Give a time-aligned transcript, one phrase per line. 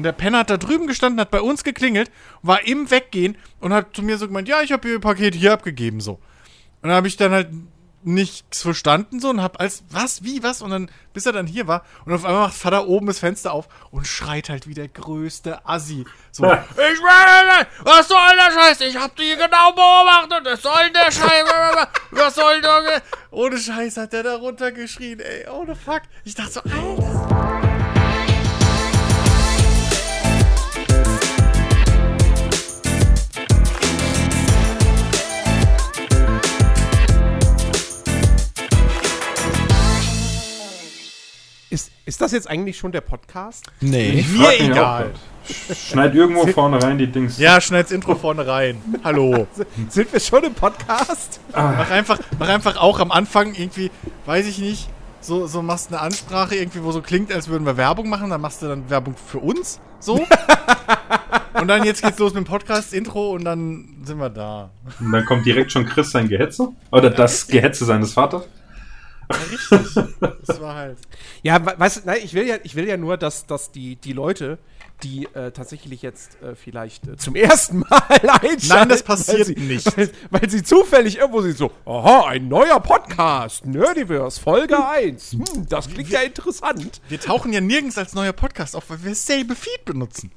[0.00, 2.10] Und der Penner hat da drüben gestanden, hat bei uns geklingelt,
[2.40, 5.52] war im Weggehen und hat zu mir so gemeint, ja, ich habe Ihr Paket hier
[5.52, 6.12] abgegeben, so.
[6.12, 7.48] Und dann habe ich dann halt
[8.02, 10.62] nichts verstanden so und hab als was wie was?
[10.62, 13.52] Und dann bis er dann hier war und auf einmal macht Vater oben das Fenster
[13.52, 16.46] auf und schreit halt wie der größte Assi so.
[16.46, 18.80] Ich meine was soll der Scheiß?
[18.80, 20.46] Ich hab die genau beobachtet.
[20.46, 21.44] Was soll der Scheiß?
[22.12, 25.46] Was soll der ohne Scheiß hat der da runtergeschrien ey.
[25.50, 26.00] Ohne fuck.
[26.24, 27.69] Ich dachte so Alter
[41.70, 43.66] Ist, ist das jetzt eigentlich schon der Podcast?
[43.80, 44.24] Nee.
[44.28, 45.12] mir egal
[45.72, 47.38] Schneid irgendwo vorne rein die Dings.
[47.38, 49.46] ja schneid's Intro vorne rein hallo
[49.88, 51.38] Sind wir schon im Podcast?
[51.52, 53.92] Mach einfach, mach einfach auch am Anfang irgendwie,
[54.26, 54.88] weiß ich nicht,
[55.20, 58.40] so, so machst eine Ansprache irgendwie, wo so klingt, als würden wir Werbung machen, dann
[58.40, 60.26] machst du dann Werbung für uns, so.
[61.54, 64.70] und dann jetzt geht's los mit dem Podcast-Intro und dann sind wir da.
[64.98, 66.68] Und dann kommt direkt schon Chris sein Gehetze.
[66.90, 68.48] Oder das Gehetze seines Vaters.
[69.30, 69.36] Ja,
[69.78, 70.04] richtig.
[70.46, 70.98] Das war halt.
[71.42, 73.96] Ja, we- weißt du, nein, ich will ja, ich will ja nur, dass, dass die,
[73.96, 74.58] die Leute,
[75.02, 78.68] die äh, tatsächlich jetzt äh, vielleicht äh, zum ersten Mal einschalten.
[78.68, 79.96] Nein, das passiert weil sie, nicht.
[79.96, 85.32] Weil, weil sie zufällig irgendwo sind so, aha, ein neuer Podcast, Nerdiverse, Folge 1.
[85.32, 87.00] Hm, das klingt ja interessant.
[87.08, 90.30] Wir tauchen ja nirgends als neuer Podcast auf, weil wir dasselbe Feed benutzen.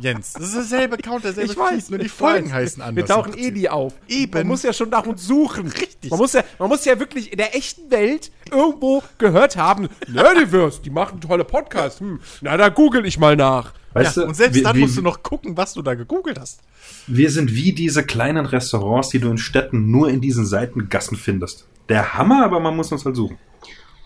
[0.00, 2.52] Jens, das ist derselbe Account, derselbe Ich weiß, Feed, nur die Folgen weiß.
[2.52, 2.96] heißen anders.
[3.08, 3.92] Wir tauchen eh nie auf.
[4.08, 4.32] Eben.
[4.32, 5.66] Man muss ja schon nach uns suchen.
[5.68, 6.10] Richtig.
[6.10, 10.80] Man muss ja, man muss ja wirklich in der echten Welt irgendwo gehört haben, Nerdiverse,
[10.82, 12.00] die machen tolle Podcasts.
[12.00, 13.74] Hm, na, da google ich mal nach.
[13.92, 15.94] Weißt Ja, du, und selbst wir, dann wir, musst du noch gucken, was du da
[15.94, 16.60] gegoogelt hast.
[17.06, 21.66] wir sind wie diese kleinen Restaurants, die du in Städten nur in diesen Seitengassen findest.
[21.90, 23.36] Der Hammer, aber man muss uns halt suchen.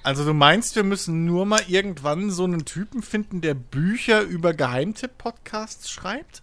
[0.06, 4.54] Also du meinst, wir müssen nur mal irgendwann so einen Typen finden, der Bücher über
[4.54, 6.42] Geheimtipp-Podcasts schreibt?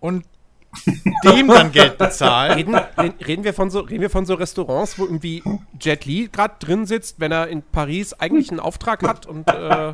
[0.00, 0.24] Und
[1.24, 2.54] dem dann Geld bezahlen?
[2.54, 2.74] Reden,
[3.26, 5.42] reden, wir von so, reden wir von so Restaurants, wo irgendwie
[5.78, 9.92] Jet Li gerade drin sitzt, wenn er in Paris eigentlich einen Auftrag hat und äh,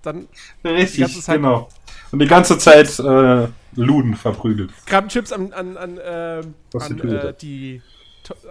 [0.00, 0.28] dann
[0.64, 1.68] Richtig, ganze Zeit- genau.
[2.10, 4.70] Und die ganze Zeit äh, Luden verprügelt.
[4.86, 7.82] Krabbenchips an, an, an, äh, an äh, die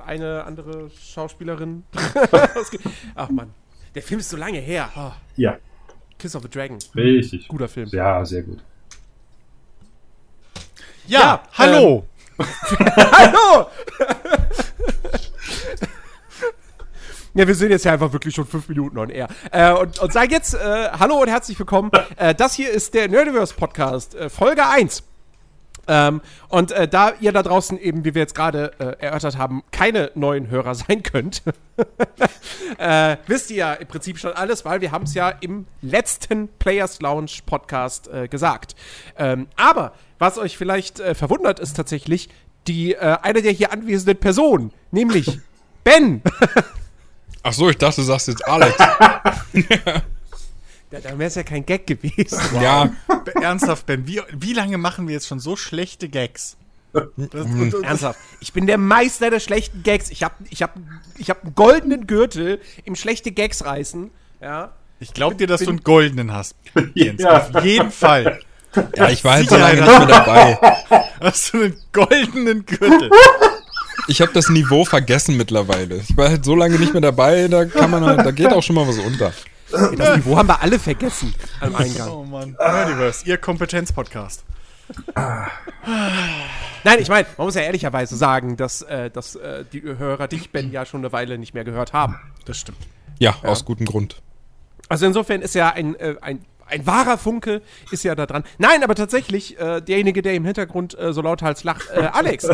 [0.05, 1.83] eine andere Schauspielerin.
[3.15, 3.53] Ach man,
[3.95, 4.89] der Film ist so lange her.
[4.95, 5.57] Oh, Ja,
[6.17, 7.47] Kiss of the Dragon, richtig.
[7.47, 7.89] guter Film.
[7.91, 8.59] Ja, sehr gut.
[11.07, 12.05] Ja, Ja, hallo.
[12.37, 13.67] Hallo!
[17.33, 19.27] Ja, wir sind jetzt ja einfach wirklich schon fünf Minuten on air.
[19.51, 21.91] Äh, und, und sagen jetzt äh, Hallo und herzlich willkommen.
[22.16, 25.03] Äh, das hier ist der Nerdiverse Podcast, äh, Folge 1.
[25.87, 29.63] Ähm, und äh, da ihr da draußen eben, wie wir jetzt gerade äh, erörtert haben,
[29.71, 31.43] keine neuen Hörer sein könnt,
[32.77, 36.47] äh, wisst ihr ja im Prinzip schon alles, weil wir haben es ja im letzten
[36.59, 38.75] Players Lounge Podcast äh, gesagt.
[39.17, 42.29] Ähm, aber was euch vielleicht äh, verwundert, ist tatsächlich
[42.67, 45.39] die äh, eine der hier anwesenden Personen, nämlich
[45.83, 46.21] Ben.
[47.43, 48.77] Ach so, ich dachte, du sagst jetzt Alex.
[48.77, 50.01] Ja,
[50.91, 52.39] dann wäre es ja kein Gag gewesen.
[52.61, 52.89] ja,
[53.41, 56.57] Ernsthaft, Ben, wie, wie lange machen wir jetzt schon so schlechte Gags?
[56.93, 57.05] Das,
[57.45, 58.19] und, und, Ernsthaft.
[58.39, 60.09] Ich bin der Meister der schlechten Gags.
[60.09, 60.75] Ich habe ich hab,
[61.17, 64.09] ich hab einen goldenen Gürtel im schlechte Gags reißen.
[64.41, 64.71] Ja.
[64.99, 66.55] ich glaube dir, dass du einen goldenen hast.
[66.95, 67.47] Jens, Ja.
[67.53, 68.39] auf jeden Fall.
[68.95, 70.57] ja, ich war halt so lange nicht mehr dabei.
[71.21, 73.09] Hast du einen goldenen Gürtel?
[74.07, 75.97] Ich habe das Niveau vergessen mittlerweile.
[75.97, 78.63] Ich war halt so lange nicht mehr dabei, da kann man halt, da geht auch
[78.63, 79.33] schon mal was unter.
[79.72, 82.09] Das Niveau haben wir alle vergessen am Eingang.
[82.09, 82.55] Oh Mann.
[82.59, 84.44] Nerdiverse, ihr Kompetenz-Podcast.
[86.83, 90.51] Nein, ich meine, man muss ja ehrlicherweise sagen, dass, äh, dass äh, die Hörer dich,
[90.51, 92.17] Ben, ja schon eine Weile nicht mehr gehört haben.
[92.45, 92.78] Das stimmt.
[93.19, 94.22] Ja, aus gutem Grund.
[94.89, 97.61] Also insofern ist ja ein, äh, ein, ein wahrer Funke
[97.91, 98.44] ist ja da dran.
[98.57, 102.47] Nein, aber tatsächlich, äh, derjenige, der im Hintergrund äh, so lauthals lacht, äh, Alex,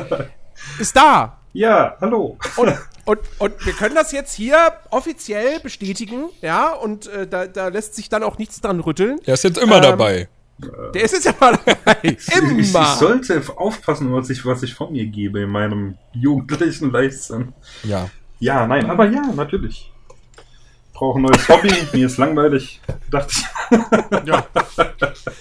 [0.80, 1.40] ist da.
[1.54, 2.38] Ja, hallo.
[2.56, 2.74] Und,
[3.06, 4.58] und, und wir können das jetzt hier
[4.90, 9.20] offiziell bestätigen, ja, und äh, da, da lässt sich dann auch nichts dran rütteln.
[9.26, 10.30] Er ist jetzt immer Ähm, dabei.
[10.94, 11.98] Der ist jetzt ja mal dabei.
[12.04, 12.96] Ich, ich, ich Immer.
[12.96, 17.54] sollte aufpassen, was ich, was ich von mir gebe in meinem jugendlichen Leichtsinn.
[17.84, 18.10] Ja.
[18.40, 19.92] Ja, nein, aber ja, natürlich.
[20.94, 22.82] Brauche ein neues Hobby, mir ist langweilig.
[23.10, 23.46] Dachte ich.
[24.26, 24.46] Ja,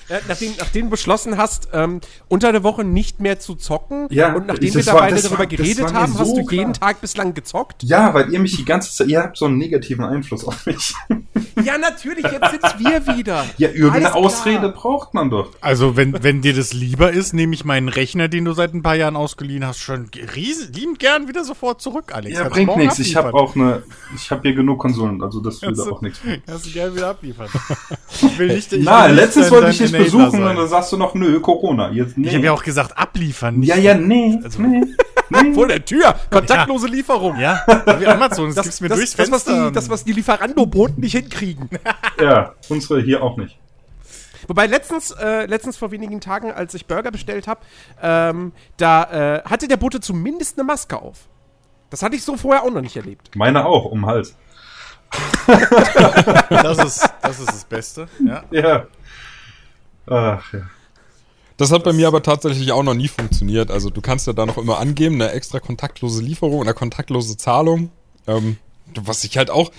[0.08, 4.34] Ja, nachdem, nachdem du beschlossen hast, ähm, unter der Woche nicht mehr zu zocken Ja,
[4.34, 6.88] und nachdem wir war- da beide darüber war- geredet haben, hast so du jeden klar.
[6.90, 7.82] Tag bislang gezockt?
[7.84, 10.94] Ja, weil ihr mich die ganze Zeit, ihr habt so einen negativen Einfluss auf mich.
[11.64, 13.46] Ja, natürlich, jetzt sind's wir wieder.
[13.56, 14.56] Ja, irgendeine Alles klar.
[14.56, 15.50] Ausrede braucht man doch.
[15.60, 18.82] also wenn, wenn dir das lieber ist, nehme ich meinen Rechner, den du seit ein
[18.82, 22.34] paar Jahren ausgeliehen hast, schon riesen, liebend gern wieder sofort zurück, Alex.
[22.36, 22.98] Ja, Kannst bringt nichts.
[22.98, 23.82] Ich habe auch eine,
[24.14, 26.20] ich habe hier genug Konsolen, also das will Kannst da du- auch nichts.
[26.46, 27.48] Kannst du gerne wieder abliefern.
[28.22, 30.42] Ich will nicht, ich Na, will dein- wollte ich dich besuchen sein.
[30.44, 31.90] und dann sagst du noch, nö, Corona.
[31.90, 32.28] Jetzt, nee.
[32.28, 33.58] Ich habe ja auch gesagt, abliefern.
[33.60, 34.82] nicht- ja, ja, nee, Also- nee,
[35.30, 35.52] nee.
[35.54, 36.14] Vor der Tür.
[36.30, 37.38] Kontaktlose Lieferung.
[37.38, 37.64] Ja,
[37.98, 41.00] wie Amazon, das, Das, gibt's mir das, durchs das, was die, das, was die Lieferando-Boten
[41.00, 41.70] nicht hinkriegen.
[42.20, 43.58] ja, unsere hier auch nicht.
[44.48, 47.60] Wobei letztens, äh, letztens vor wenigen Tagen, als ich Burger bestellt habe,
[48.02, 51.28] ähm, da äh, hatte der Bote zumindest eine Maske auf.
[51.90, 53.30] Das hatte ich so vorher auch noch nicht erlebt.
[53.36, 54.36] Meine auch, um den Hals.
[56.48, 58.08] Das, ist, das ist das Beste.
[58.24, 58.44] Ja.
[58.50, 58.86] Ja.
[60.06, 60.60] Ach, ja.
[61.56, 63.70] Das hat bei mir aber tatsächlich auch noch nie funktioniert.
[63.70, 67.90] Also du kannst ja da noch immer angeben, eine extra kontaktlose Lieferung oder kontaktlose Zahlung.
[68.26, 68.56] Ähm,
[68.94, 69.70] was ich halt auch,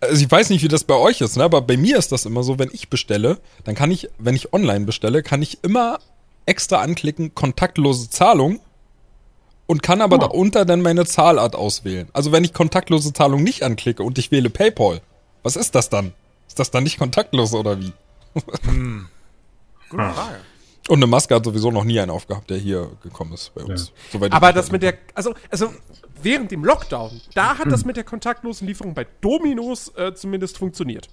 [0.00, 1.44] also ich weiß nicht, wie das bei euch ist, ne?
[1.44, 4.52] aber bei mir ist das immer so, wenn ich bestelle, dann kann ich, wenn ich
[4.52, 5.98] online bestelle, kann ich immer
[6.46, 8.60] extra anklicken, kontaktlose Zahlung
[9.70, 10.18] und kann aber Oh.
[10.18, 12.08] darunter dann meine Zahlart auswählen.
[12.12, 15.00] Also wenn ich kontaktlose Zahlung nicht anklicke und ich wähle PayPal,
[15.44, 16.12] was ist das dann?
[16.48, 17.92] Ist das dann nicht kontaktlos oder wie?
[18.34, 20.40] Gute Frage.
[20.88, 23.92] Und eine Maske hat sowieso noch nie einen aufgehabt, der hier gekommen ist bei uns.
[24.12, 24.20] Ja.
[24.32, 25.72] Aber das mit der, also, also
[26.20, 31.08] während dem Lockdown, da hat das mit der kontaktlosen Lieferung bei Dominos äh, zumindest funktioniert.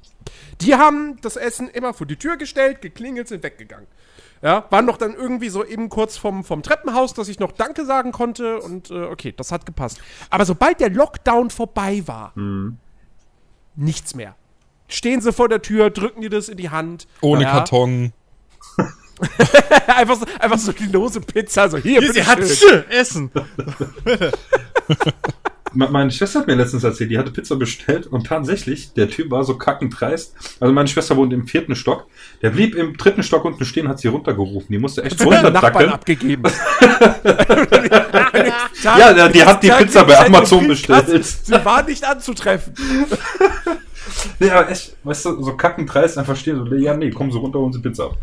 [0.62, 3.86] Die haben das Essen immer vor die Tür gestellt, geklingelt, sind weggegangen.
[4.42, 7.86] Ja, waren noch dann irgendwie so eben kurz vom, vom Treppenhaus, dass ich noch Danke
[7.86, 10.00] sagen konnte und äh, okay, das hat gepasst.
[10.30, 12.34] Aber sobald der Lockdown vorbei war,
[13.76, 14.36] nichts mehr.
[14.88, 17.08] Stehen sie vor der Tür, drücken dir das in die Hand.
[17.22, 17.52] Ohne ja.
[17.52, 18.14] Karton.
[19.88, 22.84] einfach, so, einfach so die lose Pizza, so hier, Hier, sie hat bitteschön.
[22.84, 23.32] Tsch, Essen.
[25.78, 29.30] Me- Meine Schwester hat mir letztens erzählt, die hatte Pizza bestellt und tatsächlich, der Typ
[29.32, 30.36] war so kackendreist.
[30.60, 32.08] Also meine Schwester wohnt im vierten Stock.
[32.42, 34.68] Der blieb im dritten Stock unten stehen, hat sie runtergerufen.
[34.72, 35.90] Die musste echt runterdackeln.
[35.92, 36.44] abgegeben.
[38.84, 41.26] Ja, der- die hat die Pizza bei Amazon bestellt.
[41.26, 42.74] Sie war nicht anzutreffen.
[44.40, 47.60] Nee, aber echt, weißt du, so kackendreist einfach stehen, so, ja, nee, komm so runter
[47.60, 48.18] und sie Pizza ab.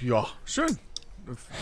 [0.00, 0.78] Ja, schön.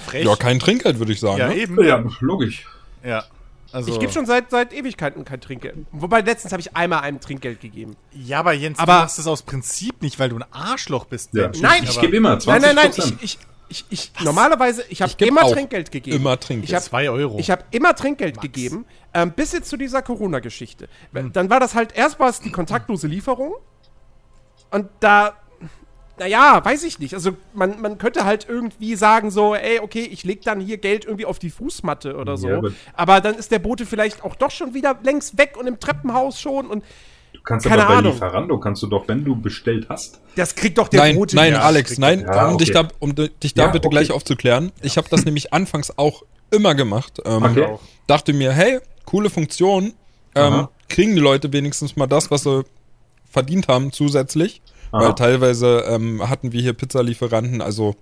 [0.07, 0.25] Frech.
[0.25, 1.39] Ja, kein Trinkgeld, würde ich sagen.
[1.39, 1.57] Ja, ne?
[1.57, 1.83] eben.
[1.85, 2.67] Ja, logisch.
[3.05, 3.25] Ja.
[3.73, 5.87] Also, Ich gebe schon seit, seit Ewigkeiten kein Trinkgeld.
[5.93, 7.97] Wobei letztens habe ich einmal einem Trinkgeld gegeben.
[8.13, 11.35] Ja, aber Jens, Aber- du machst es aus Prinzip nicht, weil du ein Arschloch bist.
[11.35, 11.51] Ja.
[11.61, 12.93] Nein, ich gebe immer Nein, 20 nein, nein.
[12.97, 13.39] Ich, ich,
[13.69, 16.17] ich, ich, normalerweise, ich habe immer Trinkgeld gegeben.
[16.17, 16.69] immer Trinkgeld.
[16.71, 17.39] Ich habe Zwei Euro.
[17.39, 20.89] Ich habe immer Trinkgeld gegeben, ähm, bis jetzt zu dieser Corona-Geschichte.
[21.13, 23.55] Dann war das halt, erst war es die kontaktlose Lieferung
[24.71, 25.37] und da,
[26.19, 27.15] naja, weiß ich nicht.
[27.15, 31.05] Also man, man könnte halt irgendwie sagen so, ey, okay, ich leg dann hier Geld
[31.05, 32.49] irgendwie auf die Fußmatte oder so.
[32.49, 35.67] Ja, aber- aber dann ist der Bote vielleicht auch doch schon wieder längst weg und
[35.67, 36.85] im Treppenhaus schon und
[37.33, 38.13] Du kannst Keine aber bei Ahnung.
[38.15, 41.53] Lieferando, kannst du doch, wenn du bestellt hast, das kriegt doch der Nein, Bote nein,
[41.53, 41.61] ja.
[41.61, 42.23] Alex, nein.
[42.23, 42.89] Ja, um, dich okay.
[42.89, 43.95] da, um di- dich da Ja, bitte okay.
[43.97, 44.73] gleich aufzuklären.
[44.83, 47.21] Ich habe das nämlich anfangs auch immer gemacht.
[47.25, 47.77] Ähm, Okay.
[48.09, 49.93] Dachte mir, hey, coole Funktion.
[50.35, 52.65] Ähm, kriegen die Leute wenigstens mal das, was sie
[53.31, 54.61] verdient haben zusätzlich.
[54.97, 55.05] Aha.
[55.05, 57.97] Weil teilweise ähm, hatten wir hier Pizzalieferanten, also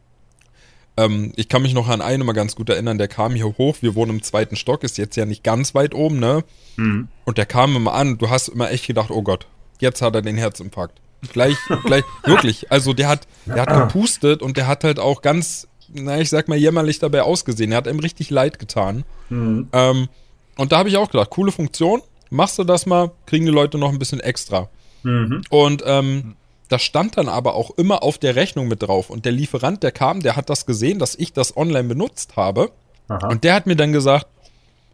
[0.96, 3.76] ähm, ich kann mich noch an einen mal ganz gut erinnern, der kam hier hoch,
[3.80, 6.44] wir wohnen im zweiten Stock, ist jetzt ja nicht ganz weit oben, ne?
[6.76, 7.08] Mhm.
[7.24, 9.46] Und der kam immer an, du hast immer echt gedacht, oh Gott,
[9.80, 11.00] jetzt hat er den Herzinfarkt.
[11.32, 12.70] Gleich, gleich, wirklich.
[12.70, 16.48] Also der hat, der hat gepustet und der hat halt auch ganz, na, ich sag
[16.48, 17.72] mal, jämmerlich dabei ausgesehen.
[17.72, 19.04] Er hat ihm richtig leid getan.
[19.30, 19.68] Mhm.
[19.72, 20.08] Ähm,
[20.56, 23.78] und da habe ich auch gedacht, coole Funktion, machst du das mal, kriegen die Leute
[23.78, 24.68] noch ein bisschen extra.
[25.02, 25.42] Mhm.
[25.50, 26.36] Und ähm,
[26.68, 29.10] das stand dann aber auch immer auf der Rechnung mit drauf.
[29.10, 32.70] Und der Lieferant, der kam, der hat das gesehen, dass ich das online benutzt habe.
[33.08, 33.28] Aha.
[33.28, 34.26] Und der hat mir dann gesagt,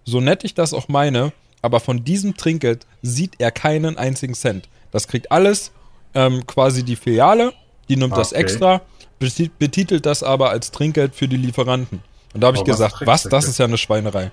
[0.04, 4.68] so nett ich das auch meine, aber von diesem Trinkgeld sieht er keinen einzigen Cent.
[4.90, 5.70] Das kriegt alles
[6.14, 7.52] ähm, quasi die Filiale,
[7.88, 8.40] die nimmt das Okay.
[8.42, 8.80] extra,
[9.20, 12.02] beti- betitelt das aber als Trinkgeld für die Lieferanten.
[12.34, 14.32] Und da habe ich Aber gesagt, was, das ist ja eine Schweinerei.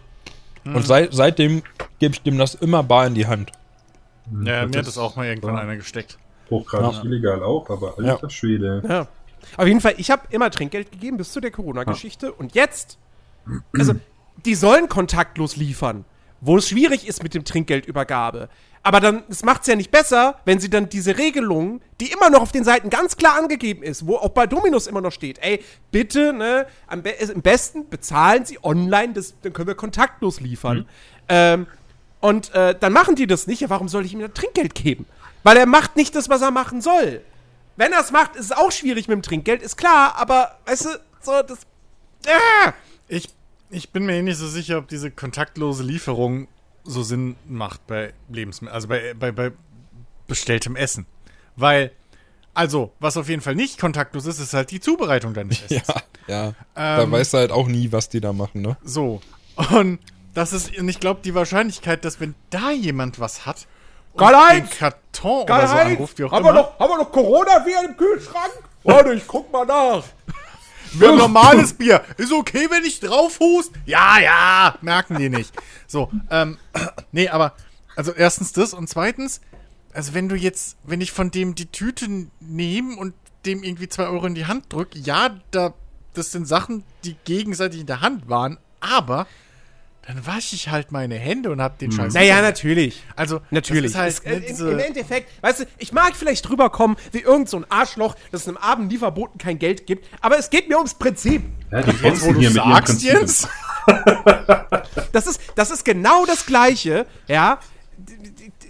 [0.66, 1.64] Und seit, seitdem
[2.00, 3.52] gebe ich dem das immer bar in die Hand.
[3.52, 5.62] ja, Das mir hat ist- das auch mal irgendwann ja.
[5.62, 6.18] einer gesteckt.
[6.50, 8.84] Hochgradig illegal auch, aber alter Schwede.
[8.88, 9.08] Ja.
[9.56, 12.34] Auf jeden Fall, ich habe immer Trinkgeld gegeben bis zu der Corona-Geschichte.
[12.34, 12.98] Und jetzt,
[13.77, 13.94] also,
[14.46, 16.06] die sollen kontaktlos liefern,
[16.42, 18.50] wo es schwierig ist mit dem Trinkgeldübergabe.
[18.84, 22.30] Aber dann, es macht es ja nicht besser, wenn sie dann diese Regelung, die immer
[22.30, 25.39] noch auf den Seiten ganz klar angegeben ist, wo auch bei Dominus immer noch steht,
[25.39, 25.62] ey,
[25.92, 30.86] bitte, ne, am, be am besten bezahlen sie online, das, dann können wir kontaktlos liefern.
[31.27, 31.68] Ähm,
[32.22, 33.62] und äh, dann machen die das nicht.
[33.62, 35.06] Ja, warum soll ich ihm dann Trinkgeld geben?
[35.48, 37.22] Weil er macht nicht das, was er machen soll.
[37.77, 40.84] Wenn er es macht, ist es auch schwierig mit dem Trinkgeld, ist klar, aber weißt
[40.84, 40.89] du,
[41.22, 41.60] so das.
[42.27, 42.74] Ah!
[43.08, 43.30] Ich,
[43.70, 46.50] ich bin mir eh nicht so sicher, ob diese kontaktlose Lieferung
[46.84, 49.54] so Sinn macht bei Lebensmitteln, also bei, bei, bei
[50.27, 51.06] bestelltem Essen.
[51.56, 51.94] Weil,
[52.54, 55.94] also, was auf jeden Fall nicht kontaktlos ist, ist halt die Zubereitung deines Ja, Essens.
[56.27, 56.54] ja.
[56.75, 58.75] da Ähm, weißt du halt auch nie, was die da machen, ne?
[58.84, 59.22] So.
[59.72, 60.00] Und
[60.34, 63.66] das ist, und ich glaube, die Wahrscheinlichkeit, dass wenn da jemand was hat
[64.18, 64.72] Karl-Heinz!
[64.78, 68.52] Karton oder so anruft, haben, wir noch, haben wir noch Corona-Bier im Kühlschrank?
[68.84, 70.04] Warte, ich guck mal nach.
[70.94, 72.02] Wir haben normales Bier.
[72.16, 73.72] Ist okay, wenn ich drauf hust?
[73.86, 75.54] Ja, ja, merken die nicht.
[75.86, 76.58] So, ähm,
[77.12, 77.54] nee, aber,
[77.98, 79.42] also erstens das und zweitens,
[79.94, 82.08] also wenn du jetzt, wenn ich von dem die Tüte
[82.40, 83.14] nehme und
[83.46, 85.74] dem irgendwie zwei Euro in die Hand drücke, ja, da,
[86.14, 89.28] das sind Sachen, die gegenseitig in der Hand waren, aber
[90.08, 92.14] dann wasche ich halt meine Hände und hab den Scheiß.
[92.14, 93.04] Naja, natürlich.
[93.16, 93.92] Also, Natürlich.
[93.92, 97.20] Das ist halt, Es- ne, im, Im Endeffekt, weißt du, ich mag vielleicht rüberkommen wie
[97.20, 100.78] irgend so ein Arschloch, das einem armen Lieferboten kein Geld gibt, aber es geht mir
[100.78, 101.44] ums Prinzip.
[101.72, 103.18] Ja, die jetzt, wo du hier mit sagst, Prinzipien.
[103.20, 103.48] Jens.
[105.14, 107.60] Das ist, das ist genau das Gleiche, ja.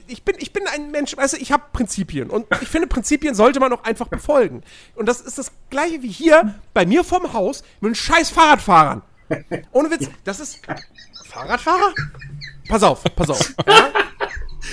[0.08, 3.34] Ich bin, ich bin ein Mensch, weißt du, ich habe Prinzipien und ich finde, Prinzipien
[3.36, 4.62] sollte man auch einfach befolgen.
[4.96, 9.01] Und das ist das Gleiche wie hier bei mir vorm Haus mit den scheiß Fahrradfahrern.
[9.72, 10.60] Ohne Witz, das ist.
[11.38, 11.94] Fahrradfahrer?
[12.67, 13.53] Pass auf, pass auf.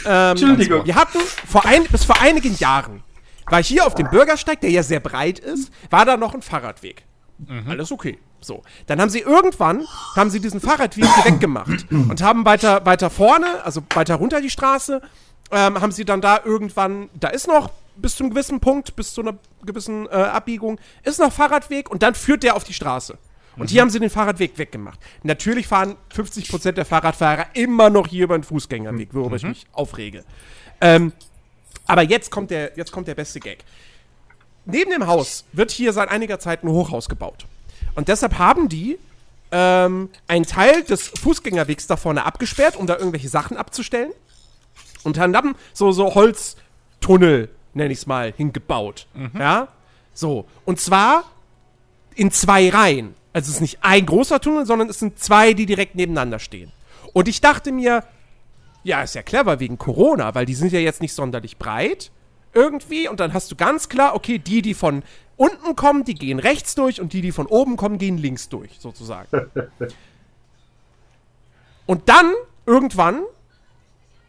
[0.05, 0.31] Ja?
[0.31, 0.85] Ähm, Entschuldigung.
[0.85, 3.03] Wir hatten vor ein, bis vor einigen Jahren,
[3.47, 7.05] war hier auf dem Bürgersteig, der ja sehr breit ist, war da noch ein Fahrradweg.
[7.69, 8.19] Alles okay.
[8.41, 8.63] So.
[8.87, 9.85] Dann haben sie irgendwann,
[10.17, 14.51] haben sie diesen Fahrradweg hier weggemacht und haben weiter, weiter vorne, also weiter runter die
[14.51, 15.01] Straße,
[15.51, 19.15] ähm, haben sie dann da irgendwann, da ist noch bis zu einem gewissen Punkt, bis
[19.15, 23.17] zu einer gewissen äh, Abbiegung, ist noch Fahrradweg und dann führt der auf die Straße.
[23.57, 24.99] Und hier haben sie den Fahrradweg weggemacht.
[25.23, 30.25] Natürlich fahren 50% der Fahrradfahrer immer noch hier über den Fußgängerweg, worüber ich mich aufrege.
[30.81, 31.13] Ähm,
[31.87, 33.65] aber jetzt kommt, der, jetzt kommt der beste Gag.
[34.65, 37.47] Neben dem Haus wird hier seit einiger Zeit ein Hochhaus gebaut.
[37.95, 38.99] Und deshalb haben die
[39.53, 44.11] ähm, einen Teil des Fußgängerwegs da vorne abgesperrt, um da irgendwelche Sachen abzustellen.
[45.05, 49.07] Und haben so, so Holztunnel, nenne ich es mal, hingebaut.
[49.39, 49.69] Ja?
[50.15, 50.47] So.
[50.65, 51.25] Und zwar
[52.15, 53.15] in zwei Reihen.
[53.35, 56.73] Also es ist nicht ein großer Tunnel, sondern es sind zwei, die direkt nebeneinander stehen.
[57.13, 58.05] Und ich dachte mir,
[58.85, 62.13] ja, ist ja clever wegen Corona, weil die sind ja jetzt nicht sonderlich breit
[62.53, 63.09] irgendwie.
[63.09, 65.03] Und dann hast du ganz klar, okay, die, die von
[65.37, 68.79] unten kommen, die gehen rechts durch und die, die von oben kommen, gehen links durch,
[68.79, 69.29] sozusagen.
[71.87, 72.33] und dann,
[72.67, 73.25] irgendwann,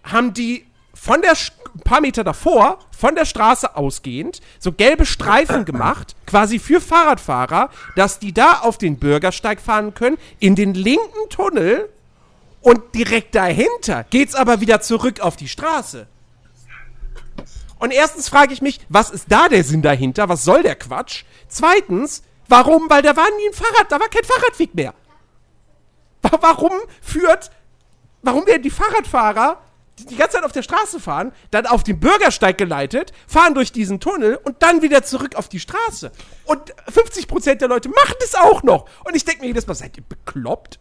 [0.04, 0.66] haben die
[1.06, 1.52] von der, Sch-
[1.84, 8.18] paar Meter davor, von der Straße ausgehend, so gelbe Streifen gemacht, quasi für Fahrradfahrer, dass
[8.18, 11.90] die da auf den Bürgersteig fahren können, in den linken Tunnel
[12.62, 16.08] und direkt dahinter geht's aber wieder zurück auf die Straße.
[17.78, 20.28] Und erstens frage ich mich, was ist da der Sinn dahinter?
[20.28, 21.24] Was soll der Quatsch?
[21.50, 22.90] Zweitens, warum?
[22.90, 24.96] Weil da war nie ein Fahrrad, da war kein Fahrradweg mehr.
[26.24, 26.72] Wa- Warum
[27.02, 27.52] führt,
[28.24, 29.60] warum werden die Fahrradfahrer,
[30.00, 33.72] die die ganze Zeit auf der Straße fahren, dann auf den Bürgersteig geleitet, fahren durch
[33.72, 36.12] diesen Tunnel und dann wieder zurück auf die Straße?
[36.46, 38.86] Und 50% der Leute machen das auch noch.
[39.06, 40.80] Und ich denke mir jedes Mal, seid ihr bekloppt?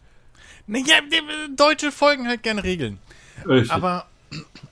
[0.67, 2.99] Naja, die- Deutsche folgen halt gern Regeln.
[3.47, 3.71] Richtig.
[3.71, 4.07] Aber,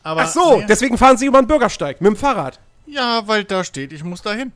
[0.04, 0.22] aber.
[0.24, 2.60] Ach so, naja, deswegen fahren sie über den Bürgersteig mit dem Fahrrad.
[2.86, 4.52] ja, weil da steht, ich muss da hin.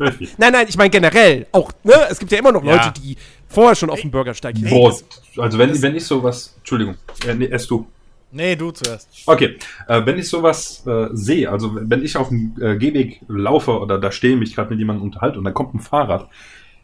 [0.00, 0.34] Richtig.
[0.38, 1.46] Nein, nein, ich meine generell.
[1.52, 1.94] Auch, ne?
[2.10, 2.74] Es gibt ja immer noch Ja.
[2.76, 3.16] Leute, die
[3.48, 4.72] vorher schon auf dem Bürgersteig sind.
[5.36, 7.86] also wenn, wenn ich sowas, Entschuldigung, äh, nee, erst du.
[8.32, 9.08] Nee, du zuerst.
[9.26, 9.58] Okay,
[9.88, 13.98] äh, wenn ich sowas äh, sehe, also wenn ich auf dem äh, Gehweg laufe oder
[13.98, 16.28] da stehe, mich gerade mit jemandem unterhalte und dann kommt ein Fahrrad,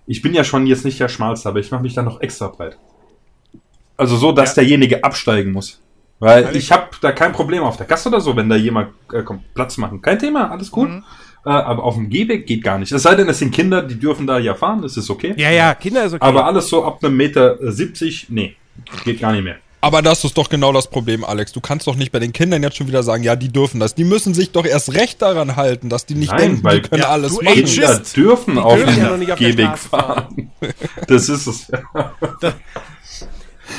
[0.06, 2.48] ich bin ja schon jetzt nicht der Schmalste, aber ich mache mich dann noch extra
[2.48, 2.76] breit.
[3.96, 4.62] Also so, dass Ja.
[4.62, 5.80] derjenige absteigen muss.
[6.20, 8.90] Weil Kann ich- habe da kein Problem auf der Gasse oder so, wenn da jemand
[9.12, 10.02] äh, kommt, Platz machen.
[10.02, 10.88] Kein Thema, alles cool.
[10.88, 11.04] Mhm.
[11.46, 12.90] Äh, aber auf dem Gehweg geht gar nicht.
[12.92, 15.34] Es sei denn, es sind Kinder, die dürfen da ja fahren, das ist okay.
[15.36, 16.24] Ja, ja, Kinder ist okay.
[16.24, 18.56] Aber alles so ab einem Meter äh, 70, nee,
[19.04, 19.56] geht gar nicht mehr.
[19.80, 21.52] Aber das ist doch genau das Problem, Alex.
[21.52, 23.94] Du kannst doch nicht bei den Kindern jetzt schon wieder sagen, ja, die dürfen das.
[23.94, 26.88] Die müssen sich doch erst recht daran halten, dass die nicht Nein, denken, weil- die
[26.88, 27.64] können Ja, alles du machen.
[27.64, 30.50] Kinder dürfen auf dürfen dem ja auf Gehweg fahren.
[31.06, 31.70] Das ist es.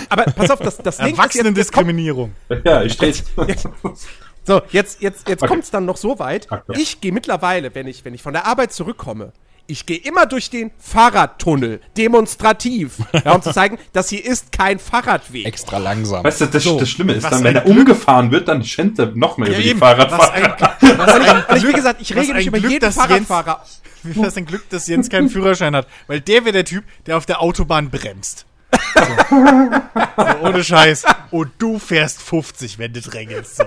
[0.10, 2.34] Aber pass auf, das, das Ding ist jetzt, jetzt kommt, Erwachsenendiskriminierung.
[2.64, 3.14] Ja, ich stehe.
[4.46, 5.50] So, jetzt, jetzt, jetzt Okay.
[5.52, 6.48] kommt es dann noch so weit.
[6.78, 9.32] Ich gehe mittlerweile, wenn ich, wenn ich von der Arbeit zurückkomme,
[9.70, 14.80] ich gehe immer durch den Fahrradtunnel, demonstrativ, ja, um zu zeigen, das hier ist kein
[14.80, 15.46] Fahrradweg.
[15.46, 16.24] Extra langsam.
[16.24, 16.80] Weißt du, das, So.
[16.80, 19.70] das Schlimme ist dann, wenn er umgefahren wird, dann schenkt er noch mehr über die
[19.70, 19.80] eben.
[19.80, 20.34] Was Fahrradfahrer.
[20.34, 23.64] ein, was ein, Also wie gesagt, ich rege mich über Glück, jeden dass Fahrradfahrer.
[24.04, 25.88] was ein Glück, dass Jens keinen Führerschein hat.
[26.08, 28.46] Weil der wäre der Typ, der auf der Autobahn bremst.
[28.96, 29.02] So.
[29.30, 31.04] so, ohne Scheiß.
[31.32, 33.58] Und du fährst 50, wenn du drängelst.
[33.58, 33.64] So,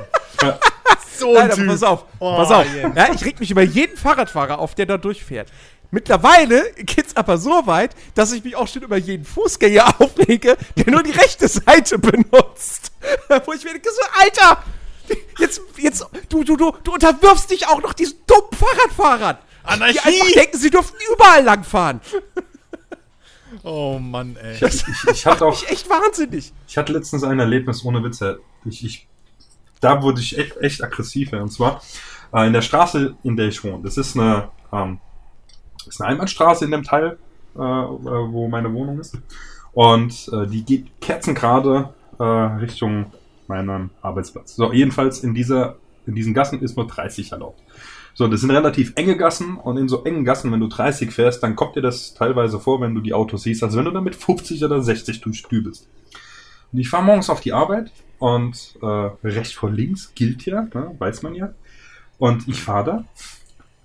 [1.18, 2.66] so ein Nein, pass auf, Oh, pass auf.
[2.74, 2.96] Jens.
[2.96, 5.48] Ja, ich reg mich über jeden Fahrradfahrer auf, der da durchfährt.
[5.92, 10.90] Mittlerweile geht's aber so weit, dass ich mich auch schon über jeden Fußgänger aufrege, der
[10.90, 12.92] nur die rechte Seite benutzt.
[13.44, 14.64] Wo ich mir denke, so, Alter,
[15.38, 19.36] jetzt, jetzt, du, du, du, du unterwirfst dich auch noch diesen dummen Fahrradfahrern.
[19.36, 19.98] Die Anarchie!
[19.98, 22.00] einfach denken, sie dürften überall langfahren.
[23.64, 24.54] Oh Mann, ey.
[24.66, 26.54] Ich, ich, hatte auch, Ich echt wahnsinnig.
[26.66, 28.40] ich hatte letztens ein Erlebnis ohne Witze.
[28.64, 29.06] Ich, ich
[29.82, 31.34] da wurde ich echt, echt aggressiv.
[31.34, 31.82] Und zwar
[32.32, 33.82] äh, in der Straße, in der ich wohne.
[33.82, 35.00] Das ist eine, ähm,
[35.86, 37.18] ist eine Einbahnstraße in dem Teil,
[37.54, 39.18] äh, wo meine Wohnung ist.
[39.72, 43.06] Und äh, die geht kerzengerade äh, Richtung
[43.48, 44.56] meinen Arbeitsplatz.
[44.56, 47.60] So, jedenfalls in dieser, in diesen Gassen ist nur 30 erlaubt.
[48.14, 51.42] So, das sind relativ enge Gassen und in so engen Gassen, wenn du 30 fährst,
[51.42, 54.14] dann kommt dir das teilweise vor, wenn du die Autos siehst, als wenn du damit
[54.14, 55.88] 50 oder 60 durchdübelst.
[56.72, 58.86] Und ich fahre morgens auf die Arbeit und äh,
[59.24, 61.54] rechts vor links gilt ja, ne, weiß man ja.
[62.18, 63.04] Und ich fahre da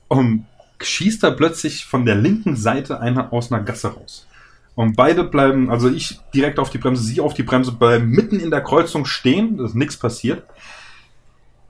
[0.10, 0.46] und
[0.80, 4.28] schießt da plötzlich von der linken Seite einer aus einer Gasse raus.
[4.76, 8.40] Und beide bleiben, also ich direkt auf die Bremse, sie auf die Bremse, bleiben mitten
[8.40, 10.44] in der Kreuzung stehen, ist nichts passiert.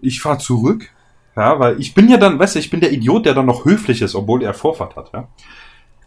[0.01, 0.89] Ich fahre zurück,
[1.37, 3.63] ja, weil ich bin ja dann, weißt du, ich bin der Idiot, der dann noch
[3.63, 5.29] höflich ist, obwohl er Vorfahrt hat, ja.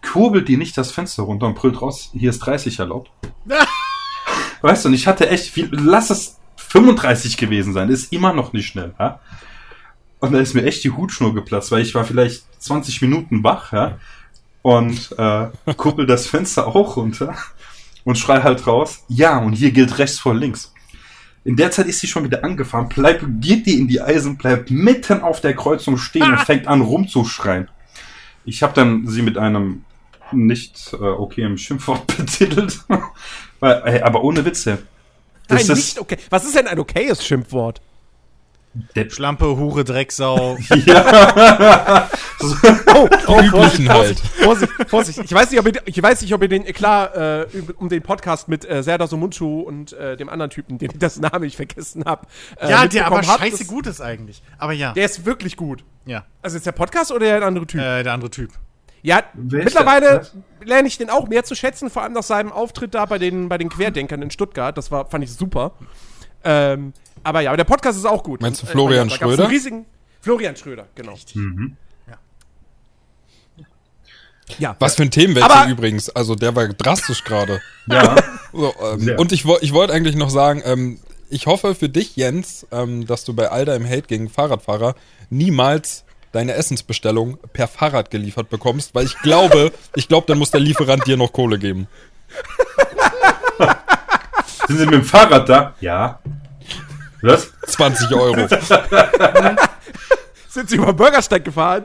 [0.02, 3.10] Kurbelt die nicht das Fenster runter und brüllt raus, hier ist 30 erlaubt.
[4.60, 8.52] weißt du, und ich hatte echt viel, lass es 35 gewesen sein, ist immer noch
[8.52, 9.20] nicht schnell, ja.
[10.20, 13.72] Und da ist mir echt die Hutschnur geplatzt, weil ich war vielleicht 20 Minuten wach,
[13.72, 13.98] ja
[14.62, 17.34] und äh, kuppel das Fenster auch runter
[18.04, 20.72] und schrei halt raus, ja, und hier gilt rechts vor links.
[21.44, 24.70] In der Zeit ist sie schon wieder angefahren, bleibt, geht die in die Eisen, bleibt
[24.70, 27.68] mitten auf der Kreuzung stehen und fängt an rumzuschreien.
[28.44, 29.84] Ich habe dann sie mit einem
[30.32, 32.80] nicht äh, okay im Schimpfwort betitelt.
[33.60, 34.78] Aber ohne Witze.
[35.48, 36.18] Nein, nicht okay.
[36.28, 37.80] Was ist denn ein okayes Schimpfwort?
[38.94, 39.12] Depp.
[39.12, 40.56] Schlampe, Hure, Drecksau.
[40.86, 42.08] ja.
[42.94, 44.18] Oh, oh üblichen Vorsicht, halt.
[44.20, 45.18] Vorsicht, Vorsicht, Vorsicht.
[45.24, 47.46] Ich weiß nicht, ob ihr, ich weiß nicht, ob ihr den Eklat äh,
[47.76, 51.18] um den Podcast mit äh, Serdar Somunchu und äh, dem anderen Typen, den ich das
[51.18, 52.26] Name ich vergessen habe.
[52.60, 54.42] Äh, ja, der aber scheiße Das- gut ist eigentlich.
[54.58, 54.92] Aber ja.
[54.92, 55.84] Der ist wirklich gut.
[56.06, 56.24] ja.
[56.42, 57.80] Also ist der Podcast oder der andere Typ?
[57.80, 58.50] Äh, der andere Typ.
[59.02, 60.22] ja, ist mittlerweile
[60.60, 60.66] der?
[60.66, 63.48] lerne ich den auch mehr zu schätzen, vor allem nach seinem Auftritt da bei den,
[63.48, 64.78] bei den Querdenkern in Stuttgart.
[64.78, 65.72] Das war, fand ich super.
[66.44, 68.40] Ähm, aber ja, aber der Podcast ist auch gut.
[68.40, 69.48] Meinst du Und, Florian einen Schröder?
[69.48, 69.86] Riesigen,
[70.20, 71.14] Florian Schröder, genau.
[74.58, 74.74] Ja.
[74.78, 76.10] Was für ein Themenwechsel Aber- übrigens.
[76.10, 77.60] Also der war drastisch gerade.
[77.86, 78.16] Ja.
[78.52, 82.66] So, ähm, und ich, ich wollte eigentlich noch sagen, ähm, ich hoffe für dich, Jens,
[82.72, 84.96] ähm, dass du bei all deinem Hate gegen Fahrradfahrer
[85.30, 90.58] niemals deine Essensbestellung per Fahrrad geliefert bekommst, weil ich glaube, ich glaube, dann muss der
[90.58, 91.86] Lieferant dir noch Kohle geben.
[94.66, 95.74] Sind Sie mit dem Fahrrad da?
[95.80, 96.18] Ja.
[97.22, 97.52] Was?
[97.66, 98.48] 20 Euro.
[100.48, 101.84] Sind Sie über den Bürgersteig gefahren?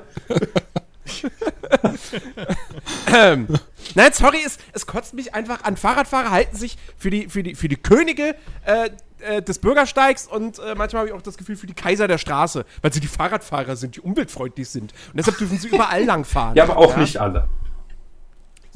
[3.13, 3.47] ähm,
[3.93, 5.77] nein, sorry, es, es kotzt mich einfach an.
[5.77, 10.59] Fahrradfahrer halten sich für die, für die, für die Könige äh, äh, des Bürgersteigs und
[10.59, 13.07] äh, manchmal habe ich auch das Gefühl für die Kaiser der Straße, weil sie die
[13.07, 14.93] Fahrradfahrer sind, die umweltfreundlich sind.
[15.11, 16.55] Und deshalb dürfen sie überall lang fahren.
[16.55, 17.47] Ja, aber auch nicht alle.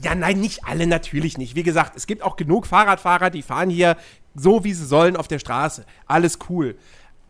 [0.01, 1.55] Ja, nein, nicht alle, natürlich nicht.
[1.55, 3.97] Wie gesagt, es gibt auch genug Fahrradfahrer, die fahren hier
[4.39, 5.85] so, wie sie sollen auf der Straße.
[6.05, 6.77] Alles cool.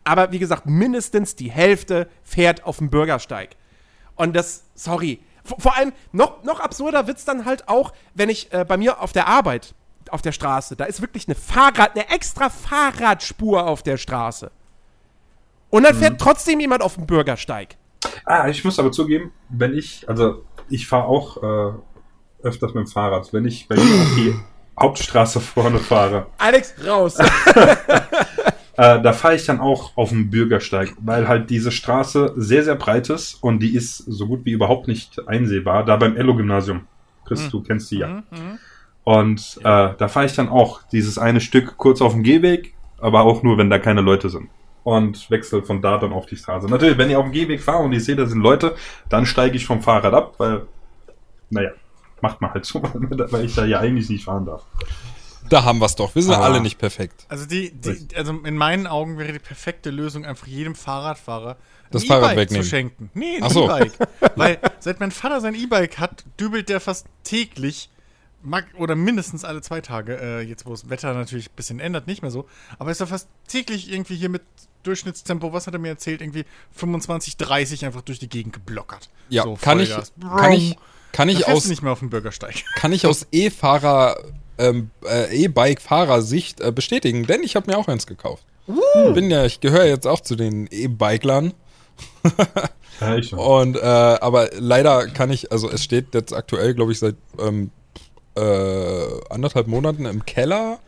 [0.04, 3.56] Aber wie gesagt, mindestens die Hälfte fährt auf dem Bürgersteig.
[4.16, 5.20] Und das, sorry.
[5.44, 9.02] Vor, vor allem, noch, noch absurder wird's dann halt auch, wenn ich äh, bei mir
[9.02, 9.74] auf der Arbeit,
[10.10, 14.52] auf der Straße, da ist wirklich eine Fahrrad, eine extra Fahrradspur auf der Straße.
[15.70, 17.78] Und dann fährt trotzdem jemand auf dem Bürgersteig.
[18.26, 21.74] Ah, ich muss aber zugeben, wenn ich, also ich fahre auch äh,
[22.42, 24.36] öfters mit dem Fahrrad, wenn ich bei mir auf die
[24.82, 27.18] Hauptstraße vorne fahre, Alex, raus.
[28.78, 32.76] äh, da fahre ich dann auch auf dem Bürgersteig, weil halt diese Straße sehr, sehr
[32.76, 36.88] breit ist und die ist so gut wie überhaupt nicht einsehbar, da beim Ello-Gymnasium.
[37.26, 38.24] Chris, du kennst die ja.
[39.04, 43.22] Und äh, da fahre ich dann auch dieses eine Stück kurz auf dem Gehweg, aber
[43.22, 44.50] auch nur, wenn da keine Leute sind.
[44.84, 46.68] Und wechsle von da dann auf die Straße.
[46.68, 48.76] Natürlich, wenn ich auf dem Gehweg fahre und ich sehe, da sind Leute,
[49.10, 50.68] dann steige ich vom Fahrrad ab, weil,
[51.50, 51.72] naja,
[52.22, 54.64] macht man halt so, weil ich da ja eigentlich nicht fahren darf.
[55.50, 56.14] Da haben wir's doch.
[56.14, 56.42] Wir sind Ah.
[56.42, 57.26] alle nicht perfekt.
[57.28, 61.58] Also die, die, also in meinen Augen wäre die perfekte Lösung einfach jedem Fahrradfahrer
[61.92, 62.64] Das ein Fahrrad E-Bike wegnehmen.
[62.64, 63.10] zu schenken.
[63.16, 63.66] Nee, ein so.
[63.66, 63.94] E-Bike.
[64.36, 67.90] Weil seit mein Vater sein E-Bike hat, dübelt der fast täglich
[68.44, 72.06] mag, oder mindestens alle zwei Tage, äh, jetzt wo das Wetter natürlich ein bisschen ändert,
[72.08, 74.44] nicht mehr so, aber ist er fast täglich irgendwie hier mit
[74.84, 79.10] Durchschnittstempo, was hat er mir erzählt, irgendwie 25, 30 einfach durch die Gegend geblockert.
[79.28, 80.14] Ja, So, kann, ich, Vollgas.
[80.22, 80.78] kann ich,
[81.12, 82.64] kann ich aus, nicht mehr auf dem Bürgersteig.
[82.76, 84.18] kann ich aus E-Fahrer,
[84.58, 88.44] ähm, äh, E-Bike-Fahrersicht äh, bestätigen, denn ich habe mir auch eins gekauft.
[89.16, 91.54] Bin ja, ich gehöre jetzt auch zu den E-Biklern.
[93.00, 93.40] Ja, ich schon.
[93.40, 97.72] Und äh, aber leider kann ich, also es steht jetzt aktuell, glaube ich, seit ähm,
[98.36, 100.80] äh, anderthalb Monaten im Keller.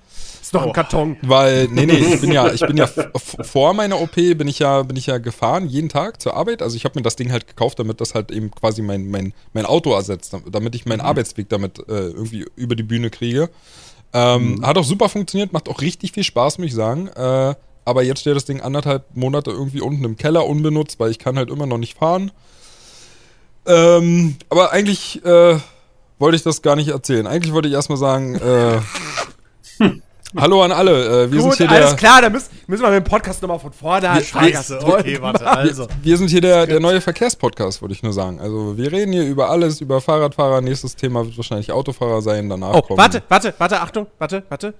[0.51, 1.15] Ist doch ein Karton.
[1.21, 2.85] Weil, nee, nee, ich bin ja, ich bin ja
[3.15, 6.61] vor meiner OP bin ich ja, bin ich ja gefahren, jeden Tag zur Arbeit.
[6.61, 9.33] Also ich habe mir das Ding halt gekauft, damit das halt eben quasi mein, mein,
[9.53, 13.49] mein Auto ersetzt, damit ich meinen Arbeitsweg damit äh, irgendwie über die Bühne kriege.
[14.11, 17.07] Ähm, Hat auch super funktioniert, macht auch richtig viel Spaß, muss ich sagen.
[17.07, 21.19] Äh, aber jetzt steht das Ding anderthalb Monate irgendwie unten im Keller unbenutzt, weil ich
[21.19, 22.29] kann halt immer noch nicht fahren.
[23.65, 25.59] Ähm, aber eigentlich äh,
[26.19, 27.25] wollte ich das gar nicht erzählen.
[27.25, 28.79] Eigentlich wollte ich erstmal sagen, äh,
[30.37, 31.23] hallo an alle.
[31.23, 33.41] Äh, wir Gut, sind hier alles der, klar, dann müssen, müssen wir mit dem Podcast
[33.41, 34.53] nochmal von vorne anfangen.
[34.53, 35.87] Scheiße, okay, warte, also.
[36.01, 38.39] wir sind hier der, der neue Verkehrspodcast, wollte ich nur sagen.
[38.39, 40.61] Also wir reden hier über alles, über Fahrradfahrer.
[40.61, 42.49] Nächstes Thema wird wahrscheinlich Autofahrer sein.
[42.49, 42.97] Danach Oh, kommen.
[42.97, 44.73] warte, warte, warte, Achtung, warte, warte.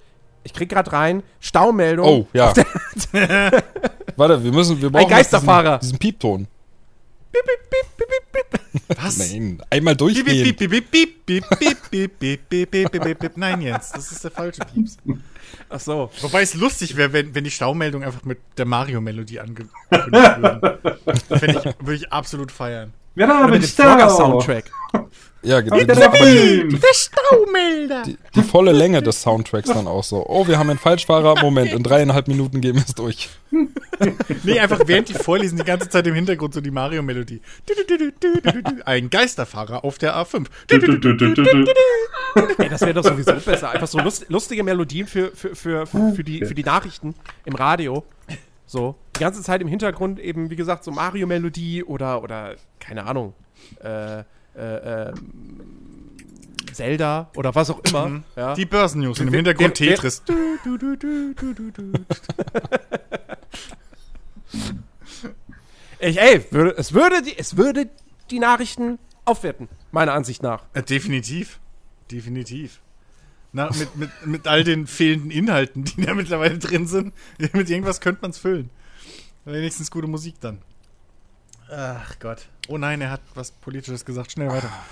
[0.44, 2.06] Ich krieg gerade rein, Staumeldung.
[2.06, 2.52] Oh, ja.
[4.16, 5.78] Warte, wir müssen, wir brauchen noch Geisterfahrer.
[5.78, 6.46] Diesen, diesen Piepton.
[7.32, 7.86] Bip, bip, bip.
[8.96, 9.18] Was?
[9.18, 10.56] Nein, einmal durchgehen.
[13.36, 14.96] Nein, Jens, das ist der falsche Pieps.
[15.68, 16.10] Ach so.
[16.20, 20.78] Wobei es lustig wäre, wenn, wenn die Staumeldung einfach mit der Mario-Melodie angekündigt würde.
[21.80, 22.94] Würde ich absolut feiern.
[23.14, 24.70] Wir Oder haben mit dem Frogger-Soundtrack.
[25.44, 26.70] Ja, die, der Beam.
[26.70, 28.02] Der Staumelder!
[28.04, 30.24] die, die volle Länge des Soundtracks dann auch so.
[30.28, 31.42] Oh, wir haben einen Falschfahrer.
[31.42, 33.28] Moment, in dreieinhalb Minuten gehen wir es durch.
[34.44, 37.40] Nee, einfach während die vorlesen, die ganze Zeit im Hintergrund so die Mario-Melodie.
[38.84, 40.46] Ein Geisterfahrer auf der A5.
[40.68, 41.64] Du, du, du, du, du, du.
[42.58, 43.70] Ey, das wäre doch sowieso besser.
[43.70, 48.04] Einfach so lust, lustige Melodien für, für, für, für, die, für die Nachrichten im Radio.
[48.72, 48.94] So.
[49.16, 53.34] Die ganze Zeit im Hintergrund eben, wie gesagt, so Mario-Melodie oder, oder, keine Ahnung,
[53.84, 54.24] äh, äh,
[54.56, 55.14] ähm,
[56.72, 58.22] Zelda oder was auch immer.
[58.34, 58.54] Ja.
[58.54, 60.22] Die Börsennews und im Hintergrund wer- wer- Tetris.
[60.24, 60.32] Du,
[60.64, 61.92] du, du, du, du, du, du.
[66.00, 67.88] Ich, ey, würde, es, würde die, es würde
[68.30, 70.64] die Nachrichten aufwerten, meiner Ansicht nach.
[70.74, 71.60] Äh, definitiv.
[72.10, 72.80] Definitiv.
[73.52, 77.12] Na, mit, mit, mit all den fehlenden Inhalten, die da mittlerweile drin sind.
[77.52, 78.70] Mit irgendwas könnte man es füllen.
[79.44, 80.58] Wenigstens gute Musik dann.
[81.70, 82.46] Ach Gott.
[82.68, 84.32] Oh nein, er hat was Politisches gesagt.
[84.32, 84.70] Schnell weiter.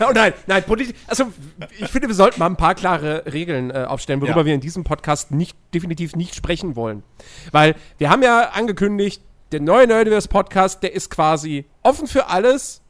[0.00, 0.96] Oh nein, nein, Politik.
[1.06, 1.32] Also,
[1.78, 4.46] ich finde, wir sollten mal ein paar klare Regeln äh, aufstellen, worüber Ja.
[4.46, 7.04] wir in diesem Podcast nicht, definitiv nicht sprechen wollen.
[7.52, 12.82] Weil wir haben ja angekündigt, der neue Nerdiverse Podcast, der ist quasi offen für alles,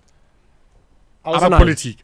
[1.23, 1.51] Außer.
[1.51, 2.03] Politik.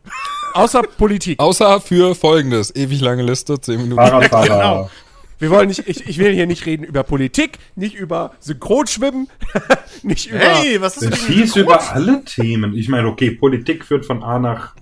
[0.55, 1.39] Außer Politik.
[1.39, 2.75] Außer für folgendes.
[2.75, 3.97] Ewig lange Liste, 10 Minuten.
[3.97, 4.45] Fahrradfahrer.
[4.45, 4.91] Genau.
[5.39, 9.29] Wir wollen nicht, ich, ich will hier nicht reden über Politik, nicht über Synchronschwimmen,
[10.03, 10.39] nicht über.
[10.39, 12.75] Hey, was ist das schießt über alle Themen.
[12.75, 14.75] Ich meine, okay, Politik führt von A nach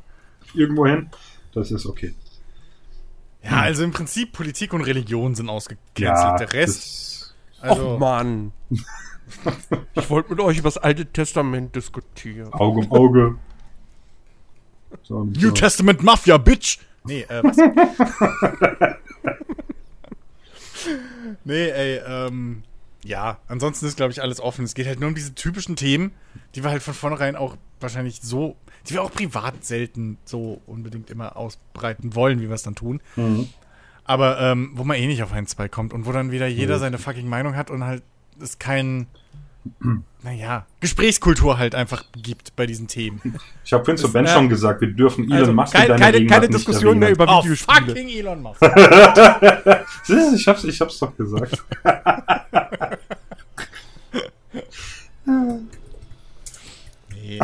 [0.54, 1.10] irgendwo hin.
[1.54, 2.12] Das ist okay.
[3.44, 5.96] Ja, also im Prinzip Politik und Religion sind ausgecancelt.
[5.96, 8.52] Ja, Der Rest, also, Och Mann.
[9.94, 12.50] Ich wollte mit euch über das Alte Testament diskutieren.
[12.54, 13.34] Auge um Auge.
[15.02, 15.50] So, New so.
[15.52, 16.78] Testament Mafia, Bitch!
[17.04, 17.56] Nee, äh, was?
[21.44, 22.62] nee, ey, ähm,
[23.04, 24.64] ja, ansonsten ist, glaube ich, alles offen.
[24.64, 26.12] Es geht halt nur um diese typischen Themen,
[26.54, 31.10] die wir halt von vornherein auch wahrscheinlich so, die wir auch privat selten so unbedingt
[31.10, 33.00] immer ausbreiten wollen, wie wir es dann tun.
[33.16, 33.48] Mhm.
[34.04, 36.78] Aber ähm, wo man eh nicht auf einen zwei kommt und wo dann wieder jeder
[36.78, 38.02] seine fucking Meinung hat und halt
[38.40, 39.06] es kein,
[40.22, 43.38] naja, Gesprächskultur halt einfach gibt bei diesen Themen.
[43.64, 45.88] Ich habe vorhin zu Ben äh, schon gesagt, wir dürfen Elon also, Musk in Keine,
[45.88, 47.86] deiner keine, keine nicht Diskussion mehr über Oh, Videospiele.
[47.86, 48.60] fucking Elon Musk.
[50.34, 51.62] Ich hab's, ich hab's doch gesagt.
[57.10, 57.38] Nee.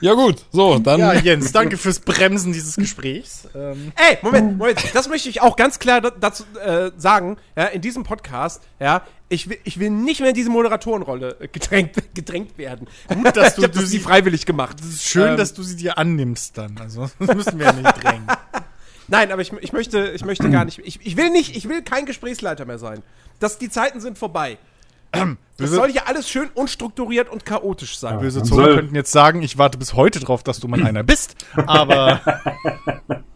[0.00, 3.48] Ja gut, so, dann Ja, Jens, danke fürs Bremsen dieses Gesprächs.
[3.54, 7.64] Ähm, Ey, Moment, Moment, das möchte ich auch ganz klar da- dazu äh, sagen, ja,
[7.66, 11.92] in diesem Podcast, ja, ich will, ich will nicht mehr in diese Moderatorenrolle äh, gedrängt,
[12.14, 12.86] gedrängt werden.
[13.08, 14.76] Gut, dass du- ich hab du das sie- freiwillig gemacht.
[14.80, 16.76] es ist schön, Ähm, dass du sie dir annimmst dann.
[16.78, 18.26] Also, das müssen wir ja nicht drängen.
[19.08, 21.80] Nein, aber ich, ich möchte, ich möchte gar nicht, ich, ich will nicht, ich will
[21.82, 23.02] kein Gesprächsleiter mehr sein.
[23.40, 24.58] Das, die Zeiten sind vorbei.
[25.58, 28.18] Das Böse, soll hier alles schön unstrukturiert und chaotisch sein.
[28.18, 31.02] böse Man Zungen könnten jetzt sagen, ich warte bis heute drauf, dass du mal einer
[31.02, 31.36] bist.
[31.66, 32.20] Aber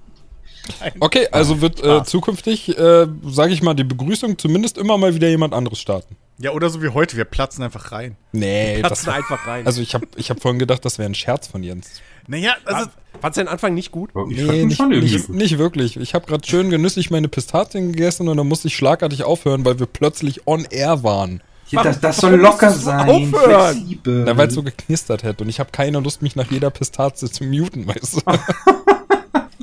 [1.00, 5.28] Okay, also wird äh, zukünftig, äh, sage ich mal, die Begrüßung zumindest immer mal wieder
[5.28, 6.16] jemand anderes starten.
[6.38, 8.16] ja, oder so wie heute, wir platzen einfach rein.
[8.32, 9.66] Nee, das, Platzen einfach rein.
[9.66, 12.00] also ich habe ich hab vorhin gedacht, das wäre ein Scherz von Jens.
[12.26, 12.90] Naja, also,
[13.20, 14.10] Fandst du den Anfang nicht gut?
[14.30, 15.98] Ich Nee, nicht, nicht, nicht wirklich.
[15.98, 19.78] Ich habe gerade schön genüsslich meine Pistazien gegessen und dann musste ich schlagartig aufhören, weil
[19.78, 21.42] wir plötzlich on air waren.
[21.70, 23.08] Ja, das, das soll locker sein.
[23.08, 23.76] aufhören?
[23.76, 24.24] Flexibel.
[24.24, 27.30] Na, weil es so geknistert hätte und ich habe keine Lust, mich nach jeder Pistazie
[27.30, 28.20] zu muten, weißt du?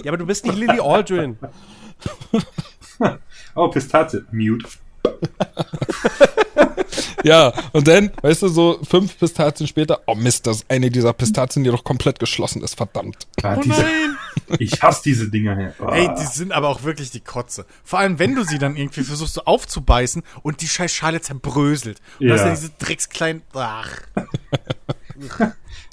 [0.03, 1.37] Ja, aber du bist nicht Lily Aldrin.
[3.55, 4.23] Oh, Pistazie.
[4.31, 4.67] Mute.
[7.23, 11.13] ja, und dann, weißt du, so fünf Pistazien später, oh Mist, das ist eine dieser
[11.13, 13.27] Pistazien, die doch komplett geschlossen ist, verdammt.
[13.41, 14.17] Ah, oh nein.
[14.59, 15.73] Ich hasse diese Dinger hier.
[15.79, 15.87] Oh.
[15.91, 17.65] Ey, die sind aber auch wirklich die Kotze.
[17.83, 22.01] Vor allem, wenn du sie dann irgendwie versuchst so aufzubeißen und die scheiß Schale zerbröselt.
[22.19, 22.35] Und Ja.
[22.35, 23.89] das sind diese dreckskleinen, ach.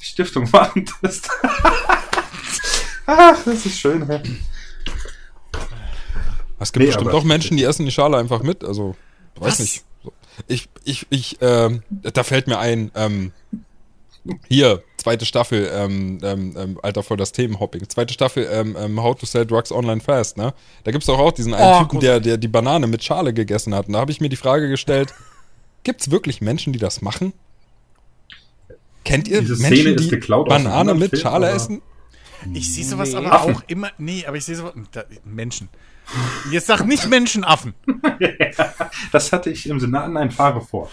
[0.01, 1.31] Stiftung Warentest.
[3.07, 4.07] Ach, das ist schön.
[4.07, 4.21] hä?
[6.59, 8.65] Es gibt Nee, bestimmt auch Menschen, die essen die Schale einfach mit.
[8.65, 8.97] Also,
[9.37, 9.59] weiß Was?
[9.61, 9.85] nicht.
[10.49, 13.33] Ich, ich, ich, ähm, da fällt mir ein, ähm,
[14.49, 17.87] hier, zweite Staffel, ähm, ähm, ähm, Alter, voll das Themenhopping.
[17.91, 20.55] Zweite Staffel, ähm, ähm, How to Sell Drugs Online Fast, ne?
[20.83, 23.75] Da gibt's doch auch diesen einen Oh, Typen, der, der die Banane mit Schale gegessen
[23.75, 23.87] hat.
[23.87, 25.13] Und da habe ich mir die Frage gestellt,
[25.83, 27.35] gibt's wirklich Menschen, die das machen?
[29.05, 31.83] Kennt ihr Diese Szene Menschen, ist die geklaut Banane mit Film, Schale aber- essen?
[32.55, 33.17] Ich sehe sowas Nee.
[33.17, 33.57] aber Affen.
[33.57, 33.91] auch immer.
[33.99, 34.73] Nee, aber ich sehe sowas.
[34.93, 35.69] Da, Menschen.
[36.51, 37.75] Jetzt sag nicht Menschenaffen.
[39.13, 40.91] Das hatte ich im Senat in ein Fahre vor.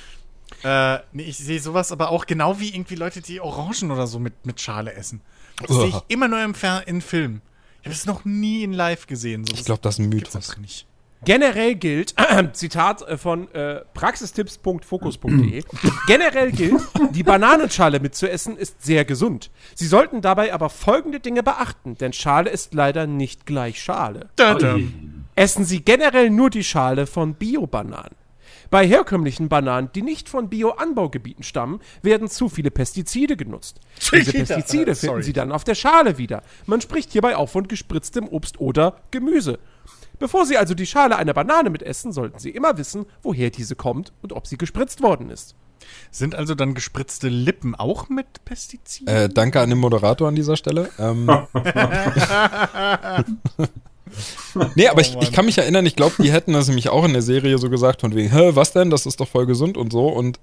[0.63, 4.19] Äh, nee, ich sehe sowas aber auch genau wie irgendwie Leute, die Orangen oder so
[4.19, 5.21] mit, mit Schale essen.
[5.65, 7.41] Das sehe ich immer nur im Fer in Filmen.
[7.82, 9.45] Ich habe es noch nie in live gesehen.
[9.45, 10.58] So, Ich glaube, das ist ein Mythos.
[10.58, 10.88] nicht.
[11.24, 12.15] Generell gilt,
[12.54, 15.63] Zitat äh, von äh, praxistipps.fokus.de,
[16.08, 19.52] generell gilt, die Bananenschale mitzuessen ist sehr gesund.
[19.76, 24.30] Sie sollten dabei aber folgende Dinge beachten, denn Schale ist leider nicht gleich Schale.
[24.36, 24.78] Da, da.
[25.36, 28.15] Essen Sie generell nur die Schale von Bio-Bananen.
[28.71, 33.81] Bei herkömmlichen Bananen, die nicht von Bio-Anbaugebieten stammen, werden zu viele Pestizide genutzt.
[34.13, 36.41] Diese Pestizide finden Sie dann auf der Schale wieder.
[36.65, 39.60] Man spricht hierbei auch von gespritztem Obst oder Gemüse.
[40.19, 44.13] Bevor Sie also die Schale einer Banane mitessen, sollten Sie immer wissen, woher diese kommt
[44.21, 45.55] und ob sie gespritzt worden ist.
[46.10, 49.13] Sind also dann gespritzte Lippen auch mit Pestiziden?
[49.13, 50.89] Äh, danke an den Moderator an dieser Stelle.
[50.97, 51.27] Ähm,
[54.76, 57.13] nee, aber ich, ich kann mich erinnern, ich glaube, die hätten das nämlich auch in
[57.13, 58.89] der Serie so gesagt, von wegen, hä, was denn?
[58.89, 60.08] Das ist doch voll gesund und so.
[60.08, 60.39] Und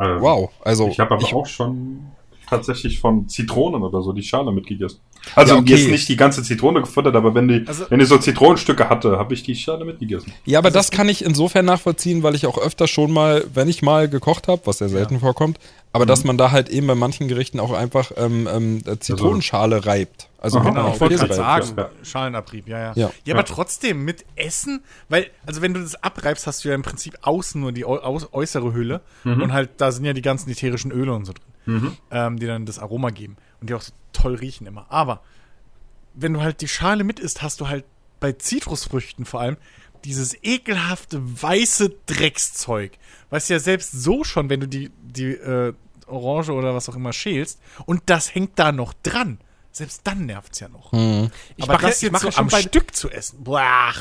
[0.00, 0.88] Ähm, wow, also.
[0.88, 2.00] Ich habe aber auch schon
[2.48, 5.00] tatsächlich von Zitronen oder so die Schale mitgegessen.
[5.34, 5.74] Also Ja, okay.
[5.74, 9.18] jetzt nicht die ganze Zitrone gefuttert, aber wenn die, Also- wenn ich so Zitronenstücke hatte,
[9.18, 10.32] habe ich die Schale mitgegessen.
[10.46, 13.82] Ja, aber das kann ich insofern nachvollziehen, weil ich auch öfter schon mal, wenn ich
[13.82, 15.58] mal gekocht habe, was sehr selten vorkommt,
[15.92, 16.08] aber Mhm.
[16.08, 20.27] dass man da halt eben bei manchen Gerichten auch einfach ähm, ähm, äh, Zitronenschale reibt.
[20.40, 20.70] Also Aha.
[20.70, 21.90] Genau, ich wollte gerade sagen, ja.
[22.04, 23.10] Schalenabrieb, ja, ja, Ja.
[23.24, 23.34] ja.
[23.34, 27.18] aber trotzdem, mit Essen, weil, also wenn du das abreibst, hast du ja im Prinzip
[27.22, 31.24] außen nur die äußere Hülle und halt, da sind ja die ganzen ätherischen Öle und
[31.24, 34.86] so drin, ähm, die dann das Aroma geben und die auch so toll riechen immer.
[34.90, 35.22] Aber
[36.14, 37.84] wenn du halt die Schale mit isst, hast du halt
[38.20, 39.56] bei Zitrusfrüchten vor allem
[40.04, 42.92] dieses ekelhafte weiße Dreckszeug,
[43.30, 45.72] was ja selbst so schon, wenn du die, die äh,
[46.06, 49.38] Orange oder was auch immer schälst und das hängt da noch dran.
[49.70, 50.92] Selbst dann nervt's ja noch.
[50.92, 53.44] Ich Aber mache, das ich jetzt mache so schon am bei, Stück zu essen.
[53.44, 53.92] Boah.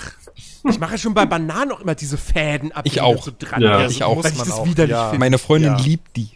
[0.63, 3.23] ich mache schon bei Bananen auch immer diese Fäden ab, Ich die auch.
[3.23, 4.23] so dran Ja, werden, ich auch.
[4.23, 5.09] Weil Muss ich man das auch, widerlich ja.
[5.09, 5.19] finde.
[5.19, 5.79] Meine Freundin Ja.
[5.83, 6.29] liebt die.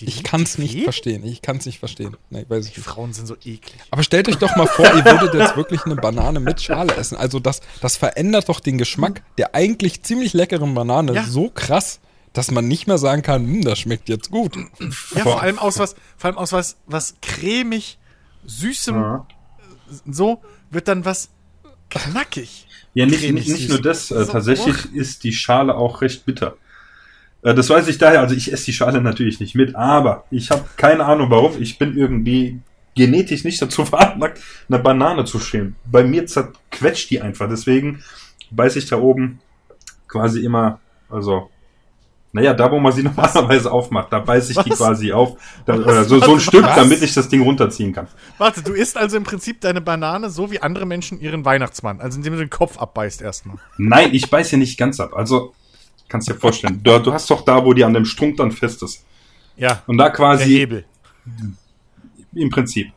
[0.00, 1.24] Die Ich kann's die nicht verstehen.
[1.24, 2.14] Ich kann's nicht verstehen.
[2.28, 2.86] Nee, weiß ich Die nicht.
[2.88, 3.76] Frauen sind so eklig.
[3.90, 7.16] Aber stellt euch doch mal vor, ihr würdet jetzt wirklich eine Banane mit Schale essen.
[7.16, 11.24] Also das, das verändert doch den Geschmack der eigentlich ziemlich leckeren Banane Ja.
[11.24, 12.00] so krass,
[12.34, 14.54] dass man nicht mehr sagen kann, hm, das schmeckt jetzt gut.
[15.14, 17.96] Ja, vor allem aus was, vor allem aus was, was cremig,
[18.46, 19.26] süßem, Ja.
[20.10, 21.30] so wird dann was
[21.90, 22.66] knackig.
[22.94, 26.56] Ja, nicht, nicht, nicht nur das, äh, So, tatsächlich ist die Schale auch recht bitter.
[27.42, 30.50] Äh, das weiß ich daher, also ich esse die Schale natürlich nicht mit, aber ich
[30.50, 31.60] habe keine Ahnung warum.
[31.60, 32.60] Ich bin irgendwie
[32.94, 35.76] genetisch nicht dazu veranlagt, eine Banane zu schälen.
[35.84, 38.02] Bei mir zerquetscht die einfach, deswegen
[38.50, 39.40] beiß ich da oben
[40.08, 40.80] quasi immer,
[41.10, 41.50] also,
[42.36, 44.78] naja, da wo man sie normalerweise aufmacht, da beiß ich die Was?
[44.78, 46.40] quasi auf, da, oder so, so ein?
[46.40, 46.76] Stück, Was?
[46.76, 48.08] damit ich das Ding runterziehen kann.
[48.36, 52.00] Warte, du isst also im Prinzip deine Banane so wie andere Menschen ihren Weihnachtsmann.
[52.02, 53.56] Also indem du den Kopf abbeißt erstmal.
[53.78, 55.12] Nein, ich beiß ja nicht ganz ab.
[55.16, 55.54] Also,
[56.08, 58.82] kannst dir vorstellen, du, du hast doch da, wo die an dem Strunk dann fest
[58.82, 59.02] ist.
[59.56, 60.84] Ja, Und da der quasi Hebel.
[62.34, 62.88] im Prinzip.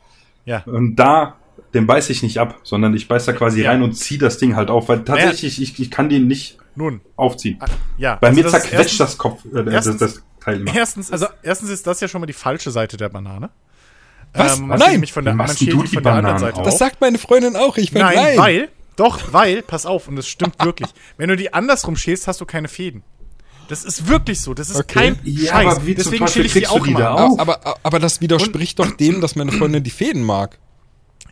[0.45, 0.63] Ja.
[0.65, 1.37] Und da,
[1.73, 3.71] den beiß ich nicht ab, sondern ich beiß da quasi Ja.
[3.71, 7.01] rein und zieh das Ding halt auf, weil tatsächlich, ich, ich kann den nicht Nun,
[7.15, 7.59] aufziehen.
[7.97, 8.15] ja.
[8.15, 10.75] Bei also mir zerquetscht erstens- das Kopf, äh, das, erstens- das Teil immer.
[10.75, 13.49] Erstens, also erstens ist das ja schon mal die falsche Seite der Banane.
[14.33, 14.59] Was?
[14.59, 14.91] man Nein.
[14.93, 16.63] nämlich von der, man schält du die die von der anderen Seite auf?
[16.63, 17.77] Das sagt meine Freundin auch.
[17.77, 18.37] Ich Nein, nein.
[18.37, 20.89] weil, doch, weil, pass auf, und das stimmt wirklich.
[21.17, 23.03] Wenn du die andersrum schälst, hast du keine Fäden.
[23.69, 24.53] Das ist wirklich so.
[24.53, 24.93] Das ist Okay.
[25.13, 25.75] kein Ja, Scheiß.
[25.77, 27.39] aber wie Deswegen schäle ich die auch die immer auf?
[27.39, 30.57] Aber, aber, aber das widerspricht doch dem, dass meine Freundin die Fäden mag.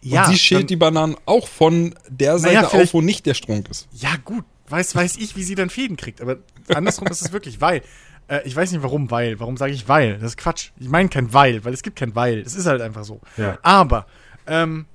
[0.02, 3.26] Ja, Und sie schält dann- die Bananen auch von der Seite auf, vielleicht- wo nicht
[3.26, 3.88] der Strunk ist.
[3.94, 4.46] Ja, gut.
[4.70, 6.22] Weiß, weiß ich, wie sie dann Fäden kriegt.
[6.22, 6.38] Aber
[6.74, 7.82] andersrum ist es wirklich, weil.
[8.28, 9.40] Äh, ich weiß nicht, warum, weil.
[9.40, 10.16] Warum sage ich weil?
[10.16, 10.72] Das ist Quatsch.
[10.80, 12.40] Ich meine kein weil, weil es gibt kein weil.
[12.40, 13.22] Es ist halt einfach so.
[13.38, 13.58] Ja.
[13.62, 14.06] Aber,
[14.46, 14.86] ähm,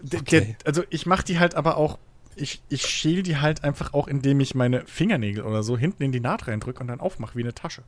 [0.00, 0.20] Okay.
[0.20, 1.98] der, also ich mache die halt aber auch,
[2.36, 6.12] ich, ich schäl die halt einfach auch, indem ich meine Fingernägel oder so hinten in
[6.12, 7.82] die Naht reindrücke und dann aufmache wie eine Tasche.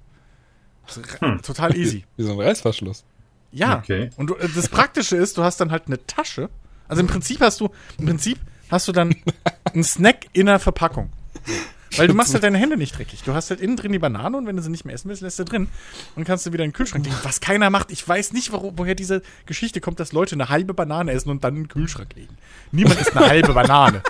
[1.20, 1.40] Hm.
[1.42, 2.04] Total easy.
[2.16, 3.04] Wie so ein Reißverschluss.
[3.52, 3.78] Ja.
[3.78, 4.10] Okay.
[4.16, 6.50] Und du, das Praktische ist, du hast dann halt eine Tasche.
[6.88, 9.14] Also im Prinzip hast du, im Prinzip hast du dann
[9.72, 11.10] einen Snack in einer Verpackung.
[11.96, 13.24] Weil du machst halt deine Hände nicht dreckig.
[13.24, 15.22] Du hast halt innen drin die Banane und wenn du sie nicht mehr essen willst,
[15.22, 15.66] lässt du drin
[16.14, 17.16] und kannst du wieder in den Kühlschrank legen.
[17.24, 17.90] Was keiner macht.
[17.90, 21.42] Ich weiß nicht, warum, woher diese Geschichte kommt, dass Leute eine halbe Banane essen und
[21.42, 22.36] dann in den Kühlschrank legen.
[22.70, 24.02] Niemand isst eine halbe Banane.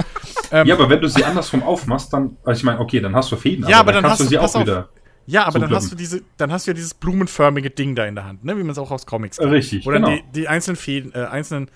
[0.53, 3.33] Ähm, Ja, aber wenn du sie andersrum aufmachst, dann, also ich meine, okay, dann hast
[3.33, 4.61] du Fäden, Ja, aber dann kannst hast du sie auch auf.
[4.61, 4.91] wieder.
[5.27, 8.15] Ja, aber dann hast du diese, dann hast du ja dieses blumenförmige Ding da in
[8.15, 8.57] der Hand, ne?
[8.59, 9.53] Wie man es auch aus Comics kennt.
[9.53, 10.17] Richtig, Wo dann genau.
[10.17, 11.71] die, die einzelnen Fäden, äh, einzelnen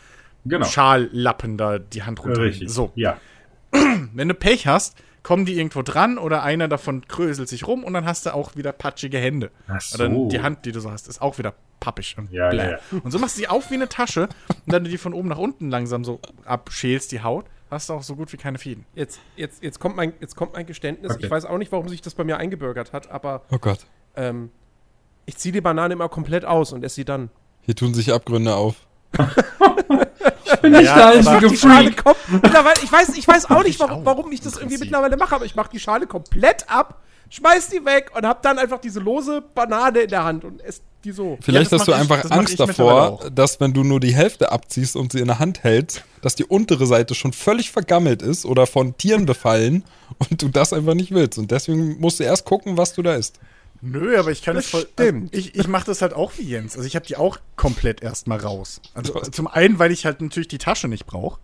[0.45, 0.67] Genau.
[0.67, 2.43] Schallappen da die Hand runter.
[2.43, 2.71] Richtig.
[2.71, 2.93] So.
[2.95, 3.19] Ja.
[4.13, 7.95] Wenn du Pech hast, kommen die irgendwo dran oder einer davon kröselt sich rum und
[7.95, 9.51] dann hast du auch wieder patschige Hände.
[9.69, 9.97] Ach so.
[9.97, 12.71] Oder dann die Hand, die du so hast, ist auch wieder pappig und Ja, ja,
[12.73, 12.79] ja.
[13.03, 15.29] Und so machst du die auf wie eine Tasche und dann du die von oben
[15.29, 18.85] nach unten langsam so abschälst, die Haut, hast du auch so gut wie keine Fäden.
[18.95, 21.13] Jetzt, jetzt, jetzt, kommt mein, jetzt kommt mein Geständnis.
[21.13, 21.25] Okay.
[21.25, 23.87] Ich weiß auch nicht, warum sich das bei mir eingebürgert hat, aber Oh Gott.
[24.17, 24.51] ähm,
[25.27, 27.31] ich ziehe die Banane immer komplett aus und esse sie dann.
[27.63, 28.87] Hier tun sich Abgründe auf.
[30.62, 32.05] Bin ich Ja, der einzige Die Schale Freak?
[32.05, 32.16] kommt.
[32.42, 35.35] Mittlerweile, ich, weiß, ich weiß auch nicht, warum, auch, warum ich das irgendwie mittlerweile mache,
[35.35, 37.00] aber ich mache die Schale komplett ab,
[37.31, 40.81] schmeiß die weg und hab dann einfach diese lose Banane in der Hand und esse
[41.05, 41.37] die so.
[41.42, 44.50] Vielleicht das hast du ich- einfach Angst ich davor, dass wenn du nur die Hälfte
[44.53, 48.46] abziehst und sie in der Hand hältst, dass die untere Seite schon völlig vergammelt ist
[48.46, 49.85] oder von Tieren befallen
[50.31, 51.38] und du das einfach nicht willst.
[51.38, 53.38] Und deswegen musst du erst gucken, was du da isst.
[53.87, 54.87] Nö, aber ich kann Das es voll.
[54.92, 55.35] stimmt.
[55.35, 56.75] Also ich ich mache das halt auch wie Jens.
[56.77, 58.81] Also ich habe die auch komplett erstmal raus.
[58.94, 61.38] Also zum einen, weil ich halt natürlich die Tasche nicht brauche.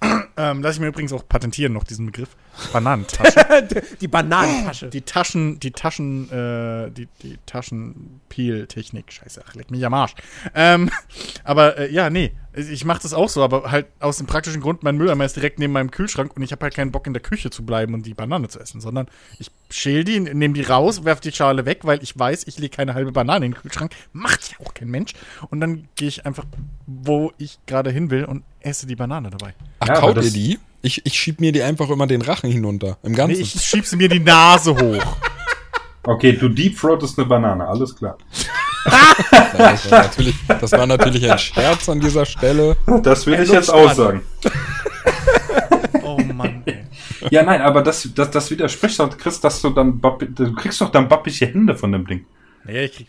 [0.36, 2.30] Ähm, lass ich mir übrigens auch patentieren noch diesen Begriff.
[2.72, 3.68] Bananentasche.
[4.00, 4.88] Die Bananentasche.
[4.88, 9.12] die Taschen, die Taschen, äh, die, die Taschenpeel-Technik.
[9.12, 10.14] Scheiße, ach, leck mich am Arsch.
[10.54, 10.90] Ähm,
[11.44, 14.82] aber äh, ja, nee, ich mache das auch so, aber halt aus dem praktischen Grund,
[14.82, 17.22] mein Mülleimer ist direkt neben meinem Kühlschrank und ich habe halt keinen Bock in der
[17.22, 19.06] Küche zu bleiben und die Banane zu essen, sondern
[19.38, 22.76] ich schäl die, nehme die raus, werf die Schale weg, weil ich weiß, ich lege
[22.76, 23.92] keine halbe Banane in den Kühlschrank.
[24.12, 25.12] Macht ja auch kein Mensch.
[25.50, 26.44] Und dann gehe ich einfach,
[26.86, 29.54] wo ich gerade hin will und esse die Banane dabei.
[29.80, 30.58] Ach, Ja, kaut ihr die?
[30.82, 32.98] Ich, ich schieb mir die einfach immer den Rachen hinunter.
[33.02, 33.40] Im Nee, Ganzen.
[33.40, 35.16] ich schieb sie mir die Nase hoch.
[36.06, 38.18] Okay, du deepthroatest eine Banane, alles klar.
[38.84, 42.76] Das, war natürlich, das war natürlich ein Scherz an dieser Stelle.
[43.02, 44.22] Das will ich jetzt aussagen.
[46.02, 46.84] Oh Mann, ey.
[47.30, 50.90] Ja, nein, aber das, das, das widerspricht doch, Chris, dass du dann, du kriegst doch
[50.90, 52.26] dann bappige Hände von dem Ding.
[52.64, 53.08] Naja, ich krieg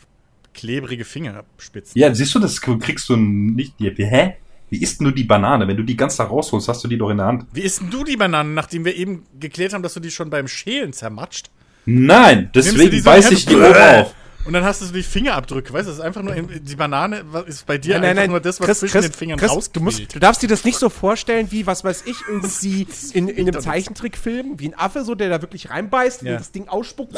[0.54, 2.00] klebrige Fingerspitzen.
[2.00, 3.76] Ja, siehst du, das kriegst du nicht.
[3.78, 4.36] Wie, hä?
[4.70, 5.68] Wie isst denn du die Banane?
[5.68, 7.46] Wenn du die ganz da rausholst, hast du die doch in der Hand.
[7.54, 10.30] Wie isst denn du die Bananen, nachdem wir eben geklärt haben, dass du die schon
[10.30, 11.52] beim Schälen zermatscht?
[11.86, 14.16] Nein, deswegen beiß ich die oben auf.
[14.46, 15.90] Und dann hast du so die Fingerabdrücke, weißt du?
[15.92, 18.30] Das ist einfach nur, die Banane ist bei dir Nein, nein, einfach nein.
[18.32, 19.76] nur das, was Chris, zwischen Chris, den Fingern Chris, rausquillt.
[19.76, 23.28] du, musst, du darfst dir das nicht so vorstellen, wie, was weiß ich, irgendwie in,
[23.28, 26.34] in einem Zeichentrickfilm, wie ein Affe, so, der da wirklich reinbeißt Ja.
[26.34, 27.18] und das Ding ausspuckt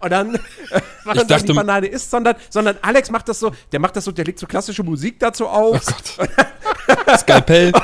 [0.00, 3.52] und dann, äh, Ich dann dachte- die Banane isst, sondern, sondern Alex macht das so,
[3.72, 5.80] der macht das so, der legt so klassische Musik dazu auf.
[6.18, 6.24] Oh
[6.96, 7.20] Gott.
[7.20, 7.72] Skalpell.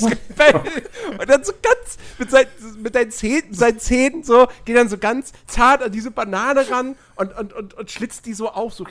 [1.18, 2.46] und dann so ganz mit, sein,
[2.78, 6.96] mit seinen Zähnen, seinen Zähnen so, geht dann so ganz zart an diese Banane ran
[7.16, 8.86] und, und, und, und schlitzt die so auf, so.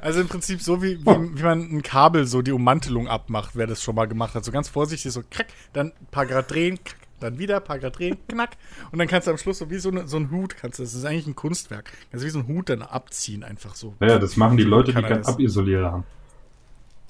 [0.00, 3.66] Also im Prinzip so, wie, wie, wie man ein Kabel so die Ummantelung abmacht, wer
[3.66, 4.44] das schon mal gemacht hat.
[4.44, 7.78] So ganz vorsichtig, so krack, dann ein paar Grad drehen, krack, dann wieder ein paar
[7.78, 8.50] Grad drehen, knack.
[8.92, 10.82] Und dann kannst du am Schluss so wie so, ne, so ein Hut, kannst du,
[10.82, 11.90] das ist eigentlich ein Kunstwerk.
[12.10, 13.94] Kannst du wie so ein Hut dann abziehen, einfach so.
[14.00, 15.24] Ja, das machen die Leute, die keinen.
[15.24, 16.04] Abisolierer haben.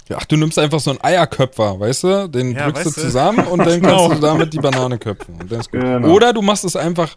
[0.08, 2.28] Ja, Ach, du nimmst einfach so einen Eierköpfer, weißt du?
[2.28, 3.00] Den Ja, drückst du weißt du.
[3.02, 4.08] zusammen und dann Genau.
[4.08, 5.34] kannst du damit die Banane köpfen.
[5.40, 5.80] Und dann ist gut.
[5.80, 6.08] Genau.
[6.08, 7.16] Oder du machst es einfach,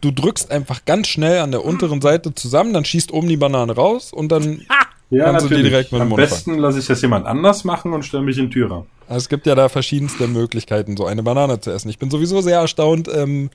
[0.00, 3.74] du drückst einfach ganz schnell an der unteren Seite zusammen, dann schießt oben die Banane
[3.74, 4.62] raus und dann.
[5.12, 7.64] Ja, Kannst du die direkt mit dem Am Mund besten lasse ich das jemand anders
[7.64, 8.86] machen und stelle mich in den Türrahmen.
[9.08, 11.88] Also es gibt ja da verschiedenste Möglichkeiten, so eine Banane zu essen.
[11.88, 13.50] Ich bin sowieso sehr erstaunt, ähm,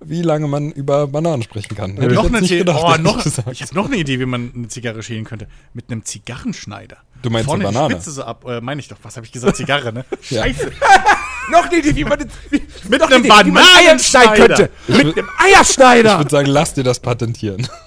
[0.00, 1.96] wie lange man über Bananen sprechen kann.
[1.98, 3.48] Hätte ich noch eine nicht gedacht, oh, ehrlich noch, gesagt.
[3.52, 5.48] ich habe noch eine Idee, wie man eine Zigarre schälen könnte.
[5.74, 6.96] Mit einem Zigarrenschneider.
[7.22, 7.94] Du meinst Vorne eine die Banane?
[7.94, 10.04] Spitze so ab, äh, meine ich doch, was habe ich gesagt, Zigarre, ne?
[10.30, 10.42] Ja.
[10.42, 10.70] Scheiße.
[11.50, 12.18] Noch eine Idee, wie man,
[12.50, 14.46] wie, Mit einem eine Idee, wie man Eier schneiden Bananenschneider.
[14.46, 14.70] könnte.
[14.88, 16.12] Ich Mit einem Eierschneider.
[16.12, 17.68] Ich würde sagen, lass dir das patentieren.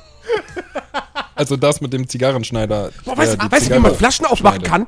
[1.35, 2.91] Also das mit dem Zigarrenschneider.
[3.05, 4.87] Boah, weißt, die du, weißt du, wie man Flaschen aufmachen kann?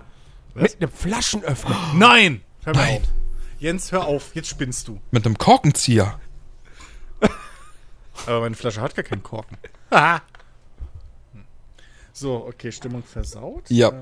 [0.54, 1.78] Mit einem Flaschenöffner.
[1.96, 2.42] Nein!
[2.66, 2.98] Hör mal Nein.
[2.98, 3.08] auf.
[3.60, 5.00] Jens, hör auf, jetzt spinnst du.
[5.12, 6.20] Mit einem Korkenzieher.
[8.26, 9.58] Aber meine Flasche hat gar keinen Korken.
[12.12, 13.64] So, okay, Stimmung versaut.
[13.70, 13.90] Ja.
[13.90, 14.02] Ähm,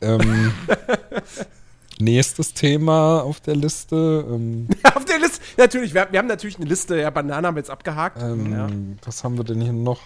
[1.98, 4.24] nächstes Thema auf der Liste.
[4.28, 7.60] Ähm, Auf der Liste, natürlich, wir, wir haben natürlich eine Liste, ja, Bananen haben wir
[7.60, 8.20] jetzt abgehakt.
[8.22, 8.68] ähm, ja.
[9.04, 10.00] Was haben wir denn hier noch?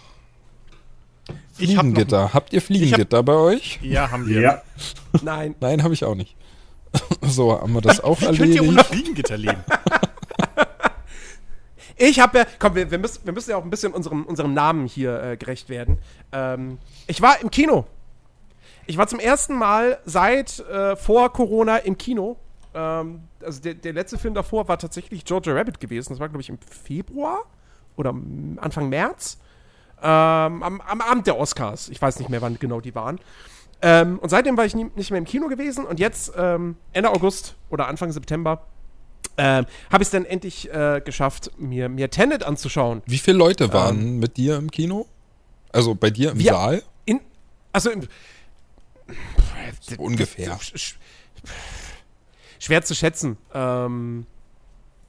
[1.59, 2.33] Ich hab noch- Fliegengitter.
[2.35, 3.79] Habt ihr Fliegengitter bei euch?
[3.83, 4.41] Ja, haben wir.
[4.41, 4.63] Ja.
[5.23, 5.55] Nein.
[5.61, 6.37] Nein, habe ich auch nicht.
[7.23, 8.87] So, haben wir das auch Wie könnt ihr ohne erledigt?
[8.89, 9.63] Fliegengitter leben?
[11.97, 14.55] Ich habe ja, komm, wir, wir, müssen, wir müssen ja auch ein bisschen unserem, unserem
[14.55, 15.99] Namen hier äh, gerecht werden.
[16.33, 17.87] Ähm, ich war im Kino.
[18.91, 22.37] Ich war zum ersten Mal seit äh, vor Corona im Kino.
[22.75, 26.13] Ähm, also der, der letzte Film davor war tatsächlich Georgia Rabbit gewesen.
[26.13, 27.45] Das war, glaube ich, im Februar
[27.97, 28.13] oder
[28.57, 29.39] Anfang März.
[30.03, 31.89] Ähm, am, am Abend der Oscars.
[31.89, 33.21] Ich weiß nicht mehr, wann genau die waren.
[33.81, 35.85] Ähm, und seitdem war ich nie, nicht mehr im Kino gewesen.
[35.85, 38.67] Und jetzt, ähm, Ende August oder Anfang September,
[39.37, 43.03] ähm, habe ich es dann endlich äh, geschafft, mir, mir Tenet anzuschauen.
[43.07, 45.07] Wie viele Leute waren mit dir im Kino?
[45.71, 46.83] Also bei dir im Wir- Saal?
[47.05, 47.21] In,
[47.73, 48.09] also im,
[49.81, 50.57] So ungefähr.
[50.59, 50.95] Sch- sch-
[52.59, 53.37] Schwer zu schätzen.
[53.55, 54.27] Ähm,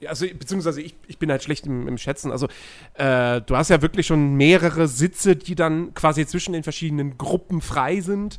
[0.06, 2.32] also, beziehungsweise ich, ich bin halt schlecht im, im Schätzen.
[2.32, 2.48] Also,
[2.94, 7.60] äh, du hast ja wirklich schon mehrere Sitze, die dann quasi zwischen den verschiedenen Gruppen
[7.60, 8.38] frei sind.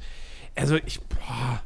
[0.56, 1.62] Also, ich, boah,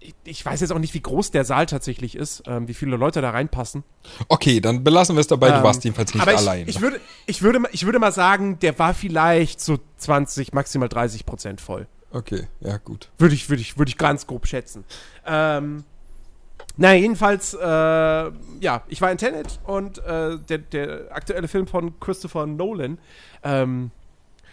[0.00, 2.96] ich, ich weiß jetzt auch nicht, wie groß der Saal tatsächlich ist, ähm, wie viele
[2.96, 3.84] Leute da reinpassen.
[4.28, 5.50] Okay, dann belassen wir es dabei.
[5.50, 6.66] Du Ähm, warst jedenfalls nicht aber allein.
[6.66, 10.88] Ich, ich, würde, ich, würde, ich würde mal sagen, der war vielleicht so 20, maximal
[10.88, 11.86] 30 Prozent voll.
[12.12, 13.10] Okay, ja, gut.
[13.18, 14.84] Würde ich, würde ich, würde ich ganz grob schätzen.
[15.26, 15.84] Ähm,
[16.76, 21.98] naja, jedenfalls, äh, ja, ich war in Tenet und äh, der, der aktuelle Film von
[22.00, 22.98] Christopher Nolan.
[23.42, 23.90] Ähm,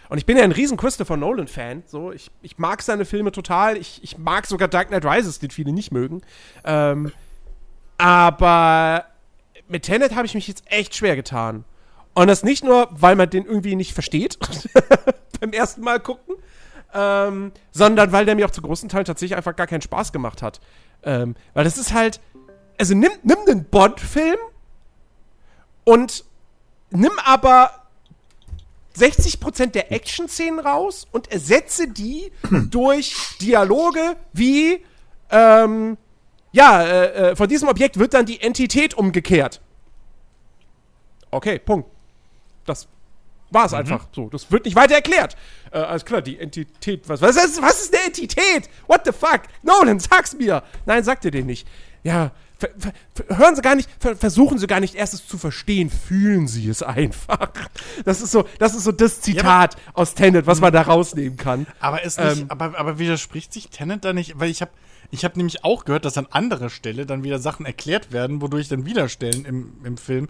[0.10, 1.84] und ich bin ja ein riesen Christopher Nolan-Fan.
[1.86, 3.78] So, ich, ich mag seine Filme total.
[3.78, 6.22] Ich, ich mag sogar Dark Knight Rises, den viele nicht mögen.
[6.64, 7.12] Ähm,
[7.97, 9.05] aber
[9.68, 11.66] mit Tenet habe ich mich jetzt echt schwer getan.
[12.14, 14.39] Und das nicht nur, weil man den irgendwie nicht versteht
[15.39, 16.36] beim ersten Mal gucken,
[16.94, 20.42] ähm, sondern weil der mir auch zu großen Teilen tatsächlich einfach gar keinen Spaß gemacht
[20.42, 20.60] hat.
[21.04, 22.20] Ähm, weil das ist halt,
[22.78, 24.38] also nimm, nimm den Bond-Film
[25.84, 26.26] und
[26.90, 27.72] nimm aber
[28.98, 32.32] 60% der Action-Szenen raus und ersetze die
[32.70, 34.84] durch Dialoge wie,
[35.30, 35.98] ähm,
[36.52, 39.62] ja, äh, äh, von diesem Objekt wird dann die Entität umgekehrt.
[41.30, 41.90] Okay, Punkt.
[42.66, 42.88] Das
[43.50, 44.30] war es einfach so.
[44.30, 45.36] Das wird nicht weiter erklärt.
[45.72, 47.08] Äh, alles klar, die Entität.
[47.08, 48.70] Was, was, ist, was ist eine Entität?
[48.88, 49.43] What the fuck?
[49.64, 50.64] Nolan, sag's mir.
[50.86, 51.68] Nein, sagt ihr den nicht.
[52.04, 55.38] Ja, ver, ver, hören Sie gar nicht, ver, versuchen Sie gar nicht erst es zu
[55.38, 57.52] verstehen, fühlen Sie es einfach.
[58.06, 61.68] Das ist so, das ist so das Zitat aus Tenet, was man da rausnehmen kann.
[61.80, 64.39] Aber ist nicht, Ähm, aber, aber widerspricht sich Tenet da nicht?
[64.39, 64.72] Weil ich habe
[65.10, 68.68] ich hab nämlich auch gehört, dass an anderer Stelle dann wieder Sachen erklärt werden, wodurch
[68.68, 70.28] dann Widerstellen im, im Film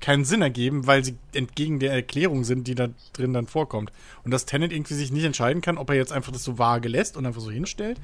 [0.00, 3.92] keinen Sinn ergeben, weil sie entgegen der Erklärung sind, die da drin dann vorkommt.
[4.24, 6.88] Und dass Tenet irgendwie sich nicht entscheiden kann, ob er jetzt einfach das so vage
[6.88, 7.98] lässt und einfach so hinstellt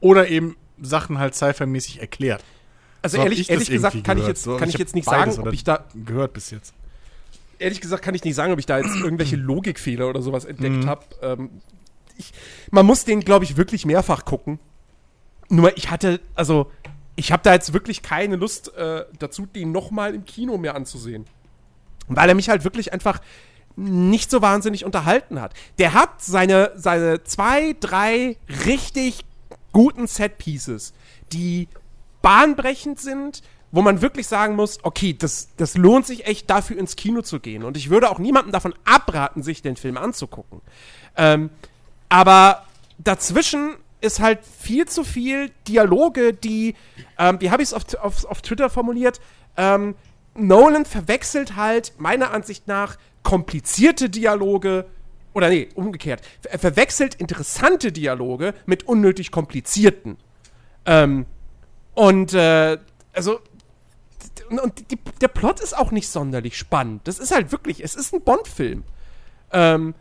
[0.00, 2.44] oder eben Sachen halt sci-fi-mäßig erklärt.
[3.02, 5.62] Also So ehrlich, ehrlich gesagt kann ich jetzt, kann ich jetzt nicht sagen, ob ich
[5.64, 6.72] da, gehört bis jetzt.
[7.58, 10.76] ehrlich gesagt kann ich nicht sagen, ob ich da jetzt irgendwelche Logikfehler oder sowas entdeckt
[10.84, 10.86] Mhm.
[10.86, 11.04] habe.
[11.22, 11.50] Ähm,
[12.70, 14.58] man muss den, glaube ich, wirklich mehrfach gucken.
[15.48, 16.70] Nur ich hatte, also
[17.16, 21.26] ich habe da jetzt wirklich keine Lust äh, dazu, den nochmal im Kino mir anzusehen.
[22.08, 23.20] Weil er mich halt wirklich einfach
[23.76, 25.54] nicht so wahnsinnig unterhalten hat.
[25.78, 28.36] Der hat seine, seine zwei, drei
[28.66, 29.24] richtig
[29.72, 30.94] guten Set-Pieces,
[31.32, 31.68] die
[32.22, 33.42] bahnbrechend sind,
[33.72, 37.40] wo man wirklich sagen muss, okay, das, das lohnt sich echt dafür ins Kino zu
[37.40, 37.64] gehen.
[37.64, 40.60] Und ich würde auch niemandem davon abraten, sich den Film anzugucken.
[41.16, 41.50] Ähm,
[42.08, 42.64] aber
[42.98, 43.74] dazwischen
[44.04, 46.74] ist halt viel zu viel Dialoge, die,
[47.18, 49.20] ähm, wie habe ich es auf, auf, auf Twitter formuliert,
[49.56, 49.94] ähm,
[50.36, 54.86] Nolan verwechselt halt meiner Ansicht nach komplizierte Dialoge
[55.32, 56.22] oder nee, umgekehrt.
[56.44, 60.16] Er verwechselt interessante Dialoge mit unnötig komplizierten.
[60.86, 61.26] Ähm,
[61.94, 62.78] und äh,
[63.12, 63.40] also
[64.50, 67.02] und, die, der Plot ist auch nicht sonderlich spannend.
[67.08, 68.84] Das ist halt wirklich, es ist ein Bond-Film.
[69.52, 69.94] Ähm,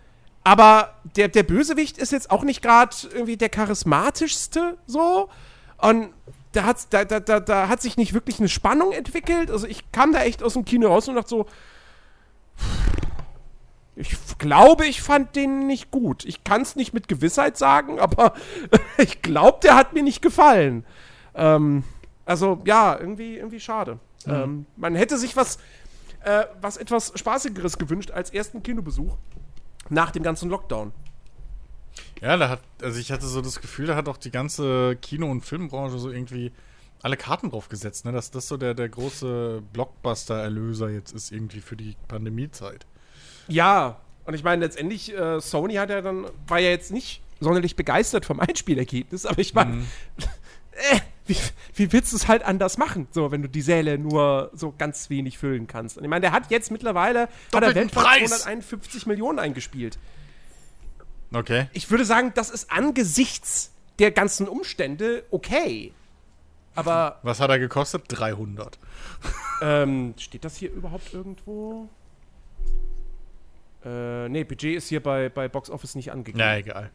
[0.44, 5.30] aber der, der Bösewicht ist jetzt auch nicht gerade irgendwie der charismatischste so.
[5.78, 6.10] Und
[6.52, 9.50] da hat, da, da, da, da hat sich nicht wirklich eine Spannung entwickelt.
[9.50, 11.46] Also ich kam da echt aus dem Kino raus und dachte so,
[13.96, 16.26] ich glaube, ich fand den nicht gut.
[16.26, 18.34] Ich kann es nicht mit Gewissheit sagen, aber
[18.98, 20.86] ich glaube, der hat mir nicht gefallen.
[21.36, 21.84] Ähm,
[22.26, 24.00] also ja, irgendwie, irgendwie schade.
[24.26, 25.58] Ähm, man hätte sich was,
[26.24, 29.18] äh, was etwas Spaßigeres gewünscht als ersten Kinobesuch
[29.90, 30.92] nach dem ganzen Lockdown.
[32.22, 35.30] Ja, da hat, also ich hatte so das Gefühl, da hat auch die ganze Kino-
[35.30, 36.52] und Filmbranche so irgendwie
[37.02, 38.14] alle Karten drauf gesetzt, ne?
[38.14, 42.86] Dass das so der, der große Blockbuster-Erlöser jetzt ist, irgendwie für die Pandemiezeit.
[43.50, 47.76] Ja, und ich meine, letztendlich, äh, Sony hat ja dann, war ja jetzt nicht sonderlich
[47.76, 49.84] begeistert vom Einspielergebnis, aber ich meine,
[50.72, 51.38] äh, wie,
[51.76, 55.10] wie willst du es halt anders machen, so, wenn du die Säle nur so ganz
[55.10, 55.98] wenig füllen kannst?
[55.98, 58.30] Und ich meine, der hat jetzt mittlerweile hat er Doppelten weltweit Preis!
[58.42, 59.98] 251 Millionen eingespielt.
[61.34, 61.68] Okay.
[61.74, 65.94] Ich würde sagen, das ist angesichts der ganzen Umstände okay.
[66.76, 68.04] Aber Was hat er gekostet?
[68.08, 68.80] 300.
[69.62, 71.88] Ähm, steht das hier überhaupt irgendwo?
[73.86, 76.40] Äh, nee, Budget ist hier bei, bei Box Office nicht angegeben.
[76.40, 76.92] Na, egal.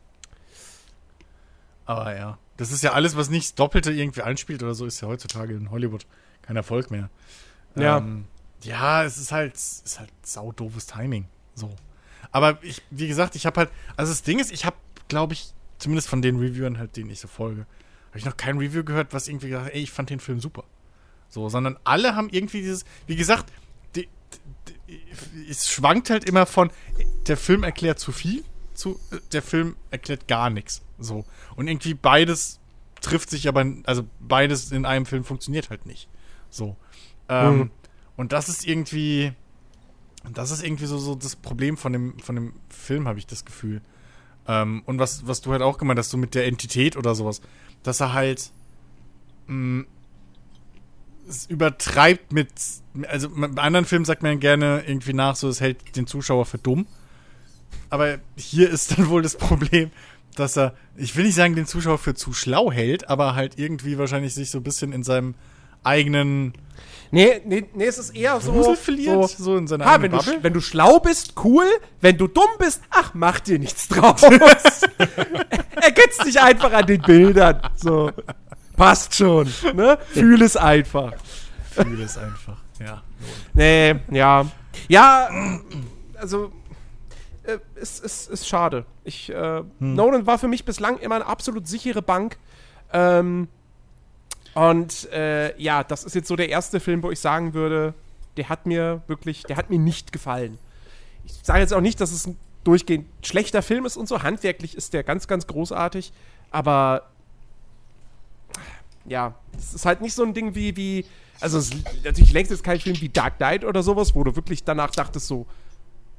[1.89, 2.39] Aber ja.
[2.59, 5.55] Das ist ja alles, was nicht das Doppelte irgendwie einspielt oder so, ist ja heutzutage
[5.55, 6.07] in Hollywood
[6.43, 7.09] kein Erfolg mehr.
[7.77, 7.97] Ja.
[7.97, 8.27] Ähm,
[8.63, 11.27] ja, es ist halt, es ist halt saudoofes Timing.
[11.55, 11.75] So.
[12.31, 14.77] Aber ich, wie gesagt, ich habe halt, also das Ding ist, ich habe,
[15.09, 17.61] glaube ich, zumindest von den Reviewern halt, denen ich so folge,
[18.09, 20.41] habe ich noch kein Review gehört, was irgendwie gesagt hat, ey, ich fand den Film
[20.41, 20.65] super.
[21.31, 23.51] So, sondern alle haben irgendwie dieses, wie gesagt,
[23.97, 24.09] die,
[24.89, 25.01] die,
[25.49, 26.71] es schwankt halt immer von,
[27.29, 28.45] der Film erklärt zu viel,
[28.79, 28.99] zu,
[29.33, 30.83] der Film erklärt gar nichts.
[30.99, 31.25] So.
[31.57, 32.61] Und irgendwie beides
[33.01, 36.09] trifft sich aber, also beides in einem Film funktioniert halt nicht.
[36.51, 36.77] So.
[37.29, 37.71] Ähm, Mhm.
[38.17, 39.33] Und das ist irgendwie,
[40.33, 43.45] das ist irgendwie so, so das Problem von dem, von dem Film, habe ich das
[43.45, 43.81] Gefühl.
[44.49, 47.41] Ähm, und was, was du halt auch gemeint hast, so mit der Entität oder sowas,
[47.85, 48.51] dass er halt
[49.47, 49.85] mh,
[51.29, 52.49] es übertreibt mit,
[53.07, 56.59] also bei anderen Filmen sagt man gerne irgendwie nach, so es hält den Zuschauer für
[56.59, 56.87] dumm.
[57.91, 59.91] Aber hier ist dann wohl das Problem,
[60.37, 63.99] dass er, ich will nicht sagen, den Zuschauer für zu schlau hält, aber halt irgendwie
[63.99, 65.35] wahrscheinlich sich so ein bisschen in seinem
[65.85, 66.55] eigenen
[67.11, 68.75] Nee, nee, nee, es ist eher so.
[68.75, 71.67] Verliert, so so in seiner Ha, wenn du, wenn du schlau bist, cool.
[72.01, 74.23] Wenn du dumm bist, ach, mach dir nichts draus.
[74.23, 74.87] Ergänzt
[76.27, 77.61] dich einfach an den Bildern.
[77.77, 78.11] So.
[78.77, 79.53] Passt schon.
[79.75, 79.99] Ne?
[80.13, 81.15] Fühl es einfach.
[81.71, 82.59] Fühle es einfach.
[82.79, 83.03] Ja.
[83.55, 84.47] Nee, ja.
[84.89, 85.31] Ja,
[86.17, 86.53] also,
[87.49, 88.85] äh, es ist, ist schade.
[89.05, 92.37] Ich, äh, Nolan war für mich bislang immer eine absolut sichere Bank.
[92.93, 93.49] Ähm,
[94.55, 97.95] und äh, ja, das ist jetzt so der erste Film, wo ich sagen würde,
[98.37, 100.59] der hat mir wirklich, der hat mir nicht gefallen.
[101.25, 104.23] Ich sage jetzt auch nicht, dass es ein durchgehend schlechter Film ist und so.
[104.23, 106.13] Handwerklich ist der ganz, ganz großartig.
[106.51, 107.09] Aber
[109.07, 111.05] ja, es ist halt nicht so ein Ding wie, wie
[111.41, 114.35] also es ist natürlich längst jetzt kein Film wie Dark Knight oder sowas, wo du
[114.35, 115.47] wirklich danach dachtest so,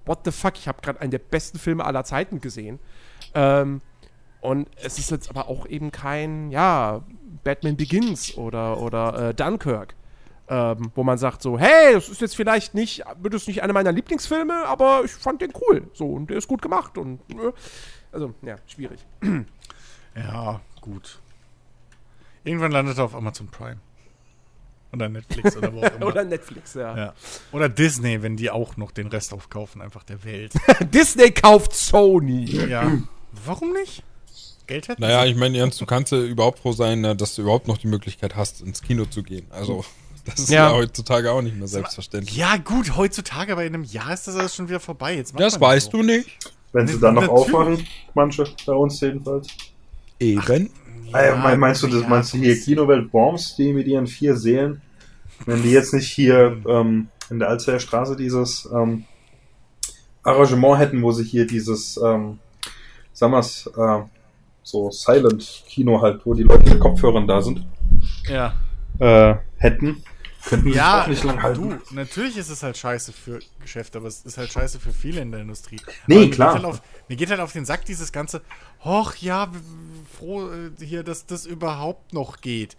[0.10, 2.80] what the fuck, ich habe gerade einen der besten Filme aller Zeiten gesehen.
[3.36, 3.82] Ähm,
[4.42, 7.04] und es ist jetzt aber auch eben kein, ja,
[7.44, 9.96] Batman Begins oder, oder äh, Dunkirk,
[10.48, 13.74] ähm, wo man sagt so, hey, das ist jetzt vielleicht nicht, wird es nicht einer
[13.74, 17.52] meiner Lieblingsfilme, aber ich fand den cool, so, und der ist gut gemacht und, äh,
[18.12, 19.06] also, ja, schwierig.
[20.16, 21.20] Ja, gut.
[22.44, 23.78] Irgendwann landet er auf Amazon Prime.
[24.92, 26.06] Oder Netflix oder wo auch immer.
[26.08, 26.98] Oder Netflix, ja.
[26.98, 27.14] ja.
[27.52, 30.54] Oder Disney, wenn die auch noch den Rest aufkaufen, einfach der Welt.
[30.94, 32.46] Disney kauft Sony.
[32.68, 32.98] ja.
[33.46, 34.04] Warum nicht?
[34.66, 37.68] Geld hätten Naja, ich meine, Jens, du kannst ja überhaupt froh sein, dass du überhaupt
[37.68, 39.46] noch die Möglichkeit hast, ins Kino zu gehen.
[39.52, 39.86] Also,
[40.26, 40.70] das ist Ja.
[40.70, 42.36] ja, heutzutage auch nicht mehr selbstverständlich.
[42.36, 45.16] Ja, gut, heutzutage, aber in einem Jahr ist das alles schon wieder vorbei.
[45.16, 45.98] Jetzt das weißt so.
[46.00, 46.30] du nicht.
[46.74, 47.86] Wenn sie Ne- dann noch aufwachen,
[48.16, 49.48] manche, bei uns jedenfalls.
[50.20, 50.70] Eben.
[51.14, 54.36] Äh, mein- meinst du, das ja, meinst du hier Kinowelt Worms, die mit ihren vier
[54.36, 54.82] Seelen?
[55.46, 59.06] Wenn die jetzt nicht hier ähm, in der Alzheimer Straße dieses ähm,
[60.24, 62.40] Arrangement hätten, wo sie hier dieses, ähm,
[63.14, 64.00] sagen wir's, äh,
[64.64, 67.66] so Silent-Kino halt, wo die Leute mit Kopfhörern da sind,
[68.28, 68.54] Ja.
[69.00, 70.04] äh, hätten,
[70.46, 71.70] könnten Ja, auch nicht lang halten.
[71.90, 75.22] du, natürlich ist es halt scheiße für Geschäfte, aber es ist halt scheiße für viele
[75.22, 75.80] in der Industrie.
[76.08, 76.54] Nee, aber klar.
[76.54, 78.42] Geht halt auf, mir geht halt auf den Sack dieses ganze,
[78.84, 79.52] hoch, ja,
[80.18, 82.78] froh äh, hier, dass das überhaupt noch geht.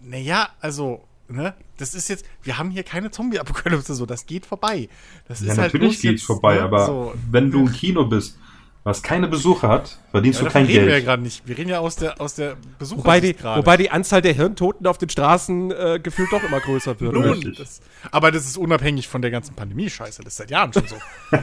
[0.00, 4.88] Naja, also, ne, das ist jetzt, wir haben hier keine Zombie-Apokalypse, so, das geht vorbei.
[5.26, 7.14] Das Ja, ist halt natürlich bloß geht's jetzt, vorbei, ne, aber so.
[7.30, 8.38] wenn du im Kino bist,
[8.84, 11.04] was keine Besucher hat, verdienst Ja, du kein reden wir ja Geld.
[11.06, 11.48] gerade nicht.
[11.48, 14.86] Wir reden ja aus der, aus der Besucher Wobei die, wobei die Anzahl der Hirntoten
[14.86, 17.14] auf den Straßen äh, gefühlt doch immer größer wird.
[17.14, 17.80] Nun, das,
[18.10, 20.22] aber das ist unabhängig von der ganzen Pandemie-Scheiße.
[20.22, 20.96] Das ist seit Jahren schon so.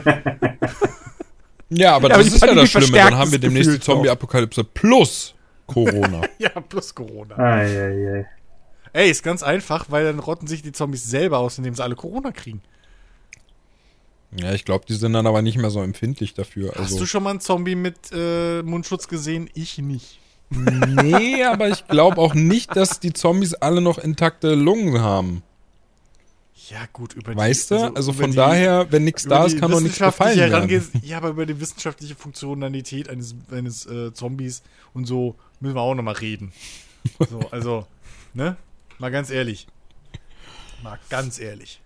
[1.74, 2.98] Ja, aber Ja, aber das die ist ja Pandemie das Schlimme.
[2.98, 3.80] Dann haben wir demnächst die.
[3.80, 5.34] Zombie-Apokalypse plus
[5.66, 6.20] Corona.
[6.38, 7.38] ja, plus Corona.
[7.38, 8.26] Eieiei.
[8.92, 11.94] Ey, ist ganz einfach, weil dann rotten sich die Zombies selber aus, indem sie alle
[11.96, 12.60] Corona kriegen.
[14.36, 16.70] Ja, ich glaube, die sind dann aber nicht mehr so empfindlich dafür.
[16.70, 19.50] Hast Also, du schon mal einen Zombie mit äh, Mundschutz gesehen?
[19.54, 20.18] Ich nicht.
[20.50, 25.42] nee, aber ich glaube auch nicht, dass die Zombies alle noch intakte Lungen haben.
[26.68, 27.94] Ja, gut, über Weißt du?
[27.94, 30.90] Also, über von die- daher, wenn nichts da die ist, kann doch nichts gefallen werden.
[31.02, 34.62] Ja, aber über die wissenschaftliche Funktionalität eines, eines äh, Zombies
[34.94, 36.52] und so müssen wir auch noch mal reden.
[37.30, 37.86] So, also,
[38.32, 38.56] ne?
[38.98, 39.66] Mal ganz ehrlich.
[40.82, 41.80] Mal ganz ehrlich.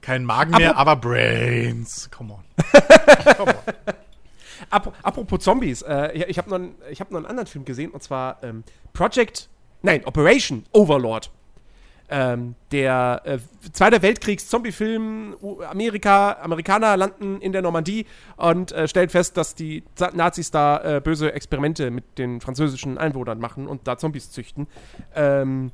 [0.00, 2.08] Kein Magen mehr, aber Brains.
[2.10, 2.44] Come on.
[3.36, 3.74] Come on.
[4.70, 7.64] Ap apropos Zombies, äh, ich, ich habe noch, einen- ich hab noch einen anderen Film
[7.64, 9.48] gesehen und zwar ähm, Project,
[9.82, 11.30] nein, Operation Overlord.
[12.12, 13.38] Ähm, der äh,
[13.72, 15.36] Zweiter Weltkriegs-Zombie-Film,
[15.70, 18.04] Amerika, Amerikaner landen in der Normandie
[18.36, 23.38] und äh, stellen fest, dass die Nazis da äh, böse Experimente mit den französischen Einwohnern
[23.38, 24.66] machen und da Zombies züchten.
[25.14, 25.70] Ähm,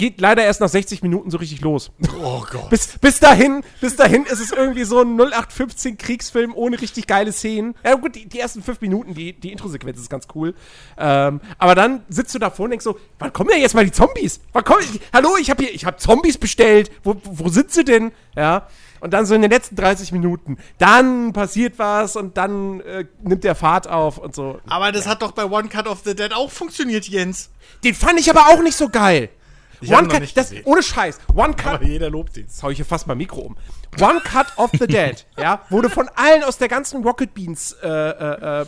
[0.00, 1.90] geht leider erst nach 60 Minuten so richtig los.
[2.24, 2.70] Oh Gott.
[2.70, 7.32] Bis, bis dahin, bis dahin ist es irgendwie so ein 0815 Kriegsfilm ohne richtig geile
[7.32, 7.74] Szenen.
[7.84, 10.54] Ja gut, die, die ersten fünf Minuten, die, die Intro-Sequenz ist ganz cool.
[10.96, 13.92] Ähm, aber dann sitzt du davor und denkst so, wann kommen denn jetzt mal die
[13.92, 14.40] Zombies?
[14.54, 14.82] Wann kommen,
[15.12, 16.90] hallo, ich habe hier, ich habe Zombies bestellt.
[17.04, 18.10] Wo, wo, sind sie denn?
[18.34, 18.68] Ja.
[19.00, 23.44] Und dann so in den letzten 30 Minuten, dann passiert was und dann äh, nimmt
[23.44, 24.60] der Fahrt auf und so.
[24.66, 27.50] Aber das hat doch bei One Cut of the Dead auch funktioniert, Jens.
[27.84, 29.28] Den fand ich aber auch nicht so geil.
[29.80, 30.62] Ich One Cut, das, gesehen.
[30.64, 31.18] ohne Scheiß.
[31.34, 32.44] One Cut, Aber jeder lobt ihn.
[32.44, 33.56] Jetzt hau ich hier fast mein Mikro um.
[34.00, 37.88] One Cut of the Dead, ja, wurde von allen aus der ganzen Rocket Beans äh,
[37.88, 38.66] äh, äh,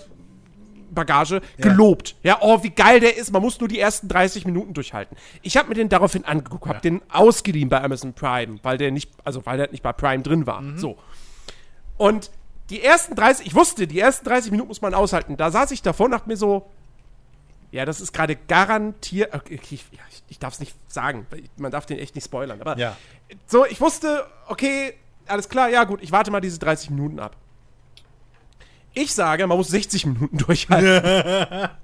[0.91, 2.17] Bagage gelobt.
[2.23, 3.33] Ja, oh, wie geil der ist.
[3.33, 5.17] Man muss nur die ersten 30 Minuten durchhalten.
[5.41, 9.11] Ich habe mir den daraufhin angeguckt, habe den ausgeliehen bei Amazon Prime, weil der nicht,
[9.25, 10.63] also weil der nicht bei Prime drin war.
[10.77, 10.99] So.
[11.97, 12.31] Und
[12.71, 15.37] die ersten 30, ich wusste, die ersten 30 Minuten muss man aushalten.
[15.37, 16.71] Da saß ich davor und dachte mir so,
[17.73, 19.35] ja, das ist gerade garantiert.
[19.35, 19.89] Okay, ich, ich,
[20.29, 22.61] ich darf es nicht sagen, man darf den echt nicht spoilern.
[22.61, 22.97] Aber Ja.
[23.47, 24.95] so, ich wusste, okay,
[25.27, 27.37] alles klar, ja gut, ich warte mal diese 30 Minuten ab.
[28.95, 31.71] Ich sage, man muss 60 Minuten durchhalten.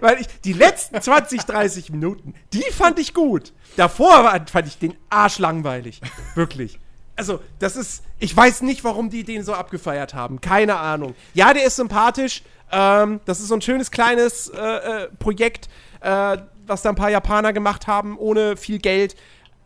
[0.00, 3.52] Weil ich, die letzten 20, 30 Minuten, die fand ich gut.
[3.76, 6.00] Davor fand ich den Arsch langweilig.
[6.34, 6.78] Wirklich.
[7.16, 10.40] Also, das ist, ich weiß nicht, warum die den so abgefeiert haben.
[10.40, 11.14] Keine Ahnung.
[11.34, 12.42] Ja, der ist sympathisch.
[12.70, 15.68] Ähm, das ist so ein schönes kleines äh, äh, Projekt,
[16.00, 19.16] äh, was da ein paar Japaner gemacht haben, ohne viel Geld.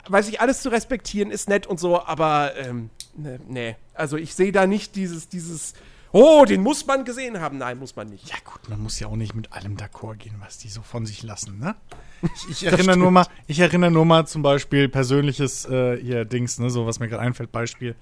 [0.09, 3.77] Weiß ich, alles zu respektieren, ist nett und so, aber ähm, ne, nee.
[3.95, 5.75] Also ich sehe da nicht dieses, dieses,
[6.13, 7.59] oh, den muss man gesehen haben.
[7.59, 8.29] Nein, muss man nicht.
[8.29, 11.07] Ja gut, man muss ja auch nicht mit allem d'accord gehen, was die so von
[11.07, 11.75] sich lassen, ne?
[12.23, 16.59] Ich, ich erinnere nur mal, ich erinnere nur mal zum Beispiel persönliches äh, hier Dings,
[16.59, 17.95] ne, so was mir gerade einfällt, Beispiel.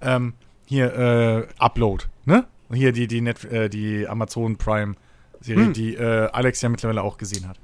[0.00, 0.34] Ähm,
[0.66, 2.46] hier äh, Upload, ne?
[2.72, 4.94] Hier die die Net, äh, die Amazon Prime
[5.40, 7.58] Serie, die äh, Alex ja mittlerweile auch gesehen hat.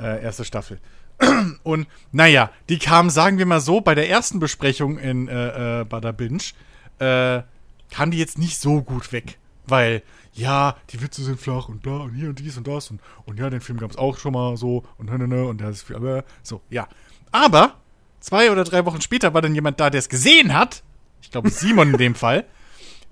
[0.00, 0.80] Äh, erste Staffel.
[1.62, 5.84] Und naja, die kam, sagen wir mal so, bei der ersten Besprechung in äh, äh,
[5.84, 6.42] Bada Binge,
[6.98, 7.42] äh,
[7.90, 9.38] kam die jetzt nicht so gut weg.
[9.66, 10.02] Weil,
[10.32, 13.38] ja, die Witze sind flach und bla und hier und dies und das und, und
[13.38, 15.68] ja, den Film gab es auch schon mal so und ne, ne, ne, und der
[15.68, 16.88] ist viel, aber so, ja.
[17.30, 17.76] Aber
[18.20, 20.82] zwei oder drei Wochen später war dann jemand da, der es gesehen hat.
[21.20, 22.44] Ich glaube, Simon in dem Fall.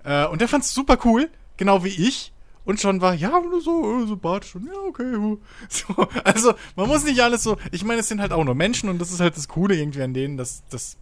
[0.05, 2.32] Äh, und der fand es super cool, genau wie ich.
[2.64, 5.38] Und schon war, ja, so äh, sympathisch und ja, okay.
[5.68, 7.57] So, also, man muss nicht alles so.
[7.72, 10.03] Ich meine, es sind halt auch nur Menschen und das ist halt das Coole irgendwie
[10.03, 10.96] an denen, dass, dass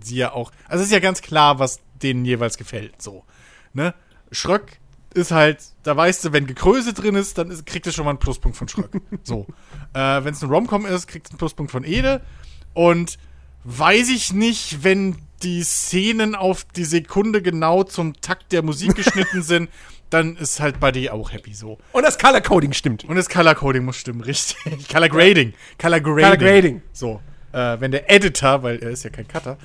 [0.00, 0.50] sie ja auch.
[0.68, 3.24] Also, es ist ja ganz klar, was denen jeweils gefällt, so.
[3.74, 3.94] Ne?
[4.30, 4.80] Schröck
[5.14, 8.12] ist halt, da weißt du, wenn Gekröse drin ist, dann ist, kriegt es schon mal
[8.12, 8.90] einen Pluspunkt von Schröck.
[9.22, 9.46] so.
[9.92, 12.22] Äh, wenn es ein Romcom ist, kriegt es einen Pluspunkt von Ede.
[12.74, 13.18] Und
[13.64, 19.42] weiß ich nicht, wenn die Szenen auf die Sekunde genau zum Takt der Musik geschnitten
[19.42, 19.68] sind,
[20.10, 21.78] dann ist halt bei dir auch happy so.
[21.92, 23.04] Und das Color Coding stimmt.
[23.04, 24.88] Und das Color Coding muss stimmen, richtig.
[24.88, 25.54] Color Grading.
[25.80, 26.24] Color Grading.
[26.24, 26.82] Color Grading.
[26.92, 27.20] So.
[27.52, 29.58] Äh, wenn der Editor, weil er ist ja kein Cutter,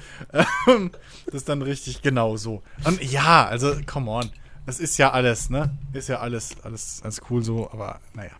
[0.67, 0.91] ähm,
[1.31, 2.61] das dann richtig genau so.
[2.83, 4.29] Und ja, also, come on.
[4.65, 5.77] Das ist ja alles, ne?
[5.93, 8.31] Ist ja alles, alles, alles cool so, aber naja.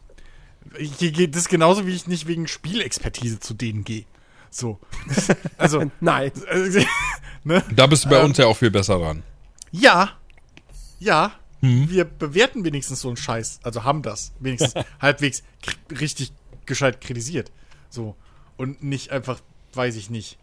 [0.77, 4.03] Ich, ich, das ist genauso, wie ich nicht wegen Spielexpertise zu denen gehe.
[4.49, 4.79] So.
[5.57, 6.31] Also, Nein.
[7.43, 7.63] ne?
[7.75, 9.23] Da bist du bei uns ja auch viel besser dran.
[9.71, 10.11] Ja.
[10.99, 11.33] Ja.
[11.59, 13.59] Wir bewerten wenigstens so einen Scheiß.
[13.63, 15.43] Also haben das wenigstens halbwegs
[15.89, 16.31] richtig
[16.65, 17.51] gescheit kritisiert.
[17.89, 18.15] So.
[18.57, 19.39] Und nicht einfach,
[19.73, 20.37] weiß ich nicht,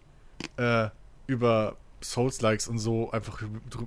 [0.57, 0.89] äh,
[1.27, 3.41] über Souls-Likes und so einfach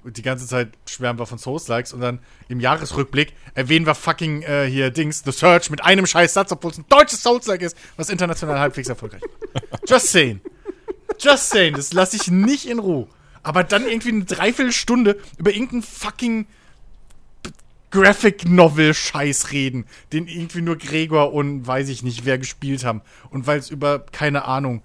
[0.06, 4.66] die ganze Zeit schwärmen wir von Souls-Likes und dann im Jahresrückblick erwähnen wir fucking äh,
[4.66, 8.10] hier Dings, The Search mit einem scheiß Satz, obwohl es ein deutsches Souls-Like ist, was
[8.10, 9.80] international halbwegs erfolgreich war.
[9.88, 10.42] Just saying.
[11.20, 13.08] Just saying, das lasse ich nicht in Ruhe.
[13.44, 16.48] Aber dann irgendwie eine Dreiviertelstunde über irgendeinen fucking
[17.92, 23.02] Graphic Novel Scheiß reden, den irgendwie nur Gregor und weiß ich nicht wer gespielt haben.
[23.30, 24.84] Und weil es über, keine Ahnung,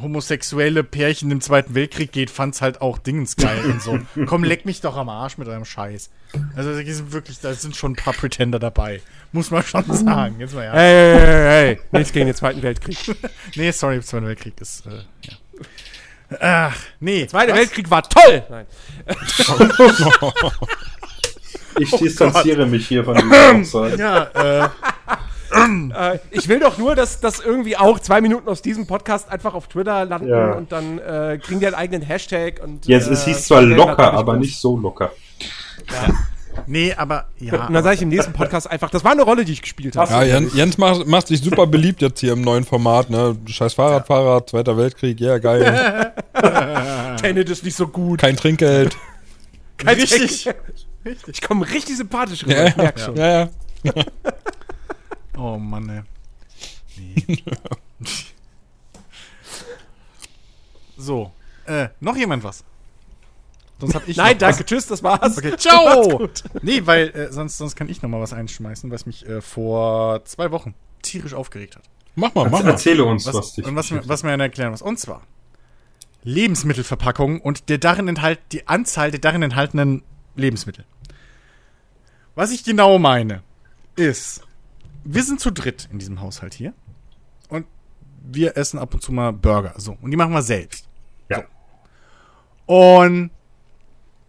[0.00, 3.98] homosexuelle Pärchen im Zweiten Weltkrieg geht, fand's halt auch Dingens geil und so.
[4.26, 6.10] Komm, leck mich doch am Arsch mit eurem Scheiß.
[6.56, 9.02] Also da sind wirklich, da sind schon ein paar Pretender dabei.
[9.32, 10.36] Muss man schon sagen.
[10.38, 10.72] Jetzt mal ja.
[10.72, 11.80] Hey, hey, hey, hey.
[11.92, 12.98] Nichts gegen den Zweiten Weltkrieg.
[13.54, 15.34] Nee, sorry, Zweiter Weltkrieg ist, äh, ja.
[16.40, 17.26] Ach, nee.
[17.26, 18.42] Zweiter Weltkrieg war toll!
[18.48, 18.66] Nein.
[21.78, 23.96] Ich distanziere mich hier von dieser Aussage.
[23.96, 24.68] Ja, äh,
[25.54, 29.54] Äh, ich will doch nur, dass, dass irgendwie auch zwei Minuten aus diesem Podcast einfach
[29.54, 30.52] auf Twitter landen Ja.
[30.52, 32.86] und dann äh, kriegen die einen eigenen Hashtag und.
[32.86, 35.10] Jetzt, es äh, hieß zwar locker, aber nicht so locker.
[36.66, 37.66] nee, aber, ja.
[37.66, 39.96] Und dann sage ich im nächsten Podcast einfach, das war eine Rolle, die ich gespielt
[39.96, 40.10] habe.
[40.10, 43.36] Ja, Jens, Jens macht, macht sich super beliebt jetzt hier im neuen Format, ne?
[43.46, 46.12] Scheiß Fahrradfahrer, Zweiter Weltkrieg, ja, geil.
[47.20, 48.20] Tenet ist nicht so gut.
[48.20, 48.96] Kein Trinkgeld.
[49.76, 50.44] Kein Richtig.
[50.44, 51.16] Trick.
[51.26, 53.16] Ich komme richtig sympathisch rüber, Ja, ich merk schon.
[53.16, 53.48] ja,
[53.82, 53.92] ja.
[55.36, 56.02] Oh Mann, ey.
[56.96, 57.42] Nee.
[60.96, 61.32] so.
[61.66, 62.64] Äh, noch jemand was?
[63.80, 65.20] Sonst hab ich Nein, danke, tschüss, das war's.
[65.20, 65.38] Was.
[65.38, 66.28] Okay, ciao!
[66.62, 70.24] Nee, weil äh, sonst, sonst kann ich noch mal was einschmeißen, was mich äh, vor
[70.24, 71.82] zwei Wochen tierisch aufgeregt hat.
[72.14, 72.70] Mach mal, mach mal.
[72.70, 74.82] Erzähle uns, Was, was, dich und was mir, was mir erklären muss.
[74.82, 75.22] Und zwar
[76.24, 80.02] Lebensmittelverpackungen und der darin enthalt, die Anzahl der darin enthaltenen
[80.36, 80.84] Lebensmittel.
[82.34, 83.42] Was ich genau meine,
[83.96, 84.42] ist,
[85.04, 86.74] wir sind zu dritt in diesem Haushalt hier.
[87.48, 87.66] Und
[88.22, 89.74] wir essen ab und zu mal Burger.
[89.76, 89.96] So.
[90.00, 90.88] Und die machen wir selbst.
[91.28, 91.44] Ja.
[92.66, 93.30] Und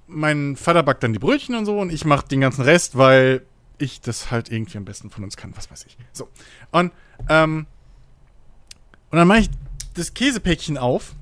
[0.07, 3.45] mein Vater backt dann die Brötchen und so und ich mache den ganzen Rest, weil
[3.77, 5.97] ich das halt irgendwie am besten von uns kann, was weiß ich.
[6.11, 6.29] So.
[6.71, 6.91] Und,
[7.29, 7.65] ähm,
[9.09, 9.49] und dann mache ich
[9.93, 11.15] das Käsepäckchen auf.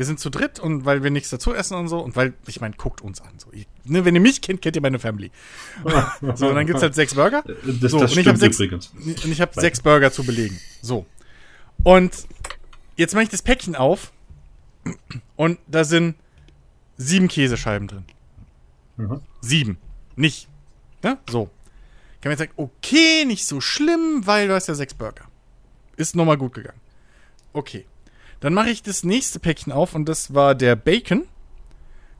[0.00, 2.58] Wir sind zu dritt und weil wir nichts dazu essen und so und weil, ich
[2.62, 3.34] meine, guckt uns an.
[3.36, 3.48] So.
[3.52, 5.30] Ich, ne, wenn ihr mich kennt, kennt ihr meine Family.
[6.36, 7.42] So, und dann gibt's halt sechs Burger.
[7.44, 8.94] Das, So, das und ich hab stimmt sechs- übrigens.
[9.24, 10.58] Und ich habe sechs Burger zu belegen.
[10.80, 11.04] So.
[11.82, 12.26] Und
[12.96, 14.10] jetzt mache ich das Päckchen auf
[15.36, 16.14] und da sind
[16.96, 18.04] sieben Käsescheiben drin.
[18.96, 19.20] Mhm.
[19.42, 19.76] Sieben.
[20.16, 20.48] Nicht.
[21.02, 21.18] Ne?
[21.28, 21.44] So.
[22.22, 25.26] Kann man jetzt sagen, okay, nicht so schlimm, weil du hast ja sechs Burger.
[25.98, 26.80] Ist nochmal gut gegangen.
[27.52, 27.84] Okay.
[28.40, 31.24] Dann mache ich das nächste Päckchen auf und das war der Bacon.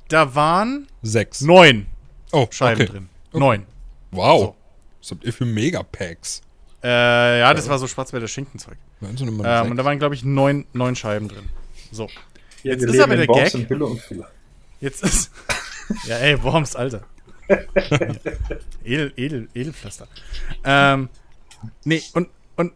[0.09, 1.41] Da waren Sechs.
[1.41, 1.87] neun
[2.33, 2.93] Oh, Scheiben okay.
[2.93, 3.09] drin.
[3.33, 3.67] Neun.
[4.11, 4.41] Wow.
[4.41, 4.57] So.
[5.01, 6.43] Was habt ihr für Megapacks?
[6.83, 8.77] Äh, ja, das war so Schwarzwälder Schinkenzeug.
[9.03, 11.49] Ähm, und da waren, glaube ich, neun, neun Scheiben drin.
[11.91, 12.09] So.
[12.63, 13.53] Ja, Jetzt ist aber der Gag.
[14.81, 15.31] Jetzt ist.
[16.05, 17.03] ja, ey, Worms, Alter.
[18.85, 20.07] Edel, Edel, Edelpflaster.
[20.65, 21.09] Ähm,
[21.85, 22.73] nee, und, und,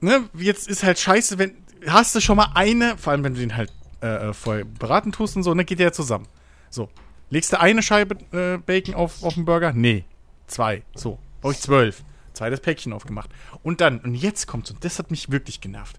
[0.00, 1.54] ne, jetzt ist halt scheiße, wenn,
[1.88, 5.36] hast du schon mal eine, vor allem wenn du den halt äh, vorher beraten tust
[5.36, 6.26] und so, ne, geht der ja zusammen.
[6.70, 6.88] So.
[7.30, 9.72] Legst du eine Scheibe äh, Bacon auf, auf den Burger?
[9.72, 10.04] Nee.
[10.46, 10.82] Zwei.
[10.94, 11.18] So.
[11.40, 12.04] Brauche ich zwölf.
[12.32, 13.30] Zweites Päckchen aufgemacht.
[13.62, 15.98] Und dann, und jetzt kommt's, und das hat mich wirklich genervt.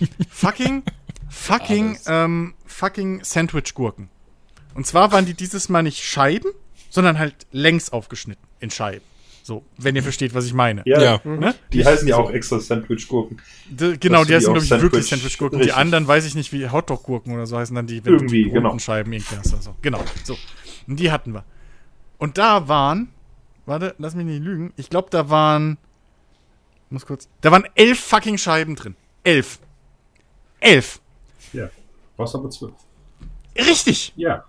[0.28, 0.82] fucking,
[1.28, 4.10] fucking, ähm, fucking Sandwich-Gurken.
[4.74, 6.50] Und zwar waren die dieses Mal nicht Scheiben,
[6.90, 9.04] sondern halt längs aufgeschnitten in Scheiben.
[9.48, 10.82] So, wenn ihr versteht, was ich meine.
[10.84, 11.20] Ja, Ja.
[11.24, 11.54] Ne?
[11.72, 13.40] die heißen ja auch extra Sandwich-Gurken.
[13.98, 15.60] Genau, die heißen, glaube ich, wirklich Sandwich- Sandwich-Gurken.
[15.60, 18.48] Die anderen weiß ich nicht, wie Hotdog-Gurken oder so heißen dann die, wenn Irgendwie, du
[18.50, 18.78] die genau.
[18.78, 19.54] Scheiben irgendwie hast.
[19.54, 19.74] Also.
[19.80, 20.36] Genau, so.
[20.86, 21.44] Und die hatten wir.
[22.18, 23.08] Und da waren,
[23.64, 25.78] warte, lass mich nicht lügen, ich glaube, da waren,
[26.90, 28.96] muss kurz, da waren elf fucking Scheiben drin.
[29.24, 29.60] Elf.
[30.60, 31.00] Elf.
[31.54, 31.70] Ja.
[32.18, 32.74] Brauchst aber zwölf.
[33.56, 34.12] Richtig.
[34.14, 34.44] Ja.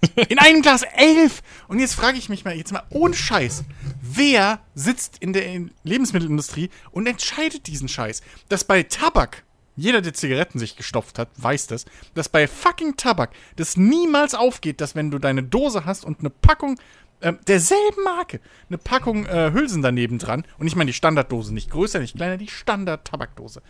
[0.28, 1.42] In einem Glas elf.
[1.66, 3.64] Und jetzt frage ich mich mal, jetzt mal ohne Scheiß,
[4.00, 8.22] wer sitzt in der Lebensmittelindustrie und entscheidet diesen Scheiß?
[8.48, 9.44] Dass bei Tabak,
[9.76, 11.84] jeder, der Zigaretten sich gestopft hat, weiß das,
[12.14, 16.30] dass bei fucking Tabak das niemals aufgeht, dass wenn du deine Dose hast und eine
[16.30, 16.78] Packung
[17.20, 21.70] ähm, derselben Marke, eine Packung äh, Hülsen daneben dran, und ich meine die Standarddose, nicht
[21.70, 23.62] größer, nicht kleiner, die Standard-Tabakdose.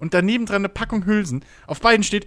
[0.00, 2.26] Und daneben dran eine Packung Hülsen, auf beiden steht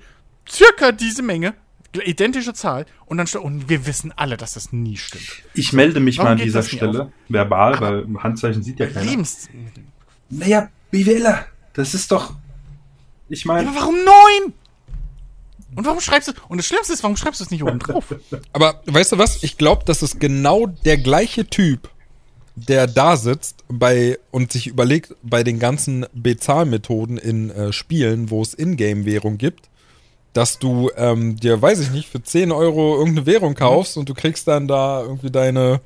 [0.49, 1.53] circa diese Menge,
[1.99, 5.43] identische Zahl, und dann steht, und wir wissen alle, dass das nie stimmt.
[5.53, 9.09] Ich melde mich Warum mal an dieser Stelle, verbal, weil Handzeichen sieht ja keiner.
[9.09, 9.83] Lebensmittel.
[10.29, 12.33] Naja, BWLer, das ist doch.
[13.27, 14.53] Ich meine, aber warum neun?
[15.75, 18.13] Und warum schreibst du, und das Schlimmste ist, warum schreibst du es nicht oben drauf?
[18.53, 19.43] Aber weißt du was?
[19.43, 21.89] Ich glaube, das ist genau der gleiche Typ,
[22.55, 28.41] der da sitzt bei und sich überlegt, bei den ganzen Bezahlmethoden in äh, Spielen, wo
[28.41, 29.69] es Ingame-Währung gibt,
[30.33, 34.13] dass du ähm, dir, weiß ich nicht, für 10 Euro irgendeine Währung kaufst und du
[34.13, 35.81] kriegst dann da irgendwie deine,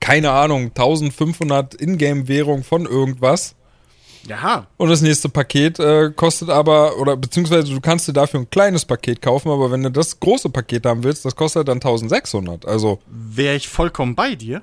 [0.00, 3.54] keine Ahnung, 1500 Ingame-Währung von irgendwas.
[4.26, 8.50] Ja, Und das nächste Paket äh, kostet aber, oder beziehungsweise du kannst dir dafür ein
[8.50, 12.66] kleines Paket kaufen, aber wenn du das große Paket haben willst, das kostet dann 1600.
[12.66, 14.62] Also, wäre ich vollkommen bei dir,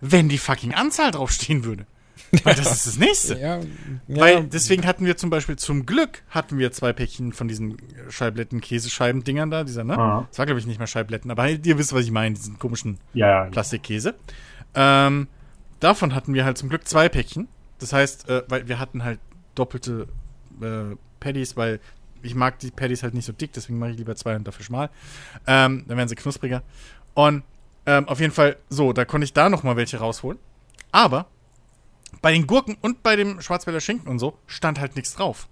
[0.00, 1.86] wenn die fucking Anzahl draufstehen würde.
[2.44, 3.38] Weil das ist das nächste.
[3.38, 3.62] ja, ja
[4.08, 7.76] Weil deswegen hatten wir zum Beispiel zum Glück hatten wir zwei Päckchen von diesen
[8.08, 9.98] Scheibletten Käsescheiben-Dingern da, dieser, ne?
[9.98, 10.26] Ah.
[10.30, 12.98] Das war, glaube ich, nicht mehr Scheibletten, aber ihr wisst, was ich meine, diesen komischen
[13.12, 13.50] ja, ja.
[13.50, 14.14] Plastikkäse.
[14.74, 15.28] Ähm,
[15.80, 17.48] davon hatten wir halt zum Glück zwei Päckchen.
[17.78, 19.18] Das heißt, äh, weil wir hatten halt
[19.54, 20.08] doppelte
[20.60, 21.80] äh, Patties, weil
[22.22, 24.64] ich mag die Patties halt nicht so dick, deswegen mache ich lieber zwei und dafür
[24.64, 24.90] schmal.
[25.46, 26.62] Ähm, dann werden sie knuspriger.
[27.14, 27.42] Und
[27.84, 30.38] ähm, auf jeden Fall, so, da konnte ich da noch mal welche rausholen.
[30.92, 31.26] Aber
[32.20, 35.48] bei den Gurken und bei dem Schwarzwälder Schinken und so stand halt nichts drauf.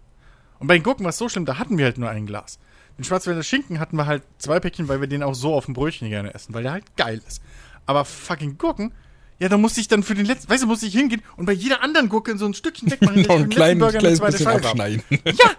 [0.58, 2.58] Und bei den Gurken war es so schlimm, da hatten wir halt nur ein Glas.
[2.98, 5.74] Den Schwarzwälder Schinken hatten wir halt zwei Päckchen, weil wir den auch so auf dem
[5.74, 7.40] Brötchen gerne essen, weil der halt geil ist.
[7.86, 8.92] Aber fucking Gurken,
[9.38, 11.52] ja, da musste ich dann für den letzten, weißt du, musste ich hingehen und bei
[11.52, 13.22] jeder anderen Gurke so ein Stückchen wegmachen.
[13.22, 15.02] noch ein dass ich für den letzten kleines, Burger eine zweite abschneiden.
[15.24, 15.50] Ja,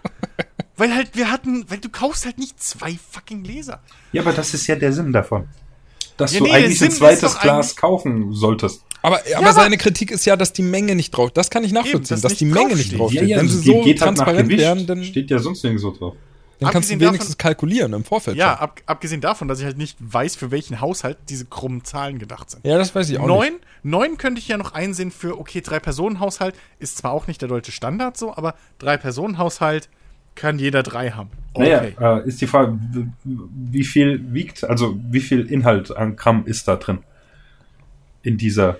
[0.77, 3.81] weil halt wir hatten, weil du kaufst halt nicht zwei fucking Gläser.
[4.11, 5.49] Ja, aber das ist ja der Sinn davon.
[6.21, 8.83] Dass Ja, du nee, eigentlich ein zweites Glas kaufen solltest.
[9.01, 11.31] Aber, aber aber- seine Kritik ist ja, dass die Menge nicht drauf.
[11.31, 13.27] Das kann ich nachvollziehen, dass dass nicht die Menge nicht draufsteht.
[13.27, 14.61] ja, Wenn sie geht- so geht halt nach transparent Gewicht.
[14.61, 16.13] wären, dann, Steht ja sonst nirgendwo drauf.
[16.59, 18.37] dann kannst du Abgesehen wenigstens davon- kalkulieren im Vorfeld.
[18.37, 22.19] Ja, ab, abgesehen davon, dass ich halt nicht weiß, für welchen Haushalt diese krummen Zahlen
[22.19, 22.63] gedacht sind.
[22.63, 23.59] ja, das weiß ich auch neun, nicht.
[23.81, 27.71] neun könnte ich ja noch einsehen für, okay, Drei-Personen-Haushalt ist zwar auch nicht der deutsche
[27.71, 29.89] Standard so, aber Drei-Personen-Haushalt
[30.41, 31.29] kann jeder drei haben.
[31.53, 31.93] Okay.
[31.99, 32.79] Naja, äh, ist die Frage,
[33.23, 36.99] wie viel wiegt, also wie viel Inhalt an Gramm ist da drin?
[38.23, 38.77] In dieser.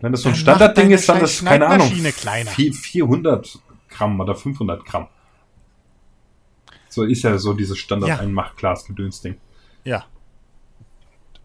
[0.00, 2.50] Wenn das so ein Standardding ist, dann das, keine Ahnung, kleiner.
[2.50, 3.58] vier- 400
[3.90, 5.06] Gramm oder 500 Gramm.
[6.88, 7.82] So ist ja so dieses Ja.
[7.84, 9.36] Standard-Einmach-Glas-Gedöns-Ding.
[9.84, 10.04] Ja.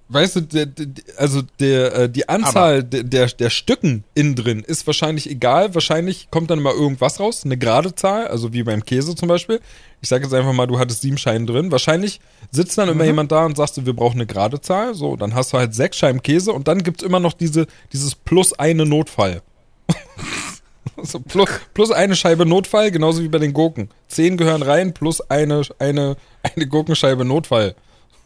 [0.09, 0.87] Weißt du, der, der,
[1.17, 5.75] also der, äh, die Anzahl der, der, der Stücken innen drin ist wahrscheinlich egal.
[5.75, 9.59] Wahrscheinlich kommt dann mal irgendwas raus, eine gerade Zahl, also wie beim Käse zum Beispiel.
[10.01, 11.71] Ich sage jetzt einfach mal, du hattest sieben Scheiben drin.
[11.71, 14.93] Wahrscheinlich sitzt dann immer jemand da und sagst du, wir brauchen eine gerade Zahl.
[14.93, 18.15] So, dann hast du halt sechs Scheiben Käse und dann gibt's immer noch diese, dieses
[18.15, 19.41] plus eine Notfall.
[21.03, 23.89] so, plus, plus eine Scheibe Notfall, genauso wie bei den Gurken.
[24.07, 27.75] Zehn gehören rein, plus eine, eine, eine Gurkenscheibe Notfall.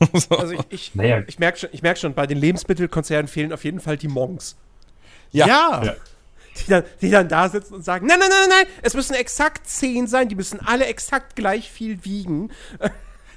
[0.14, 0.38] so.
[0.38, 1.24] Also ich, ich, Naja.
[1.28, 4.56] ich merke schon, ich merk schon, bei den Lebensmittelkonzernen fehlen auf jeden Fall die Monks.
[5.32, 5.48] Ja.
[5.48, 5.84] Ja.
[5.84, 5.96] Ja.
[6.58, 9.68] Die dann, die dann da sitzen und sagen, nein, nein, nein, nein, es müssen exakt
[9.70, 12.52] zehn sein, die müssen alle exakt gleich viel wiegen.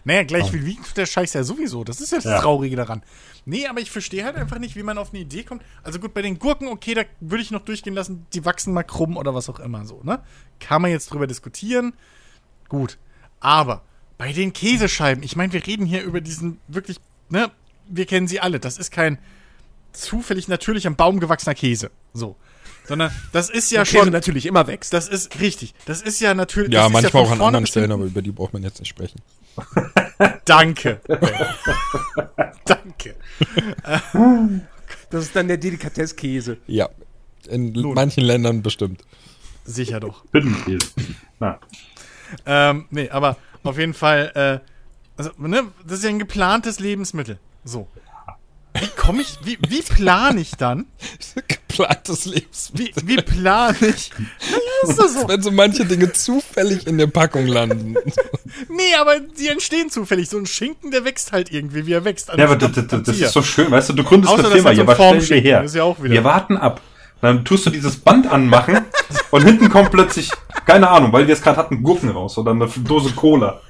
[0.07, 1.83] Naja, gleich viel wiegt der Scheiß ja sowieso.
[1.83, 2.39] Das ist ja das Ja.
[2.39, 3.03] Traurige daran.
[3.47, 5.62] Nee, aber ich verstehe halt einfach nicht, wie man auf eine Idee kommt.
[5.83, 8.83] Also gut, bei den Gurken, okay, da würde ich noch durchgehen lassen, die wachsen mal
[8.83, 10.21] krumm oder was auch immer so, ne?
[10.61, 11.95] Kann man jetzt drüber diskutieren.
[12.69, 12.99] Gut.
[13.41, 13.81] Aber
[14.19, 16.99] bei den Käsescheiben, ich meine, wir reden hier über diesen wirklich,
[17.29, 17.51] ne?
[17.89, 18.61] Wir kennen sie alle.
[18.61, 19.19] Das ist kein
[19.93, 21.91] zufällig natürlich am Baum gewachsener Käse.
[22.15, 22.37] So.
[22.87, 24.12] Sondern das ist ja Der Käse schon.
[24.12, 24.93] natürlich immer wächst.
[24.93, 25.75] Das ist richtig.
[25.87, 26.73] Das ist ja natürlich.
[26.73, 29.21] Ja, manchmal von auch an anderen Stellen, aber über die braucht man jetzt nicht sprechen.
[30.45, 31.01] Danke.
[32.65, 33.15] Danke.
[35.11, 36.59] Das ist dann der Delikatesskäse.
[36.67, 36.89] Ja,
[37.49, 37.95] in Nun.
[37.95, 39.03] manchen Ländern bestimmt.
[39.65, 40.25] Sicher doch.
[40.33, 40.89] Hüttenkäse.
[41.41, 41.59] Na,
[42.47, 44.71] Ähm, nee, aber auf jeden Fall, äh,
[45.17, 47.39] also, ne, das ist ja ein geplantes Lebensmittel.
[47.65, 47.89] So.
[48.77, 50.87] Wie komme ich, wie, wie plane ich dann?
[51.49, 53.03] Geplantes Lebensmittel.
[53.07, 54.11] Wie, wie plane ich?
[54.19, 55.29] Naja, ist das so.
[55.29, 57.95] Wenn so manche Dinge zufällig in der Packung landen.
[58.69, 60.29] Nee, aber die entstehen zufällig.
[60.29, 62.29] So ein Schinken, der wächst halt irgendwie, wie er wächst.
[62.37, 64.69] Ja, aber das, das, das ist so schön, weißt du, du gründest Außer, eine Firma,
[64.71, 65.62] halt so ja, ein was stellen wir Formschild her?
[65.62, 66.81] ist ja auch wieder- Wir warten ab.
[67.25, 68.85] Dann tust du dieses Band anmachen
[69.31, 70.31] und hinten kommt plötzlich,
[70.66, 73.61] keine Ahnung, weil wir es gerade hatten, Gurken raus oder eine Dose Cola.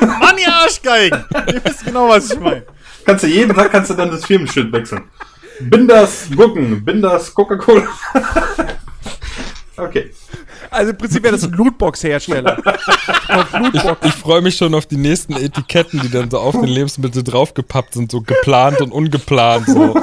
[0.00, 1.24] Mann, ihr Arschgeigen!
[1.52, 2.64] Ihr wisst genau, was ich meine.
[3.04, 5.02] Kannst du jeden Tag kannst du dann das Firmenschild wechseln.
[5.60, 7.86] Binders Gurken, Binders Coca-Cola.
[9.76, 10.10] okay.
[10.70, 12.62] Also im Prinzip wäre das ein Lootbox-Hersteller.
[13.74, 17.22] Ich, ich freue mich schon auf die nächsten Etiketten, die dann so auf den Lebensmittel
[17.22, 19.66] draufgepappt sind, so geplant und ungeplant.
[19.66, 19.94] So.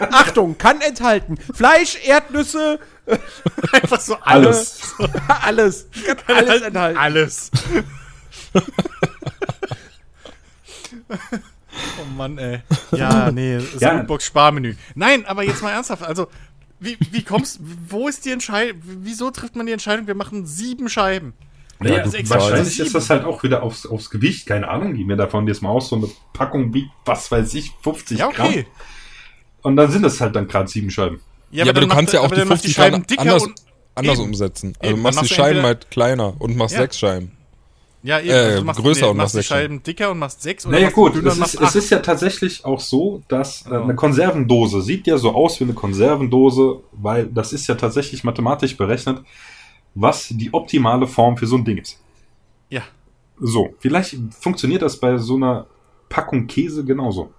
[0.10, 2.78] Achtung, kann enthalten Fleisch, Erdnüsse,
[3.72, 4.80] Einfach so alles.
[5.42, 5.86] Alles.
[5.92, 6.16] alles.
[6.26, 6.98] Kann alles enthalten.
[6.98, 7.50] Alles.
[11.98, 12.60] oh Mann, ey.
[12.92, 13.90] Ja, nee, Ja.
[13.90, 14.74] ein Lootbox-Sparmenü.
[14.94, 16.02] Nein, aber jetzt mal ernsthaft.
[16.02, 16.28] Also,
[16.80, 18.80] wie, wie kommst Wo ist die Entscheidung?
[18.82, 21.34] Wieso trifft man die Entscheidung, wir machen sieben Scheiben?
[21.82, 24.94] Ja, das ist exakt wahrscheinlich ist das halt auch wieder aufs, aufs Gewicht, keine Ahnung,
[24.94, 28.28] geh mir davon jetzt mal aus, so eine Packung wiegt, was weiß ich, 50 Ja,
[28.28, 28.64] Gramm.
[29.64, 31.20] Und dann sind es halt dann gerade sieben Scheiben.
[31.50, 33.54] Ja, aber, du kannst ja auch die dann macht 50 Scheiben Scheiben dicker anders, und.
[33.96, 34.28] anders Eben.
[34.28, 34.74] umsetzen.
[34.78, 36.82] Also Eben, du machst die Scheiben halt kleiner und machst Ja.
[36.82, 37.32] sechs Scheiben.
[38.02, 38.28] Ja, eben.
[38.28, 39.82] Äh, also du machst, größer und machst machst die sechs Scheiben.
[39.82, 43.22] Dicker und machst sechs oder Naja gut, es ist, es ist ja tatsächlich auch so,
[43.28, 43.82] dass äh, Ja.
[43.82, 48.76] eine Konservendose sieht ja so aus wie eine Konservendose, weil das ist ja tatsächlich mathematisch
[48.76, 49.22] berechnet,
[49.94, 51.98] was die optimale Form für so ein Ding ist.
[52.68, 52.82] Ja.
[53.40, 55.66] So, vielleicht funktioniert das bei so einer
[56.10, 57.32] Packung Käse genauso.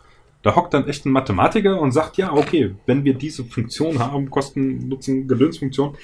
[0.46, 4.30] Da hockt dann echt ein Mathematiker und sagt, ja, okay, wenn wir diese Funktion haben,
[4.30, 5.96] Kosten, Nutzen, Gedönsfunktion,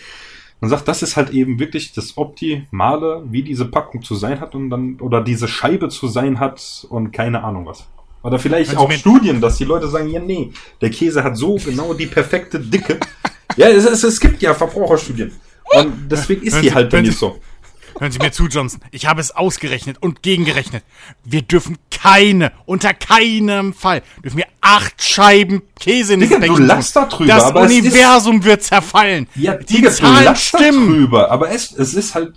[0.61, 4.55] und sagt, das ist halt eben wirklich das Optimale, wie diese Packung zu sein hat
[4.55, 7.87] und dann, oder diese Scheibe zu sein hat und keine Ahnung was.
[8.23, 11.57] Oder vielleicht Sie auch Studien, dass die Leute sagen, ja, nee, der Käse hat so
[11.63, 12.99] genau die perfekte Dicke.
[13.57, 15.31] ja, es, es, es gibt ja Verbraucherstudien.
[15.75, 17.37] Und deswegen ist Hören die Sie- halt dann nicht so.
[18.01, 18.81] Hören Sie mir zu, Johnson.
[18.89, 20.83] Ich habe es ausgerechnet und gegengerechnet.
[21.23, 26.57] Wir dürfen keine, unter keinem Fall, dürfen wir acht Scheiben Käse in Digga, das du
[26.63, 27.03] lachst tun.
[27.03, 29.27] da drüber, Das aber es ist- Universum wird zerfallen.
[29.35, 30.89] Ja, Die Digga, du Zahlen lachst da stimmen.
[30.89, 32.33] drüber, aber es, es ist halt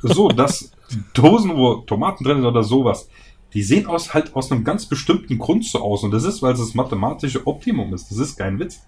[0.00, 0.70] so, dass
[1.14, 3.08] Dosen, wo Tomaten drin sind oder sowas,
[3.54, 6.04] die sehen aus halt aus einem ganz bestimmten Grund so aus.
[6.04, 8.08] Und das ist, weil es das mathematische Optimum ist.
[8.12, 8.82] Das ist kein Witz.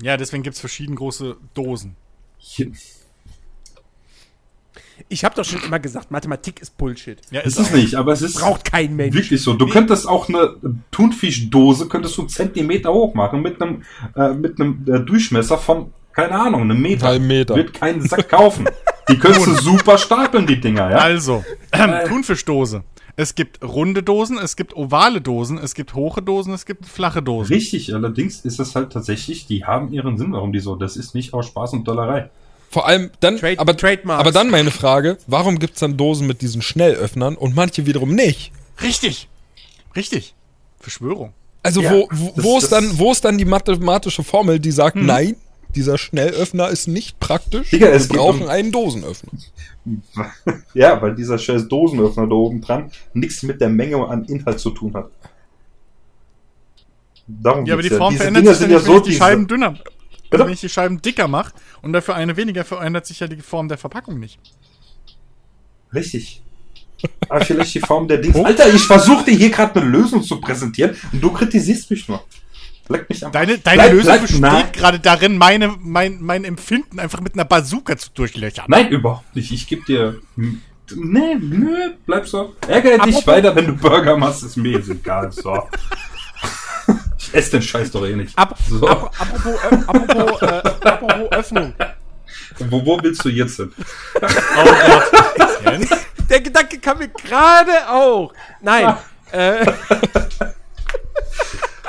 [0.00, 1.96] Ja, deswegen gibt es verschieden große Dosen.
[2.38, 2.70] Hier,
[5.08, 7.20] Ich habe doch schon immer gesagt, Mathematik ist Bullshit.
[7.30, 9.14] Ja, ist es nicht, aber es ist Braucht kein Mensch.
[9.14, 9.54] wirklich so.
[9.54, 10.56] Du könntest auch eine
[10.90, 13.82] Thunfischdose könntest du einen Zentimeter hoch machen mit einem,
[14.16, 17.06] äh, mit einem äh, Durchmesser von, keine Ahnung, einem Meter.
[17.06, 17.56] Halben Meter.
[17.56, 18.68] Wird keinen Sack kaufen.
[19.08, 20.96] Die könntest du super stapeln, die Dinger, ja?
[20.98, 22.84] Also, ähm, Thunfischdose.
[23.16, 27.22] Es gibt runde Dosen, es gibt ovale Dosen, es gibt hohe Dosen, es gibt flache
[27.22, 27.52] Dosen.
[27.54, 30.74] Richtig, allerdings ist es halt tatsächlich, die haben ihren Sinn, warum die so.
[30.74, 32.30] Das ist nicht aus Spaß und Dollerei.
[32.74, 34.20] Vor allem dann, Trade- aber, Trademarks.
[34.20, 38.50] aber dann meine Frage, warum gibt's dann Dosen mit diesen Schnellöffnern und manche wiederum nicht?
[38.82, 39.28] Richtig.
[39.94, 40.34] Richtig.
[40.80, 41.32] Verschwörung.
[41.62, 44.72] Also Ja, wo, wo, das- wo, ist dann, wo ist dann die mathematische Formel, die
[44.72, 45.36] sagt, nein,
[45.76, 47.70] dieser Schnellöffner ist nicht praktisch.
[47.70, 49.30] Digga, es Wir brauchen um- einen Dosenöffner.
[50.74, 54.70] Ja, weil dieser scheiß Dosenöffner da oben dran nichts mit der Menge an Inhalt zu
[54.70, 55.10] tun hat.
[57.28, 59.18] Darum Ja, aber die Form Diese verändert sich ja sind ja so ich die diese-
[59.22, 59.74] Scheiben dünner.
[60.34, 63.40] Also wenn ich die Scheiben dicker mache und dafür eine weniger, verändert sich ja die
[63.40, 64.38] Form der Verpackung nicht.
[65.92, 66.42] Richtig.
[67.28, 68.36] Aber vielleicht die Form der Dings.
[68.36, 72.22] Alter, ich versuche dir hier gerade eine Lösung zu präsentieren und du kritisierst mich nur.
[72.88, 74.04] Leck mich am Deine, deine Bleib- Lösung
[74.40, 78.66] bleib- besteht gerade darin, meine, mein, mein Empfinden einfach mit einer Bazooka zu durchlöchern.
[78.68, 79.50] Nein, überhaupt nicht.
[79.52, 80.16] Ich gebe dir.
[80.36, 82.54] Nee, nö, bleib so.
[82.68, 85.32] Ärgere dich weiter, wenn du Burger machst, ist mir jetzt egal.
[85.32, 85.62] So.
[87.34, 88.38] Esse den Scheiß doch eh nicht.
[88.38, 88.86] Ab, So.
[88.88, 91.74] ab, apropos, äh, apropos, äh, apropos Öffnung.
[92.70, 93.72] Wo, wo willst du jetzt hin?
[94.22, 95.62] Oh Gott.
[95.64, 95.90] Jens?
[96.30, 98.32] Der Gedanke kam mir gerade auch.
[98.62, 98.96] Nein.
[99.32, 99.66] Äh,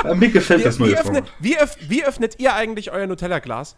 [0.04, 1.32] Äh, Mir gefällt wie, das wie, neue öffnet, Format.
[1.40, 3.76] wie, öff, wie öffnet ihr eigentlich euer Nutella-Glas?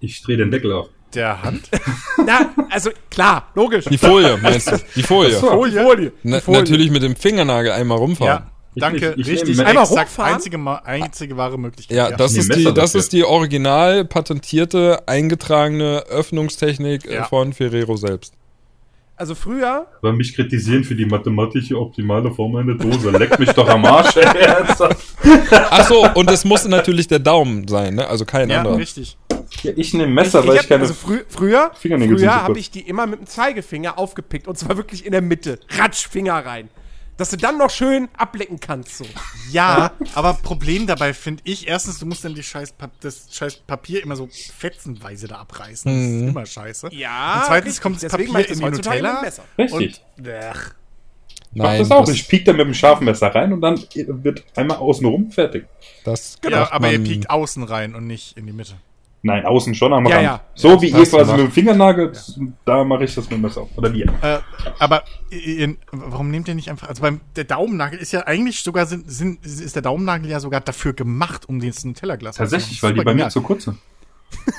[0.00, 0.88] Ich drehe den Deckel auf.
[1.14, 1.68] Der Hand?
[2.26, 3.84] Na, also klar, logisch.
[3.84, 4.78] Die Folie, meinst du?
[4.96, 5.30] Die Folie.
[5.38, 5.48] So.
[5.48, 5.80] Folie.
[5.82, 6.12] Folie.
[6.24, 6.60] Na, Folie.
[6.60, 8.44] natürlich mit dem Fingernagel einmal rumfahren.
[8.44, 8.50] Ja.
[8.76, 9.56] Danke, Ich- ich richtig.
[9.56, 10.34] nehme- Einmal exakt, rumfahren?
[10.34, 11.96] einzige, einzige wahre Möglichkeit.
[11.96, 17.24] Ja, das, Nee, ist die, das ist die original patentierte, eingetragene Öffnungstechnik äh, Ja.
[17.24, 18.34] von Ferrero selbst.
[19.16, 23.10] Also früher, Aber mich kritisieren für die mathematische optimale Form einer Dose.
[23.10, 24.16] Leck mich doch am Arsch.
[24.16, 24.26] ey.
[25.70, 28.08] Ach so, und es muss natürlich der Daumen sein, ne?
[28.08, 28.76] Also kein Ja, anderer.
[28.76, 29.16] richtig.
[29.62, 30.82] Ja, ich nehme Messer, ich weil hab, ich keine.
[30.82, 35.06] also frü früher, früher habe ich die immer mit dem Zeigefinger aufgepickt und zwar wirklich
[35.06, 35.60] in der Mitte.
[35.78, 36.68] Ratsch, Finger rein.
[37.16, 38.98] Dass du dann noch schön ablecken kannst.
[38.98, 39.06] So.
[39.52, 43.58] Ja, aber Problem dabei finde ich, erstens, du musst dann die scheiß Pa- das scheiß
[43.68, 45.92] Papier immer so fetzenweise da abreißen.
[45.92, 46.88] Das ist immer scheiße.
[46.92, 47.82] Ja, Und zweitens richtig.
[47.82, 49.12] kommt das Deswegen Papier ich in die Nutella.
[49.12, 49.44] mit dem Messer.
[49.58, 50.02] Richtig.
[50.18, 50.74] Und, ach,
[51.56, 52.04] Mach Nein, das auch.
[52.04, 55.30] das, ich piek da mit dem scharfen Messer rein und dann wird einmal außen rum
[55.30, 55.66] fertig.
[56.04, 58.74] das ja, macht aber ihr piekt außen rein und nicht in die Mitte.
[59.26, 60.24] Nein, außen schon am Ja, Rand.
[60.24, 60.40] ja.
[60.54, 62.12] So Ja, wie ihr quasi mit dem Fingernagel,
[62.66, 63.66] da mache ich das mit dem Messer.
[63.74, 64.04] Oder wir.
[64.20, 64.38] Äh,
[64.78, 68.84] aber ihr, warum nehmt ihr nicht einfach, also beim, der Daumennagel ist ja eigentlich sogar,
[68.84, 72.98] sind, sind, ist der Daumennagel ja sogar dafür gemacht, um den Nutella-Glas Tatsächlich, weil die
[72.98, 73.30] bei mir genial.
[73.30, 73.78] zu kurz sind.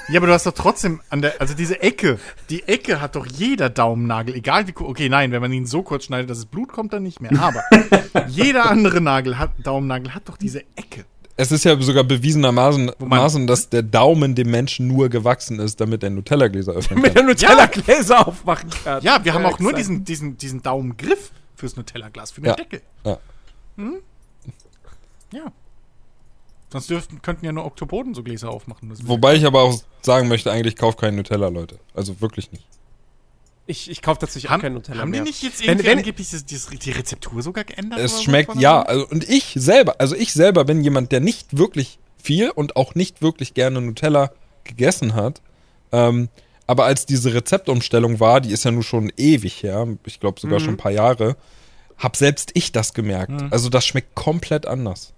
[0.10, 2.18] Ja, aber du hast doch trotzdem an der, also diese Ecke,
[2.50, 6.06] die Ecke hat doch jeder Daumennagel, egal wie, okay, nein, wenn man ihn so kurz
[6.06, 7.62] schneidet, dass es Blut kommt, dann nicht mehr, aber
[8.28, 11.06] jeder andere Nagel hat, Daumennagel hat doch diese Ecke.
[11.38, 16.02] Es ist ja sogar bewiesenermaßen, Maßen, dass der Daumen dem Menschen nur gewachsen ist, damit
[16.04, 17.26] er Nutella-Gläser öffnen Mit kann.
[17.28, 19.04] der Nutella-Gläser aufmachen kann.
[19.04, 19.80] Ja, wir haben Ja, auch nur exakt.
[19.90, 22.56] diesen, diesen, diesen Daumengriff fürs Nutella-Glas, für den Ja.
[22.56, 22.82] Deckel.
[23.04, 23.18] Ja.
[25.34, 25.52] Ja.
[26.72, 28.92] Sonst dürften, könnten ja nur Oktopoden so Gläser aufmachen.
[29.04, 31.80] Wobei ich aber auch sagen möchte, eigentlich kauft keinen Nutella, Leute.
[31.94, 32.66] Also wirklich nicht.
[33.68, 35.24] Ich, ich kaufe tatsächlich auch haben, kein Nutella haben die mehr.
[35.24, 38.00] nicht jetzt Wenn- irgendwie wenn- angeblich das, das, die Rezeptur sogar geändert?
[38.00, 41.58] Es so schmeckt, ja, also, und ich selber, also ich selber bin jemand, der nicht
[41.58, 44.32] wirklich viel und auch nicht wirklich gerne Nutella
[44.66, 45.42] gegessen hat.
[45.92, 46.30] Ähm,
[46.68, 50.60] aber als diese Rezeptumstellung war, die ist ja nun schon ewig her, ich glaube sogar
[50.60, 51.36] schon ein paar Jahre,
[51.98, 53.32] hab selbst ich das gemerkt.
[53.52, 55.14] Also das schmeckt komplett anders.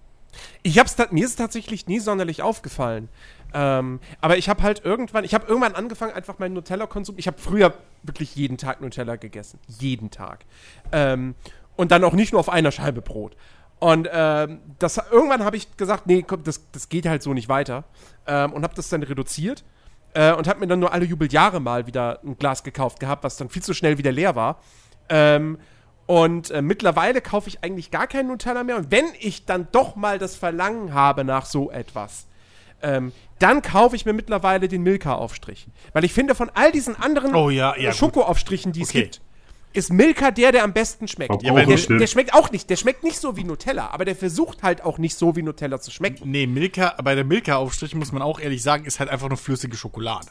[0.63, 3.09] Ich hab's, mir ist es tatsächlich nie sonderlich aufgefallen.
[3.57, 7.15] Ähm, aber ich habe halt irgendwann, ich habe irgendwann angefangen, einfach meinen Nutella-Konsum.
[7.17, 9.59] Ich habe früher wirklich jeden Tag Nutella gegessen.
[9.67, 10.45] Jeden Tag.
[10.91, 11.33] Ähm,
[11.75, 13.35] und dann auch nicht nur auf einer Scheibe Brot.
[13.79, 17.49] Und ähm, das, irgendwann habe ich gesagt, nee, komm, das, das geht halt so nicht
[17.49, 17.85] weiter.
[18.27, 19.63] Ähm, und habe das dann reduziert.
[20.13, 23.37] Äh, und habe mir dann nur alle Jubeljahre mal wieder ein Glas gekauft gehabt, was
[23.37, 24.59] dann viel zu schnell wieder leer war.
[25.09, 25.57] Ähm,
[26.05, 28.77] und äh, mittlerweile kaufe ich eigentlich gar keinen Nutella mehr.
[28.77, 32.27] Und wenn ich dann doch mal das Verlangen habe nach so etwas,
[32.81, 35.67] ähm, dann kaufe ich mir mittlerweile den Milka-Aufstrich.
[35.93, 39.03] Weil ich finde, von all diesen anderen Oh ja, ja, Schokoaufstrichen, die es Okay.
[39.03, 39.21] gibt,
[39.73, 41.43] ist Milka der, der am besten schmeckt.
[41.43, 44.63] Ja, der, der schmeckt auch nicht, der schmeckt nicht so wie Nutella, aber der versucht
[44.63, 46.29] halt auch nicht so wie Nutella zu schmecken.
[46.31, 49.77] Nee, Milka, bei der Milka-Aufstrich muss man auch ehrlich sagen, ist halt einfach nur flüssige
[49.77, 50.27] Schokolade.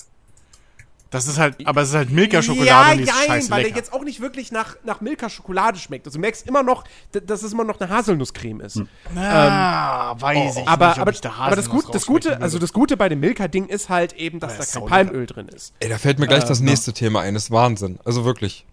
[1.17, 3.62] Das ist halt, aber es ist halt Milka-Schokolade ja, und die ist jein, scheiße weil
[3.62, 3.75] lecker.
[3.75, 6.07] der jetzt auch nicht wirklich nach, nach Milka-Schokolade schmeckt.
[6.07, 8.83] Also du merkst immer noch, dass es immer noch eine Haselnusscreme ist.
[9.14, 12.41] ah, weiß ich Ähm, Aber, nicht, ob aber, ich da aber das, Gut, das Gute,
[12.41, 15.07] also das Gute bei dem Milka-Ding ist halt eben, dass Ja, da kein.
[15.09, 15.75] Palmöl drin ist.
[15.81, 17.35] Ey, da fällt mir gleich das nächste Thema ein.
[17.35, 17.99] Das ist Wahnsinn.
[18.05, 18.67] Also wirklich.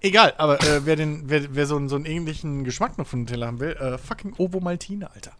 [0.00, 3.20] Egal, aber äh, wer, den, wer, wer so, einen- so einen ähnlichen Geschmack noch von
[3.20, 5.30] Nutella haben will, äh, fucking Ovo Maltine, Alter.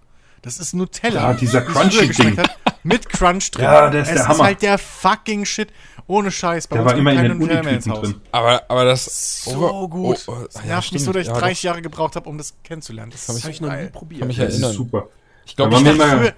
[0.42, 1.30] Das ist Nutella.
[1.30, 2.44] Ja, dieser wie es früher Crunchy geschmeckt Ding.
[2.44, 3.64] Hat, mit Crunch drin.
[3.64, 4.44] Ja, der ist es der ist Hammer.
[4.44, 5.68] halt der fucking Shit.
[6.08, 6.66] Ohne Scheiß.
[6.66, 8.12] Bei Der uns war immer in keine den Nutella mehr ins Unitüten Haus.
[8.20, 8.28] drin.
[8.32, 9.44] Aber, aber das.
[9.44, 10.24] So Over- gut.
[10.26, 11.62] oh, oh, das ja, nervt mich so, dass ich Ja, 30 doch.
[11.64, 13.12] Jahre gebraucht habe, um das kennenzulernen.
[13.12, 14.26] Das, Hab ist ich so noch nie probiert.
[14.26, 15.06] Mich Das ist super.
[15.46, 16.34] Ich glaube, ich Ich dachte,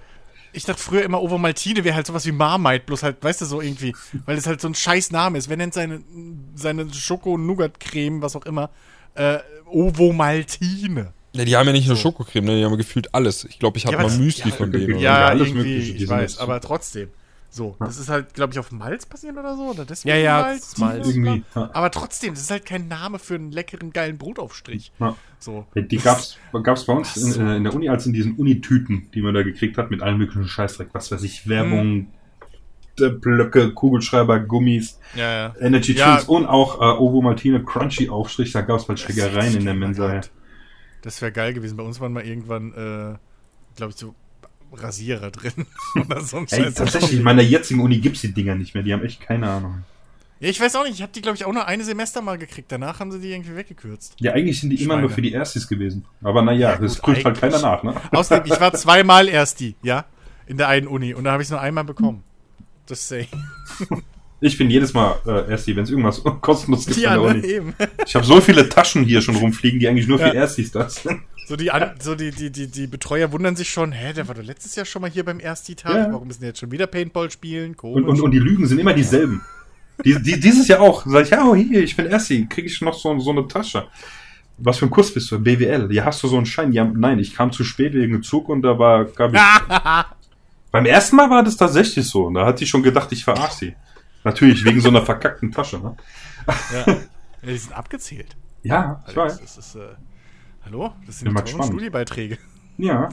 [0.53, 3.45] ich dachte früher immer, Ovo Maltine wäre halt sowas wie Marmite, bloß halt, weißt du,
[3.47, 3.97] so irgendwie,
[4.27, 5.49] weil es halt so ein scheiß Name ist.
[5.49, 6.03] Wer nennt seine,
[6.55, 8.71] seine Schoko-Nougat-Creme, was auch immer,
[9.15, 11.13] äh, Ovo Maltine?
[11.35, 12.57] Ja, die haben ja nicht nur Schokocreme, ne?
[12.59, 13.45] die haben gefühlt alles.
[13.45, 14.99] Ich glaube, ich hatte Ja, mal Müsli ja, von denen.
[14.99, 17.09] Ja, alles irgendwie, ich weiß, aber trotzdem.
[17.51, 19.71] So, das ist halt, glaube ich, auf Malz passiert oder so.
[19.71, 21.07] Oder deswegen Ja, ja, Malz, das Malz.
[21.07, 21.71] Irgendwie, ja.
[21.73, 24.91] Aber trotzdem, das ist halt kein Name für einen leckeren, geilen Brotaufstrich.
[24.99, 25.17] Ja.
[25.39, 25.65] So.
[25.77, 29.23] Die gab's, gab's bei uns in, äh, in der Uni als in diesen Unitüten, die
[29.23, 32.09] man da gekriegt hat, mit allen möglichen Scheißdreck, was weiß ich, Werbung,
[32.99, 35.55] äh, Blöcke, Kugelschreiber, Gummis, Ja, ja.
[35.61, 36.15] Energy Ja.
[36.15, 40.13] Drinks und auch äh, Ovo Maltine Crunchy Aufstrich, da gab's bald Schlägereien in der Mensa.
[40.13, 40.21] Ja.
[41.05, 41.77] Das wäre geil gewesen.
[41.77, 43.17] Bei uns waren mal irgendwann, äh,
[43.77, 44.15] glaube ich, so
[44.73, 45.53] Rasierer drin.
[45.95, 48.93] oder so ein Ey, tatsächlich, in meiner jetzigen Uni gibt's die Dinger nicht mehr, die
[48.93, 49.85] haben echt keine Ahnung.
[50.41, 50.95] Ja, ich weiß auch nicht.
[50.95, 52.73] Ich habe die, glaube ich, auch nur eine Semester mal gekriegt.
[52.73, 54.17] Danach haben sie die irgendwie weggekürzt.
[54.19, 55.15] Ja, eigentlich sind die immer nur Schweine.
[55.15, 56.07] für die Erstis gewesen.
[56.23, 57.95] Aber naja, Ja, das prüft halt keiner nach, ne?
[58.11, 60.07] Außerdem, ich war zweimal erst die, ja,
[60.47, 61.13] in der einen Uni.
[61.13, 62.25] Und da habe ich es nur einmal bekommen.
[62.87, 63.29] Das say.
[64.45, 67.75] Ich bin jedes Mal äh, Ersti, wenn es irgendwas kostenlos gibt Ja, ne, eben.
[68.07, 70.35] Ich habe so viele Taschen hier schon rumfliegen, die eigentlich nur für Ja.
[70.35, 71.23] Erstis da sind.
[71.47, 74.35] So, die, an, so die, die, die, die Betreuer wundern sich schon, hä, der war
[74.35, 75.95] doch letztes Jahr schon mal hier beim Ersti-Tag.
[75.95, 76.13] Ja.
[76.13, 77.75] Warum ist denn jetzt schon wieder Paintball spielen?
[77.81, 79.41] Und, und, und die Lügen sind immer dieselben.
[80.05, 81.07] Die, die, dieses Jahr auch.
[81.07, 83.87] Sag ich, ja, oh, hier, ich bin Ersti, kriege ich noch so, so eine Tasche.
[84.59, 85.39] Was für ein Kurs bist du?
[85.39, 85.91] BWL.
[85.91, 86.73] Ja, hast du so einen Schein?
[86.73, 89.41] Ja, nein, ich kam zu spät wegen Zug und da war, gab ich.
[90.71, 92.25] Beim ersten Mal war das tatsächlich so.
[92.27, 93.75] Und da hat sie schon gedacht, ich verarsche sie.
[94.25, 95.97] Natürlich, wegen so einer verkackten Tasche, ne?
[96.47, 96.87] ja.
[96.87, 96.97] ja,
[97.43, 98.37] die sind abgezählt.
[98.63, 99.41] Ja, ich Alter, weiß.
[99.41, 99.89] das ist, äh,
[100.65, 100.95] hallo?
[101.07, 101.63] Das sind die.
[101.63, 102.39] Studiebeiträge.
[102.79, 103.11] Ja.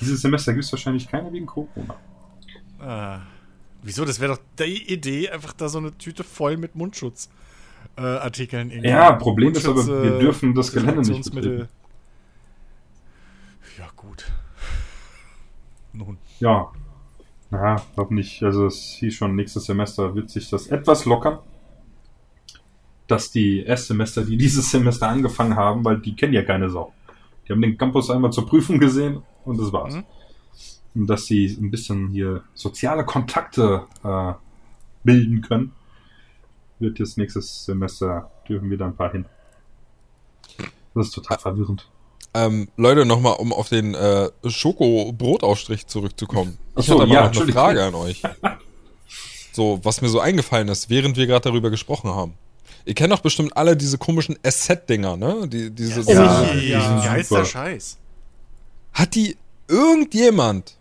[0.00, 1.94] Dieses Semester gibt es wahrscheinlich keine wegen Corona.
[2.80, 3.20] Ah.
[3.82, 4.04] Wieso?
[4.04, 7.28] Das wäre doch die Idee, einfach da so eine Tüte voll mit Mundschutz.
[7.96, 8.88] Äh.
[8.88, 11.68] Ja, Problem ist aber, Mundschutz, wir äh, dürfen das Gelände nicht Desinfektionsmittel.
[13.78, 14.32] Ja, gut.
[15.92, 16.16] Nun.
[16.40, 16.72] Ja.
[17.52, 21.38] Na, hoffentlich, also es hieß schon, nächstes Semester wird sich das etwas lockern.
[23.06, 26.94] Dass die Erstsemester, die dieses Semester angefangen haben, weil die kennen ja keine Sau.
[27.46, 29.96] Die haben den Campus einmal zur Prüfung gesehen und das war's.
[29.96, 30.04] Mhm.
[30.94, 34.32] Und dass sie ein bisschen hier soziale Kontakte äh,
[35.04, 35.72] bilden können,
[36.78, 39.26] wird jetzt nächstes Semester, dürfen wir da ein paar hin.
[40.94, 41.91] Das ist total verwirrend.
[42.34, 46.56] Ähm, Leute, nochmal, um auf den äh, Schoko-Brotaufstrich zurückzukommen.
[46.78, 47.52] Ich so, hatte aber ja, noch eine.
[47.52, 48.22] Frage an euch.
[49.54, 52.32] So, was mir so eingefallen ist, während wir gerade darüber gesprochen haben.
[52.86, 55.46] Ihr kennt doch bestimmt alle diese komischen Asset-Dinger, ne?
[55.46, 57.42] Die, diese, Ja, ja, sind ja, ist super.
[57.42, 57.98] der Scheiß.
[58.94, 59.36] Hat die
[59.68, 60.78] irgendjemand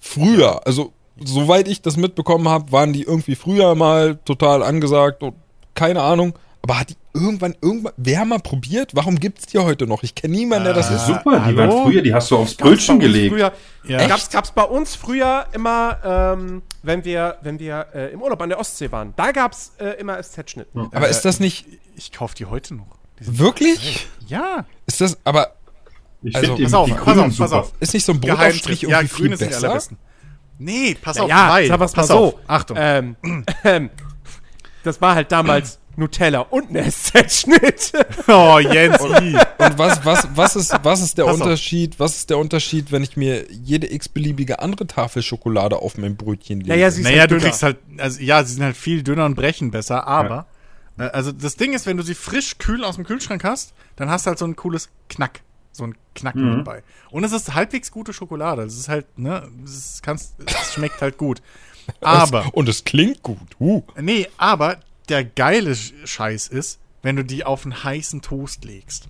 [0.00, 0.92] früher, also
[1.22, 5.34] soweit ich das mitbekommen habe, waren die irgendwie früher mal total angesagt und
[5.74, 6.34] keine Ahnung,
[6.68, 8.94] aber hat die irgendwann irgendwann wer mal probiert?
[8.94, 10.02] Warum gibt's die heute noch?
[10.02, 11.06] Ich kenne niemanden, der das Ah, ist.
[11.06, 11.56] Super, die hallo?
[11.58, 13.32] waren früher, die hast du aufs Brötchen gelegt.
[13.34, 13.52] Früher,
[13.84, 14.06] Ja.
[14.08, 18.48] Gab's, gab's bei uns früher immer, ähm, wenn wir, wenn wir äh, im Urlaub an
[18.48, 20.66] der Ostsee waren, da gab's äh, immer SZ-Schnitt.
[20.92, 22.98] Aber ist das nicht Ich kaufe die heute noch.
[23.20, 24.08] Die wirklich?
[24.26, 24.64] Ja.
[24.86, 25.52] Ist das aber
[26.22, 27.72] Ich Also, Pass auf, die pass auf, pass auf.
[27.80, 28.20] ist nicht so ein.
[28.20, 29.66] Brotaufstrich Ja, irgendwie viel grüne sind die besser?
[29.68, 29.98] allerbesten.
[30.58, 31.22] Nee, pass Ja,
[31.54, 32.14] auf, ja mal pass so.
[32.18, 32.76] auf, Achtung.
[32.80, 33.16] Ähm,
[33.64, 33.90] ähm,
[34.84, 37.92] das war halt damals Nutella und ein SZ-Schnitt.
[38.28, 39.34] oh, Jens, i.
[39.58, 41.40] Und was, was, was, ist, was ist der Pass auf.
[41.42, 41.98] Unterschied?
[41.98, 46.60] Was ist der Unterschied, wenn ich mir jede x-beliebige andere Tafel Schokolade auf mein Brötchen
[46.60, 46.70] lege?
[46.70, 47.48] Naja, sie ist Naja, halt du dünner.
[47.48, 50.46] kriegst halt, also ja, sie sind halt viel dünner und brechen besser, aber,
[50.98, 54.10] äh, also das Ding ist, wenn du sie frisch kühl aus dem Kühlschrank hast, dann
[54.10, 55.40] hast du halt so ein cooles Knack,
[55.72, 56.56] so ein Knacken Mhm.
[56.64, 56.82] dabei.
[57.10, 61.16] Und es ist halbwegs gute Schokolade, es ist halt, ne, es, kannst, es schmeckt halt
[61.16, 61.40] gut.
[62.00, 63.38] Aber, Und es klingt gut.
[63.60, 63.82] Uh.
[64.00, 69.08] nee, aber der geile Sch- Scheiß ist, wenn du die auf einen heißen Toast legst.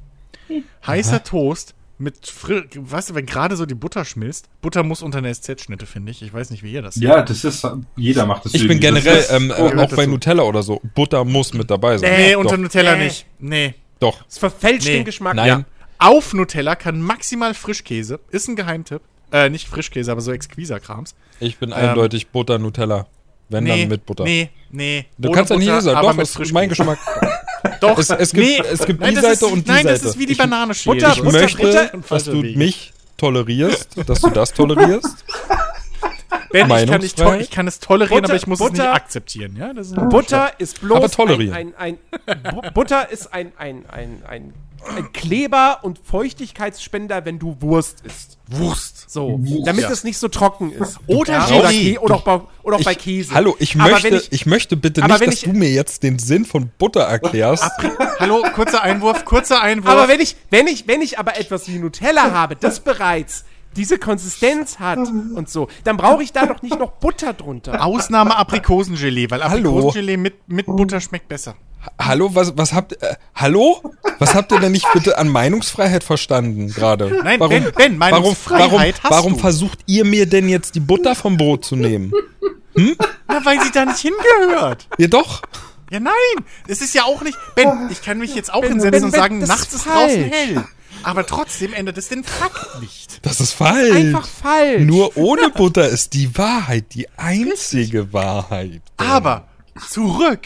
[0.86, 5.18] Heißer Toast mit fri weißt du, wenn gerade so die Butter schmilzt, Butter muss unter
[5.18, 6.20] eine SZ-Schnitte, finde ich.
[6.20, 7.66] Ich weiß nicht, wie ihr das Ja, das ist,
[7.97, 8.52] jeder macht das.
[8.55, 9.01] Ich bin irgendwie.
[9.02, 10.05] Generell, ist- ähm, oh, auch bei.
[10.06, 12.12] Nutella oder so, Butter muss mit dabei sein.
[12.12, 13.05] Nee, doch, unter Nutella Nee.
[13.05, 13.27] nicht.
[13.39, 13.74] Nee.
[13.98, 14.24] doch.
[14.28, 14.97] Es verfälscht Nee.
[14.97, 15.35] den Geschmack.
[15.36, 15.47] Nein.
[15.48, 15.64] Ja.
[15.98, 19.01] Auf Nutella kann maximal Frischkäse, ist ein Geheimtipp.
[19.32, 21.14] Äh, nicht Frischkäse, aber so Exquisa-Krams.
[21.40, 23.06] Ich bin eindeutig Butter Nutella.
[23.48, 24.24] Wenn dann mit Butter.
[24.24, 25.06] Nee, nee.
[25.18, 26.68] Du kannst ja nicht Butter, sagen, aber doch, das ist mein.
[26.68, 26.98] Geschmack.
[27.81, 30.09] Doch, Es- es gibt- es gibt die das Seite ist, und die Nein, das Seite.
[30.10, 34.20] ist wie die Ich- Banane Butter- Ich Butter- möchte, Butter- dass du mich tolerierst, dass
[34.20, 35.24] du das tolerierst.
[36.52, 38.94] Ben, ich, kann nicht ich kann es tolerieren, Butter- aber ich muss es Butter- nicht
[38.94, 39.56] akzeptieren.
[39.59, 41.55] Ja, das ist Butter ist bloß Aber tolerieren.
[41.55, 44.55] ein, ein, ein Bu- Butter ist ein, ein, ein, ein, ein
[45.12, 48.39] Kleber und Feuchtigkeitsspender, wenn du Wurst isst.
[48.48, 49.11] Wurst.
[49.11, 49.66] So, Wurst.
[49.66, 49.90] damit Ja.
[49.90, 50.98] es nicht so trocken ist.
[51.07, 51.59] Oder ja, Gelee.
[51.59, 53.35] oder, Kä oder auch, bei, oder auch bei Ich- Käse.
[53.35, 55.70] Hallo, ich Aber möchte, ich, ich- möchte bitte aber nicht, wenn dass ich- du mir
[55.70, 57.65] jetzt den Sinn von Butter erklärst.
[58.20, 59.93] Hallo, kurzer Einwurf, kurzer Einwurf.
[59.93, 63.44] Aber wenn ich, wenn ich, wenn ich aber etwas wie Nutella habe, das bereits
[63.77, 67.85] diese Konsistenz hat und so, dann brauche ich da doch nicht noch Butter drunter.
[67.85, 69.43] Ausnahme Aprikosengelee, weil?
[69.43, 71.57] Aprikosengelee mit, mit Butter schmeckt besser.
[72.01, 73.83] Hallo, was, was habt äh, Hallo?
[74.19, 77.21] Was habt ihr denn nicht bitte an Meinungsfreiheit verstanden gerade?
[77.23, 79.39] Nein, warum, Ben, Ben, warum, Meinungsfreiheit warum, hast warum du.
[79.39, 82.13] versucht ihr mir denn jetzt die Butter vom Brot zu nehmen?
[82.75, 84.87] Na, weil sie da nicht hingehört.
[84.99, 85.43] Ja, doch.
[85.91, 86.13] Ja, nein.
[86.67, 87.39] Es ist ja auch nicht.
[87.55, 89.75] Ben, ich kann mich jetzt auch Ben, hinsetzen Ben, und Ben, sagen, das nachts ist
[89.75, 90.65] ist draußen hell.
[91.03, 93.25] Aber trotzdem ändert es den Fakt nicht.
[93.25, 93.95] Das ist falsch.
[93.95, 94.83] Einfach falsch.
[94.83, 98.83] Nur ohne Butter ist die Wahrheit die einzige Wahrheit.
[98.97, 99.47] Aber
[99.89, 100.41] zurück.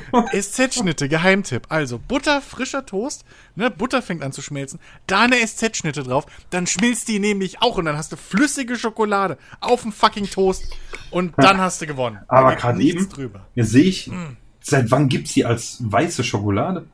[0.32, 1.66] SZ-Schnitte, Geheimtipp.
[1.68, 3.24] Also Butter, frischer Toast,
[3.54, 7.76] ne, Butter fängt an zu schmelzen, da eine SZ-Schnitte drauf, dann schmilzt die nämlich auch
[7.78, 10.64] und dann hast du flüssige Schokolade auf dem fucking Toast
[11.10, 12.18] und dann hast du gewonnen.
[12.28, 13.46] Aber gerade eben, drüber.
[13.54, 14.36] jetzt sehe ich, Hm.
[14.60, 16.86] seit wann gibt's die als weiße Schokolade?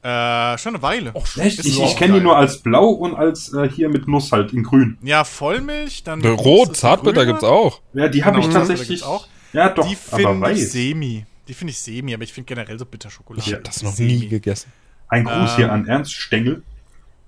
[0.00, 1.12] Äh, schon eine Weile.
[1.38, 1.58] Echt?
[1.58, 4.52] ist Ich, ich kenne die nur als blau und als äh, hier mit Nuss halt
[4.52, 4.96] in grün.
[5.02, 7.26] Ja, Vollmilch, dann Rot, Zartbitter grüne.
[7.32, 7.80] gibt's auch.
[7.94, 9.02] Ja, die habe Genau, ich tatsächlich.
[9.02, 9.26] auch.
[9.52, 10.72] Ja, doch, Die aber finde ich weiß.
[10.72, 11.26] semi.
[11.48, 13.42] Die finde ich semi, aber ich finde generell so Bitterschokolade.
[13.46, 14.12] Ich habe das noch semi.
[14.18, 14.70] nie gegessen.
[15.08, 15.56] Ein Gruß Ähm.
[15.56, 16.62] hier an Ernst Stengel.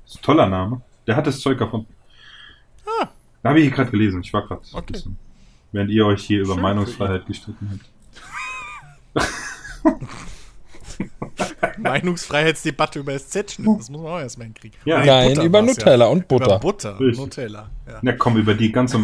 [0.06, 0.82] Ist ein toller Name.
[1.06, 1.86] Der hat das Zeug davon.
[3.00, 3.08] Ah.
[3.42, 4.20] Da habe ich hier gerade gelesen.
[4.22, 4.76] Ich war gerade Okay.
[4.78, 5.18] ein bisschen.
[5.72, 7.80] Während ihr euch hier über Schön Meinungsfreiheit gestritten
[9.14, 9.28] habt.
[11.78, 13.66] Meinungsfreiheitsdebatte über SZ-Schnitt.
[13.78, 14.78] Das muss man auch erstmal hinkriegen.
[14.84, 15.04] Ja.
[15.04, 16.58] Nein, Butter über Nutella und Über Butter.
[16.58, 17.00] Butter.
[17.00, 17.18] Richtig.
[17.18, 17.70] Nutella.
[17.86, 17.98] Ja.
[18.02, 18.98] Na komm, über die ganze.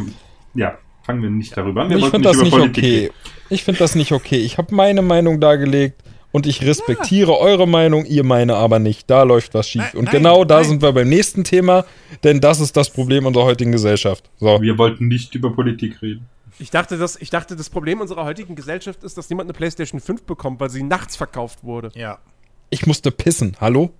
[0.54, 1.90] Ja, fangen wir nicht darüber an.
[1.90, 2.96] Wir Ich finde das nicht Politik okay.
[3.04, 3.14] reden.
[3.48, 4.38] Ich finde das nicht okay.
[4.38, 6.02] Ich habe meine Meinung dargelegt
[6.32, 9.08] und ich respektiere eure Meinung, ihr meine aber nicht.
[9.08, 9.82] Da läuft was schief.
[9.82, 10.64] Nein, und nein, genau da nein.
[10.68, 11.84] sind wir beim nächsten Thema,
[12.24, 14.28] denn das ist das Problem unserer heutigen Gesellschaft.
[14.38, 14.60] So.
[14.60, 16.26] Wir wollten nicht über Politik reden.
[16.58, 20.00] Ich dachte, das, ich dachte, das Problem unserer heutigen Gesellschaft ist, dass niemand eine PlayStation
[20.00, 21.90] 5 bekommt, weil sie nachts verkauft wurde.
[21.94, 22.18] ja.
[22.68, 23.56] Ich musste pissen.
[23.60, 23.90] Hallo?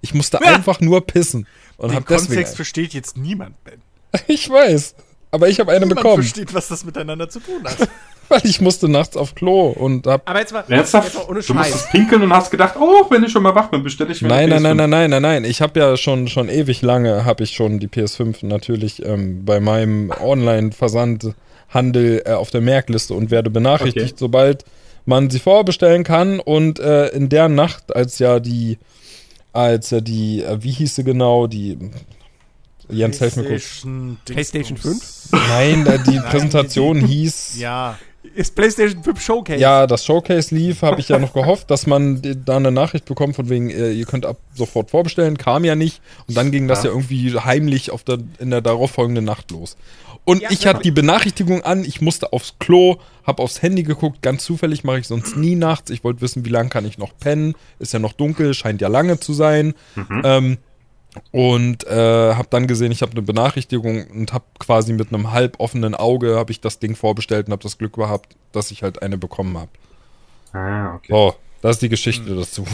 [0.00, 1.46] Ich musste einfach nur pissen.
[1.76, 2.26] Und Den hab deswegen.
[2.28, 3.80] Kontext versteht jetzt niemand, Ben.
[4.26, 4.96] Ich weiß.
[5.30, 6.22] Aber ich habe eine Niemand bekommen.
[6.24, 7.88] versteht, was das miteinander zu tun hat.
[8.30, 10.28] Weil ich musste nachts auf Klo und hab.
[10.30, 11.08] Aber jetzt mal, Ernsthaft?
[11.08, 11.56] jetzt mal ohne Du Scheiß.
[11.56, 14.28] musstest pinkeln und hast gedacht, oh, wenn ich schon mal wach bin, bestelle ich mir
[14.28, 14.86] Nein, nein, nein, PS5.
[14.86, 15.44] nein, nein, nein, nein.
[15.44, 19.58] Ich habe ja schon, schon ewig lange, habe ich schon die PS5 natürlich ähm, bei
[19.60, 20.10] meinem
[21.04, 24.14] Online-Versandhandel äh, auf der Merkliste und werde benachrichtigt, Okay.
[24.18, 24.64] sobald
[25.06, 26.40] man sie vorbestellen kann.
[26.40, 28.78] Und äh, in der Nacht, als ja die,
[29.52, 31.78] als ja die, äh, wie hieß sie genau, die,
[32.88, 33.50] Jens, helf mir kurz.
[33.82, 35.28] PlayStation, PlayStation Dingsbums.
[35.32, 37.98] Nein, äh, die Präsentation hieß, Ja.
[38.34, 39.58] Ist PlayStation 5 Showcase.
[39.58, 43.34] Ja, das Showcase lief, habe ich ja noch gehofft, dass man da eine Nachricht bekommt
[43.36, 46.84] von wegen, äh, ihr könnt ab sofort vorbestellen, kam ja nicht und dann ging das
[46.84, 46.96] ja, Ja.
[46.96, 49.76] irgendwie heimlich auf der, in der darauffolgenden Nacht los.
[50.24, 50.70] Und Ja, ich ja.
[50.70, 54.98] hatte die Benachrichtigung an, ich musste aufs Klo, habe aufs Handy geguckt, ganz zufällig mache
[55.00, 55.90] ich sonst nie nachts.
[55.90, 58.88] Ich wollte wissen, wie lange kann ich noch pennen, ist ja noch dunkel, scheint ja
[58.88, 59.74] lange zu sein.
[60.24, 60.58] Ähm,
[61.32, 65.58] und äh, habe dann gesehen, ich habe eine Benachrichtigung und habe quasi mit einem halb
[65.58, 69.02] offenen Auge habe ich das Ding vorbestellt und habe das Glück gehabt, dass ich halt
[69.02, 69.70] eine bekommen habe.
[70.52, 71.12] Ah, okay.
[71.12, 72.64] So, das ist die Geschichte dazu.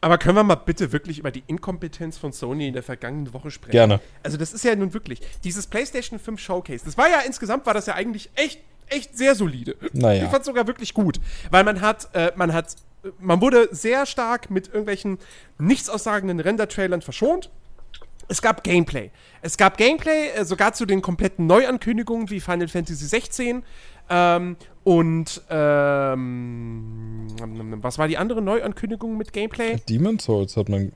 [0.00, 3.50] Aber können wir mal bitte wirklich über die Inkompetenz von Sony in der vergangenen Woche
[3.50, 3.72] sprechen?
[3.72, 4.00] Gerne.
[4.22, 7.74] Also das ist ja nun wirklich, dieses PlayStation 5 Showcase, das war ja insgesamt, war
[7.74, 9.76] das ja eigentlich echt, echt sehr solide.
[9.92, 10.24] Naja.
[10.24, 11.20] Ich fand sogar wirklich gut,
[11.50, 12.76] weil man hat, äh, man hat,
[13.18, 15.18] man wurde sehr stark mit irgendwelchen
[15.58, 17.50] nichtaussagenden Render-Trailern verschont.
[18.28, 19.10] Es gab Gameplay.
[19.42, 23.62] Es gab Gameplay äh, sogar zu den kompletten Neuankündigungen wie Final Fantasy 16
[24.10, 27.26] ähm, und ähm,
[27.82, 29.76] was war die andere Neuankündigung mit Gameplay?
[29.88, 30.92] Demon's Souls hat man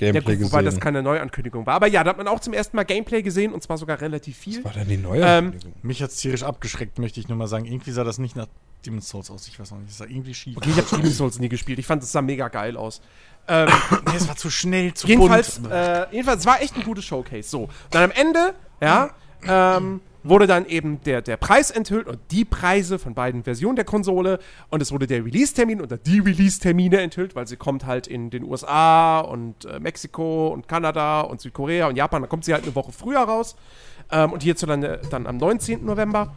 [0.00, 0.80] Ja, Gameplay gut, wobei das gesehen.
[0.80, 1.74] keine Neuankündigung war.
[1.74, 4.36] Aber ja, da hat man auch zum ersten Mal Gameplay gesehen und zwar sogar relativ
[4.36, 4.58] viel.
[4.58, 5.54] Was war denn die neue Ähm?
[5.82, 7.64] Mich hat's tierisch abgeschreckt, möchte ich nur mal sagen.
[7.64, 8.46] Irgendwie sah das nicht nach
[8.84, 9.48] Demon's Souls aus.
[9.48, 9.90] Ich weiß noch nicht.
[9.90, 10.56] Das sah irgendwie schief.
[10.56, 11.78] Okay, ich habe Demon's Souls nie gespielt.
[11.78, 13.00] Ich fand, es sah mega geil aus.
[13.46, 13.68] Ähm,
[14.06, 15.72] Nee, es war zu schnell, zu jedenfalls, bunt.
[15.72, 17.48] äh, jedenfalls, es war echt ein gutes Showcase.
[17.48, 19.10] So, dann am Ende, ja,
[19.46, 23.84] ähm, wurde dann eben der, der Preis enthüllt und die Preise von beiden Versionen der
[23.84, 24.38] Konsole
[24.70, 28.42] und es wurde der Release-Termin oder die Release-Termine enthüllt, weil sie kommt halt in den
[28.44, 32.74] USA und äh, Mexiko und Kanada und Südkorea und Japan, dann kommt sie halt eine
[32.74, 33.54] Woche früher raus
[34.10, 35.84] ähm, und hierzulande dann am 19.
[35.84, 36.34] November,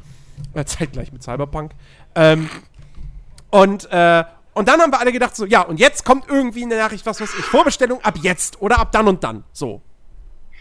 [0.54, 1.72] äh, zeitgleich mit Cyberpunk.
[2.16, 2.50] Ähm,
[3.52, 4.26] und, äh,
[4.58, 7.22] und dann haben wir alle gedacht, so, ja, und jetzt kommt irgendwie eine Nachricht, was
[7.22, 9.44] weiß ich, Vorbestellung ab jetzt oder ab dann und dann.
[9.54, 9.84] So.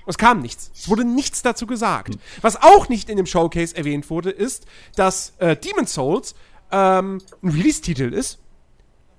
[0.05, 0.71] Und es kam nichts.
[0.75, 2.19] Es wurde nichts dazu gesagt.
[2.43, 4.67] Was auch nicht in dem Showcase erwähnt wurde, ist,
[4.97, 6.35] dass äh, Demon's Souls
[6.71, 8.39] ähm, ein Release-Titel ist.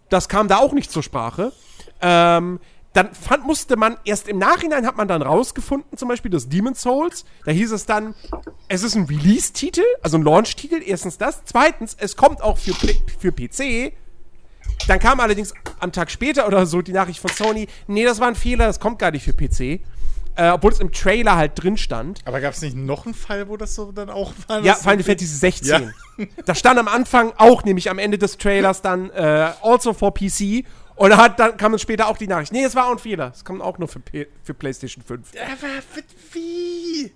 [0.09, 1.51] Das kam da auch nicht zur Sprache.
[1.99, 2.59] Ähm,
[2.93, 6.81] dann fand, musste man erst im Nachhinein hat man dann rausgefunden, zum Beispiel das Demon's
[6.81, 7.25] Souls.
[7.45, 8.13] Da hieß es dann,
[8.67, 10.81] es ist ein Release-Titel, also ein Launch-Titel.
[10.85, 11.43] Erstens das.
[11.45, 12.73] Zweitens, es kommt auch für,
[13.19, 13.93] für PC.
[14.87, 18.27] Dann kam allerdings am Tag später oder so die Nachricht von Sony, nee, das war
[18.27, 19.81] ein Fehler, das kommt gar nicht für PC.
[20.39, 22.21] Äh, obwohl es im Trailer halt drin stand.
[22.25, 24.61] Aber gab es nicht noch einen Fall, wo das so dann auch war?
[24.61, 25.93] Ja, Final Fantasy 16.
[26.45, 30.63] Da stand am Anfang auch nämlich am Ende des Trailers dann äh, also for PC.
[30.95, 32.99] Und da hat, dann kam dann später auch die Nachricht, nee, es war auch ein
[32.99, 33.31] Fehler.
[33.33, 35.31] Es kommt auch nur für, P für PlayStation 5.
[35.35, 35.83] Aber
[36.33, 37.11] wie?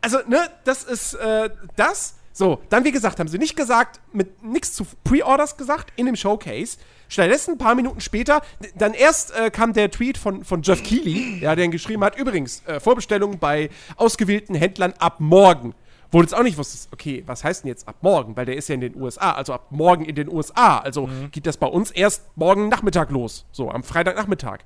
[0.00, 2.14] Also, ne, das ist äh, das.
[2.32, 6.16] So, dann wie gesagt, haben sie nicht gesagt, mit nichts zu Pre-Orders gesagt in dem
[6.16, 6.78] Showcase.
[7.08, 8.42] Stattdessen ein paar Minuten später,
[8.74, 12.62] dann erst äh, kam der Tweet von, von Jeff Keighley, ja, der geschrieben hat, übrigens,
[12.66, 15.74] äh, Vorbestellungen bei ausgewählten Händlern ab morgen.
[16.10, 18.36] Wo du jetzt auch nicht wusstest, okay, was heißt denn jetzt ab morgen?
[18.36, 20.78] Weil der ist ja in den USA, also ab morgen in den USA.
[20.78, 23.44] Also geht das bei uns erst morgen Nachmittag los.
[23.50, 24.60] So, am Freitagnachmittag.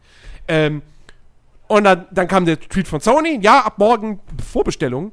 [0.49, 0.83] Ähm,
[1.67, 4.21] und dann, dann kam der Tweet von Sony, ja, ab morgen
[4.53, 5.13] Vorbestellung.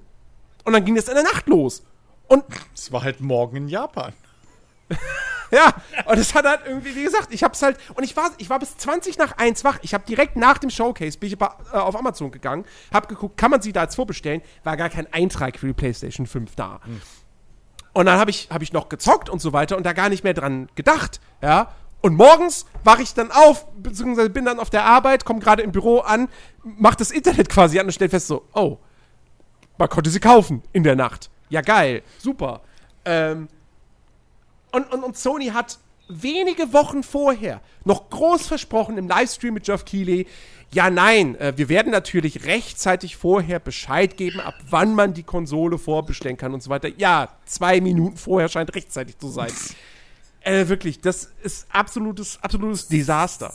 [0.66, 1.84] Und dann ging das in der Nacht los.
[2.28, 2.44] Und
[2.74, 4.14] Es war halt morgen in Japan.
[5.52, 5.74] ja,
[6.06, 8.60] und es hat halt irgendwie, wie gesagt, ich hab's halt, und ich war, ich war
[8.60, 9.80] bis 20 nach 1 wach.
[9.82, 13.52] Ich habe direkt nach dem Showcase, bin ich äh, auf Amazon gegangen, hab geguckt, kann
[13.52, 14.42] man sie da jetzt vorbestellen?
[14.64, 16.80] War gar kein Eintrag für die PlayStation 5 da.
[17.94, 20.24] Und dann habe ich, hab ich noch gezockt und so weiter und da gar nicht
[20.24, 21.74] mehr dran gedacht, ja.
[22.02, 25.72] Und morgens wache ich dann auf, beziehungsweise bin dann auf der Arbeit, komme gerade im
[25.72, 26.30] Büro an,
[26.64, 28.78] mach das Internet quasi an und stell fest so, oh,
[29.80, 31.32] man konnte sie kaufen in der Nacht.
[31.50, 32.62] Ja, geil, super.
[33.04, 33.48] Ähm,
[34.78, 39.84] und, und, und Sony hat wenige Wochen vorher noch groß versprochen im Livestream mit Geoff
[39.84, 40.26] Keighley,
[40.74, 45.78] ja, nein, äh, wir werden natürlich rechtzeitig vorher Bescheid geben, ab wann man die Konsole
[45.78, 46.90] vorbestellen kann und so weiter.
[46.98, 49.52] Ja, zwei Minuten vorher scheint rechtzeitig zu sein.
[50.42, 53.54] Äh, wirklich, das ist absolutes, absolutes Desaster.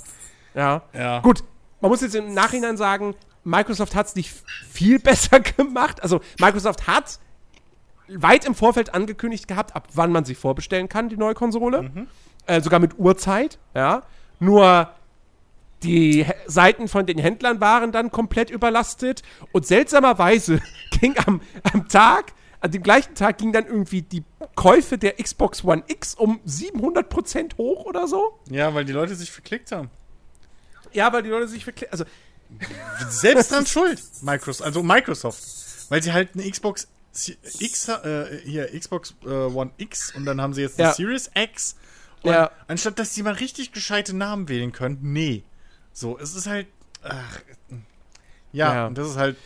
[0.54, 0.82] Ja.
[0.94, 1.20] Ja.
[1.20, 1.44] Gut,
[1.80, 4.32] man muss jetzt im Nachhinein sagen, Microsoft hat es nicht
[4.70, 6.02] viel besser gemacht.
[6.02, 7.18] Also, Microsoft hat
[8.08, 11.90] weit im Vorfeld angekündigt gehabt, ab wann man sie vorbestellen kann, die neue Konsole.
[12.46, 14.02] Äh, sogar mit Uhrzeit, ja.
[14.40, 14.90] Nur
[15.82, 19.22] die H Seiten von den Händlern waren dann komplett überlastet
[19.52, 20.60] und seltsamerweise
[21.00, 21.40] ging am,
[21.72, 24.22] am Tag, an dem gleichen Tag ging dann irgendwie die
[24.54, 28.38] Käufe der Xbox One X um 700% hoch oder so.
[28.50, 29.90] Ja, weil die Leute sich verklickt haben.
[30.92, 31.92] Ja, weil die Leute sich verklicken.
[31.92, 32.04] Also,
[33.08, 35.42] Selbst dann schuld, Microsoft, also Microsoft.
[35.88, 36.88] Weil sie halt eine Xbox
[37.58, 40.94] X, äh, hier, Xbox äh, One X und dann haben sie jetzt eine Ja.
[40.94, 41.76] Series X.
[42.22, 42.50] Und Ja.
[42.68, 45.42] anstatt dass die mal richtig gescheite Namen wählen können, nee.
[45.92, 46.66] So, es ist halt.
[47.02, 47.40] Ach,
[48.52, 48.86] ja, Ja.
[48.86, 49.36] und das ist halt.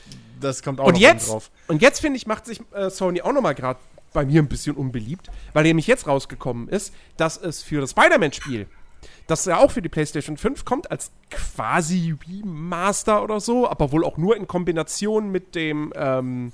[0.41, 1.51] Das kommt auch und noch jetzt, drauf.
[1.69, 3.81] und jetzt finde ich, macht sich äh, Sony auch nochmal gerade
[4.13, 8.67] bei mir ein bisschen unbeliebt, weil nämlich jetzt rausgekommen ist, dass es für das Spider-Man-Spiel,
[9.27, 14.05] das ja auch für die PlayStation 5 kommt, als quasi Remaster oder so, aber wohl
[14.05, 16.53] auch nur in Kombination mit dem, ähm,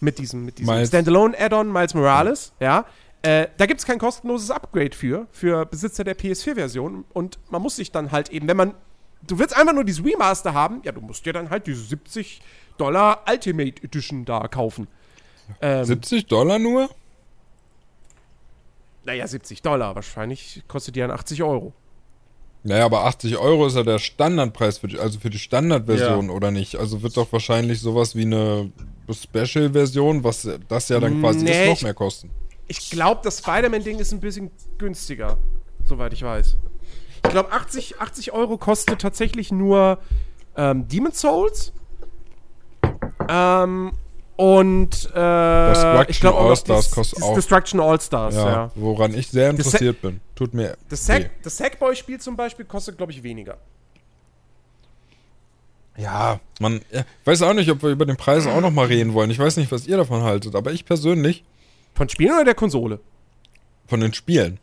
[0.00, 2.84] mit diesem, mit diesem Standalone-Add-on Miles Morales, ja.
[3.22, 7.04] Äh, da gibt es kein kostenloses Upgrade für, für Besitzer der PS4-Version.
[7.12, 8.74] Und man muss sich dann halt eben, wenn man.
[9.26, 12.40] Du willst einfach nur dieses Remaster haben, ja, du musst dir dann halt diese 70
[12.78, 14.88] Dollar Ultimate Edition da kaufen.
[15.60, 16.88] Ähm, 70 Dollar nur?
[19.04, 19.94] naja, 70 Dollar.
[19.94, 21.72] Wahrscheinlich kostet die dann 80 Euro.
[22.62, 26.50] Naja, aber 80 Euro ist ja der Standardpreis, für die, also für die Standardversion, oder
[26.50, 26.76] nicht?
[26.76, 28.70] Also wird doch wahrscheinlich sowas wie eine
[29.10, 32.30] Special-Version, was das ja dann quasi Nee, ist, noch mehr kosten.
[32.68, 35.38] Ich glaube, das Spider-Man-Ding ist ein bisschen günstiger,
[35.84, 36.58] soweit ich weiß.
[37.24, 39.98] Ich glaube, 80, 80 Euro kostet tatsächlich nur
[40.56, 41.72] ähm, Demon's Souls.
[43.28, 43.92] Ähm,
[44.40, 47.34] und äh, Destruction ich glaube auch noch All-Stars das- kostet auch.
[47.34, 48.70] Destruction All-Stars, Ja, ja.
[48.74, 50.20] woran ich sehr interessiert bin.
[50.34, 51.12] Tut mir Das, weh.
[51.20, 53.58] Sack, das Sackboy-Spiel zum Beispiel kostet, glaube ich, weniger.
[55.96, 58.86] Ja, man, ja, ich weiß auch nicht, ob wir über den Preis auch noch mal
[58.86, 59.30] reden wollen.
[59.30, 61.44] Ich weiß nicht, was ihr davon haltet, aber ich persönlich
[61.94, 63.00] Von Spielen oder der Konsole?
[63.86, 64.58] von den Spielen.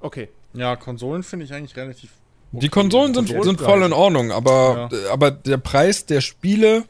[0.00, 0.28] Okay.
[0.52, 2.10] Ja, Konsolen finde ich eigentlich relativ.
[2.52, 5.12] Die Konsolen sind, Konsolen sind voll in Ordnung, aber, Ja.
[5.12, 6.84] aber der Preis der Spiele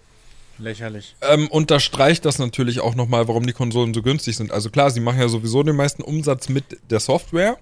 [0.58, 1.16] Lächerlich.
[1.20, 4.52] ähm, unterstreicht das natürlich auch nochmal, warum die Konsolen so günstig sind.
[4.52, 7.58] Also klar, sie machen ja sowieso den meisten Umsatz mit der Software,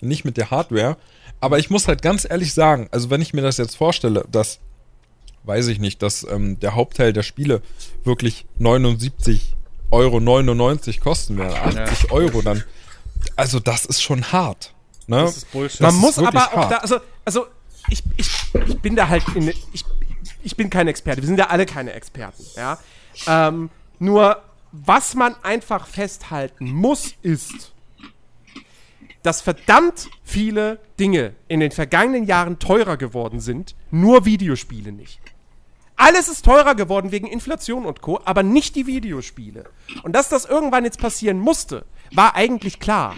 [0.00, 0.96] nicht mit der Hardware.
[1.40, 4.60] Aber ich muss halt ganz ehrlich sagen, also wenn ich mir das jetzt vorstelle, dass,
[5.44, 7.62] weiß ich nicht, dass ähm, der Hauptteil der Spiele
[8.04, 9.56] wirklich 79
[9.90, 12.64] Euro 99 kosten werden, 80 Euro dann.
[13.36, 14.74] Also das ist schon hart.
[15.06, 15.22] Ne?
[15.22, 15.80] Das ist Bullshit.
[15.80, 16.72] Man ist muss aber auch hart.
[16.72, 17.46] da, also, also
[17.88, 18.30] ich, ich,
[18.66, 19.84] ich bin da halt in, ich,
[20.48, 22.78] ich bin kein Experte, wir sind ja alle keine Experten, ja.
[23.26, 23.68] Ähm,
[23.98, 24.42] nur,
[24.72, 27.72] was man einfach festhalten muss, ist,
[29.22, 35.20] dass verdammt viele Dinge in den vergangenen Jahren teurer geworden sind, nur Videospiele nicht.
[35.96, 39.64] Alles ist teurer geworden wegen Inflation und Co., aber nicht die Videospiele.
[40.02, 43.16] Und dass das irgendwann jetzt passieren musste, war eigentlich klar.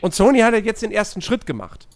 [0.00, 1.86] Und Sony hat jetzt den ersten Schritt gemacht.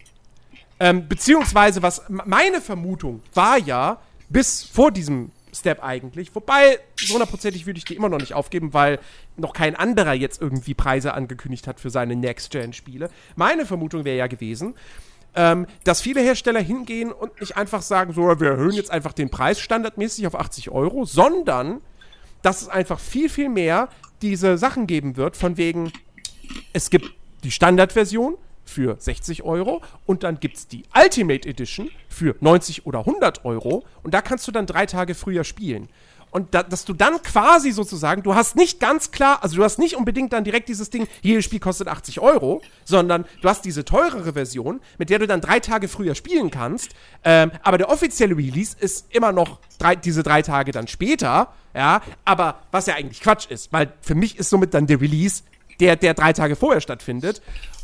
[0.81, 3.99] Ähm, beziehungsweise, was meine Vermutung war ja,
[4.29, 8.75] bis vor diesem Step eigentlich, wobei so hundertprozentig würde ich die immer noch nicht aufgeben,
[8.75, 8.99] weil
[9.37, 13.11] noch kein anderer jetzt irgendwie Preise angekündigt hat für seine Next-Gen-Spiele.
[13.37, 14.75] Meine Vermutung wäre ja gewesen,
[15.35, 19.31] ähm, dass viele Hersteller hingehen und nicht einfach sagen, so, wir erhöhen jetzt einfach den
[19.31, 21.81] Preis standardmäßig auf 80 Euro, sondern
[22.43, 23.89] dass es einfach viel, viel mehr
[24.23, 25.93] diese Sachen geben wird, von wegen,
[26.73, 27.13] es gibt
[27.45, 28.37] die Standardversion
[28.69, 33.85] für 60 Euro und dann gibt es die Ultimate Edition für 90 oder 100 Euro
[34.03, 35.89] und da kannst du dann drei Tage früher spielen.
[36.31, 39.79] Und da, dass du dann quasi sozusagen, du hast nicht ganz klar, also du hast
[39.79, 43.85] nicht unbedingt dann direkt dieses Ding, jedes Spiel kostet 80 Euro, sondern du hast diese
[43.85, 46.91] teurere Version, mit der du dann drei Tage früher spielen kannst.
[47.25, 52.03] Ähm, aber der offizielle Release ist immer noch drei, diese drei Tage dann später, ja.
[52.25, 55.45] Aber was ja eigentlich Quatsch ist, weil für mich ist somit dann der Release,
[55.81, 57.41] der, der drei Tage vorher stattfindet.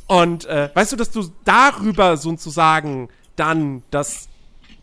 [0.06, 4.28] Und äh, weißt du, dass du darüber sozusagen dann das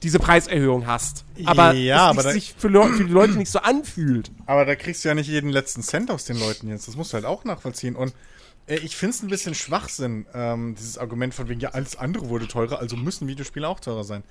[0.04, 1.26] diese Preiserhöhung hast.
[1.46, 4.32] Aber Ja, es sich für, Leu- für die Leute nicht so anfühlt.
[4.48, 6.88] Aber da kriegst du ja nicht jeden letzten Cent aus den Leuten jetzt.
[6.88, 7.96] Das musst du halt auch nachvollziehen.
[7.96, 8.16] Und
[8.66, 12.30] äh, ich finde es ein bisschen Schwachsinn, ähm, dieses Argument von wegen, ja, alles andere
[12.30, 14.24] wurde teurer, also müssen Videospiele auch teurer sein.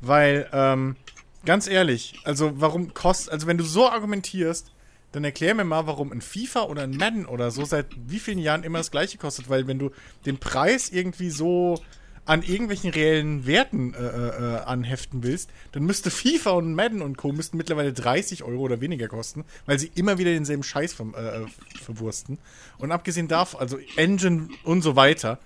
[0.00, 0.96] Weil, ähm,
[1.44, 4.71] ganz ehrlich, also warum kostet, also wenn du so argumentierst,
[5.12, 8.38] dann erklär mir mal, warum ein FIFA oder ein Madden oder so seit wie vielen
[8.38, 9.48] Jahren immer das gleiche kostet.
[9.48, 9.90] Weil wenn du
[10.26, 11.78] den Preis irgendwie so
[12.24, 17.32] an irgendwelchen reellen Werten äh, äh, anheften willst, dann müsste FIFA und Madden und Co.
[17.32, 21.80] müssten mittlerweile 30 Euro oder weniger kosten, weil sie immer wieder denselben Scheiß ver äh,
[21.82, 22.38] verwursten.
[22.78, 25.38] Und abgesehen davon, also Engine und so weiter.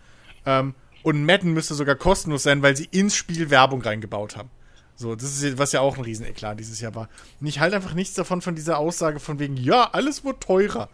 [0.44, 4.50] Ähm, und Madden müsste sogar kostenlos sein, weil sie ins Spiel Werbung reingebaut haben.
[4.96, 7.08] So, das ist ja- was ja auch ein Rieseneklat dieses Jahr war.
[7.40, 10.88] Und ich halte einfach nichts davon von dieser Aussage von wegen, ja, alles wird teurer.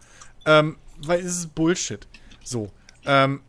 [0.45, 2.05] Ähm, weil es ist Bullshit.
[2.43, 2.69] So.
[3.05, 3.41] Ähm,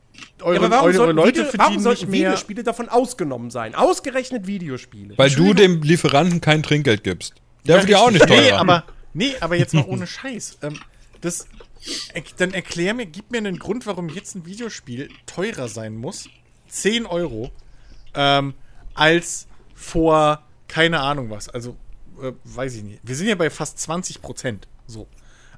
[0.42, 2.20] eure, Ja, aber warum eure sollten, Leute Video, warum verdienen sollten nicht mehr.
[2.30, 3.74] Videospiele davon ausgenommen sein?
[3.74, 5.18] Ausgerechnet Videospiele.
[5.18, 7.34] Weil du dem Lieferanten kein Trinkgeld gibst.
[7.66, 8.40] Der wird ja auch nicht teurer.
[8.40, 10.58] Nee, aber, nee, aber jetzt mal ohne Scheiß.
[10.62, 10.78] Ähm,
[11.20, 11.46] das,
[12.36, 16.28] dann erklär mir, gib mir einen Grund, warum jetzt ein Videospiel teurer sein muss.
[16.68, 17.50] 10 Euro.
[18.14, 18.54] Ähm,
[18.94, 21.48] als vor, keine Ahnung was.
[21.48, 21.76] Also,
[22.22, 23.00] äh, weiß ich nicht.
[23.02, 24.68] Wir sind ja bei fast 20 Prozent.
[24.86, 25.06] So.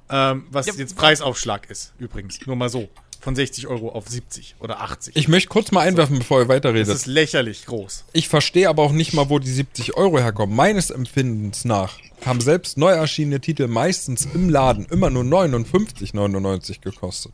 [0.09, 2.45] Ähm, was Ja, jetzt Preisaufschlag ist, übrigens.
[2.47, 2.89] Nur mal so.
[3.21, 5.17] Von 60 Euro auf 70 oder 80.
[5.17, 6.95] ich möchte kurz mal einwerfen, bevor ihr das weiterredet.
[6.95, 8.05] ist lächerlich groß.
[8.13, 10.55] Ich verstehe aber auch nicht mal, wo die 70 Euro herkommen.
[10.55, 17.33] Meines Empfindens nach haben selbst neu erschienene Titel meistens im Laden immer nur 59,99 gekostet.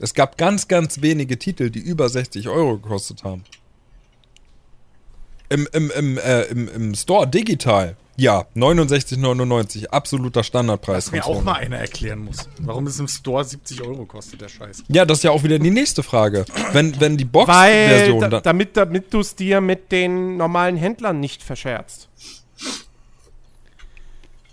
[0.00, 3.44] Es gab ganz, ganz wenige Titel, die über 60 Euro gekostet haben.
[5.50, 11.06] Im, im, im, äh, im, im Store digital, ja, 69,99, absoluter Standardpreis.
[11.06, 12.48] Was mir auch mal einer erklären muss.
[12.58, 14.82] Warum es im Store 70 Euro kostet, der Scheiß.
[14.88, 16.44] Ja, das ist ja auch wieder die nächste Frage.
[16.72, 18.42] Wenn, wenn die Box-Version da, dann.
[18.42, 22.08] damit, damit du es dir mit den normalen Händlern nicht verscherzt.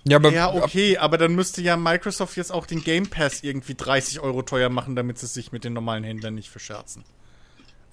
[0.07, 3.73] Ja, aber Ja, okay, aber dann müsste ja Microsoft jetzt auch den Game Pass irgendwie
[3.73, 7.03] 30 Euro teuer machen, damit sie sich mit den normalen Händlern nicht verscherzen.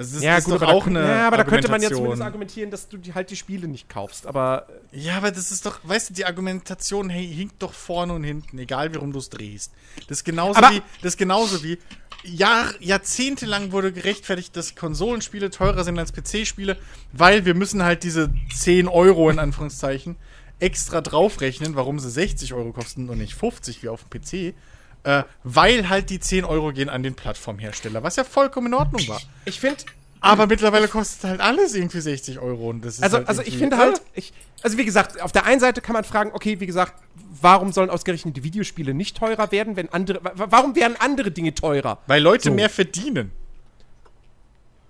[0.02, 1.68] Also das, Ja, das gut, ist doch aber, auch da, eine ja, aber da könnte
[1.70, 1.98] man jetzt Argumentation.
[2.04, 4.26] zumindest argumentieren, dass du die, halt die Spiele nicht kaufst.
[4.26, 8.12] Aber äh, Ja, aber das ist doch, weißt du, die Argumentation hey, hinkt doch vorne
[8.12, 9.72] und hinten, egal wie rum du es drehst.
[10.08, 11.78] Das ist genauso Aber- wie, das ist genauso wie
[12.24, 16.76] Jahr, jahrzehntelang wurde gerechtfertigt, dass Konsolenspiele teurer sind als PC-Spiele,
[17.12, 20.16] weil wir müssen halt diese 10 Euro in Anführungszeichen
[20.60, 24.54] extra draufrechnen, warum sie 60 Euro kosten und nicht 50 wie auf dem PC.
[25.04, 29.06] Äh, weil halt die 10 Euro gehen an den Plattformhersteller, was ja vollkommen in Ordnung
[29.08, 29.20] war.
[29.44, 29.78] ich finde,
[30.20, 33.58] Aber mittlerweile kostet halt alles irgendwie 60 Euro und das ist also, halt also ich
[33.58, 36.66] finde halt, ich, also wie gesagt, auf der einen Seite kann man fragen, okay, wie
[36.66, 36.94] gesagt,
[37.40, 41.52] warum sollen ausgerechnet die Videospiele nicht teurer werden, wenn andere, wa- warum werden andere Dinge
[41.52, 41.98] teurer?
[42.06, 42.54] Weil Leute So.
[42.54, 43.32] mehr verdienen.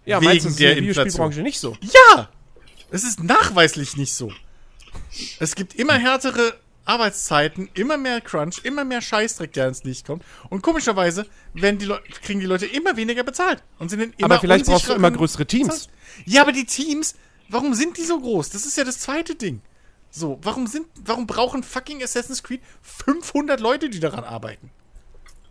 [0.04, 0.90] Ja, Wegen meinst du, das ist der in der.
[0.94, 1.76] Videospielbranche nicht so?
[1.80, 2.28] Ja!
[2.90, 4.30] Es ist nachweislich nicht so.
[5.38, 6.52] Es gibt immer härtere
[6.84, 10.24] Arbeitszeiten, immer mehr Crunch, immer mehr Scheißdreck, der ins Licht kommt.
[10.50, 11.86] Und komischerweise werden die
[12.22, 13.62] kriegen die Leute immer weniger bezahlt.
[13.78, 15.88] Und sind dann immer Aber vielleicht brauchst du immer größere Teams.
[16.24, 17.14] Ja, aber die Teams,
[17.48, 18.50] warum sind die so groß?
[18.50, 19.60] Das ist ja das zweite Ding.
[20.10, 24.70] So, warum sind, warum brauchen fucking Assassin's Creed 500 Leute, die daran arbeiten?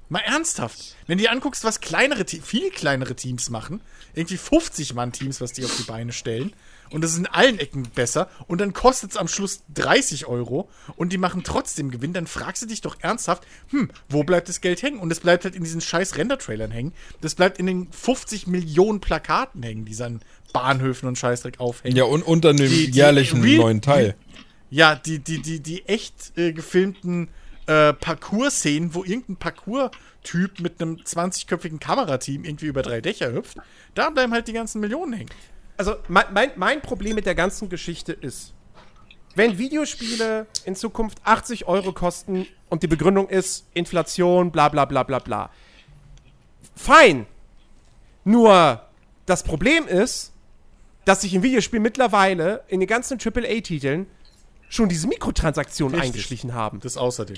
[0.10, 0.98] Mal ernsthaft.
[1.08, 3.82] Wenn du dir anguckst, was kleinere, viel kleinere Teams machen,
[4.14, 6.54] irgendwie 50 Mann-Teams, was die auf die Beine stellen,
[6.92, 10.70] und das ist in allen Ecken besser, und dann kostet es am Schluss 30 Euro,
[10.96, 14.62] und die machen trotzdem Gewinn, dann fragst du dich doch ernsthaft, hm, wo bleibt das
[14.62, 15.00] Geld hängen?
[15.00, 16.94] Und es bleibt halt in diesen scheiß Render-Trailern hängen.
[17.22, 20.22] Das bleibt in den 50 Millionen Plakaten hängen, die sie an
[20.54, 21.96] Bahnhöfen und Scheißdreck aufhängen.
[21.96, 24.16] ja, und unter dem Die- die jährlichen Real- neuen Teil.
[24.70, 27.28] Ja, die, die, die, die echt äh, gefilmten
[27.68, 33.58] äh, Parcours-Szenen, wo irgendein Parcours-Typ mit einem 20-köpfigen Kamerateam irgendwie über drei Dächer hüpft,
[33.96, 35.30] da bleiben halt die ganzen Millionen hängen.
[35.82, 38.54] Also mein, mein, mein Problem mit der ganzen Geschichte ist,
[39.34, 45.02] wenn Videospiele in Zukunft 80 Euro kosten und die Begründung ist Inflation, bla bla bla
[45.02, 45.50] bla bla.
[46.76, 47.26] Fein.
[48.24, 48.80] Nur
[49.26, 50.34] das Problem ist,
[51.06, 54.06] dass sich im Videospiel mittlerweile in den ganzen AAA-Titeln
[54.70, 56.12] schon diese Mikrotransaktionen Richtig.
[56.12, 56.80] eingeschlichen haben.
[56.80, 57.38] Das außerdem.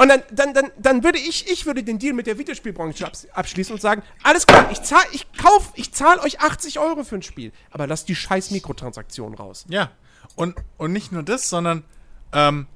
[0.00, 3.28] Und dann, dann, dann, dann würde ich, ich würde den Deal mit der Videospielbranche abs-
[3.34, 7.16] abschließen und sagen, alles klar, ich zahl, ich kauf, ich zahle euch 80 Euro für
[7.16, 9.66] ein Spiel, aber lasst die scheiß Mikrotransaktionen raus.
[9.68, 9.90] Ja.
[10.36, 11.84] Und, und nicht nur das, sondern
[12.32, 12.66] ähm,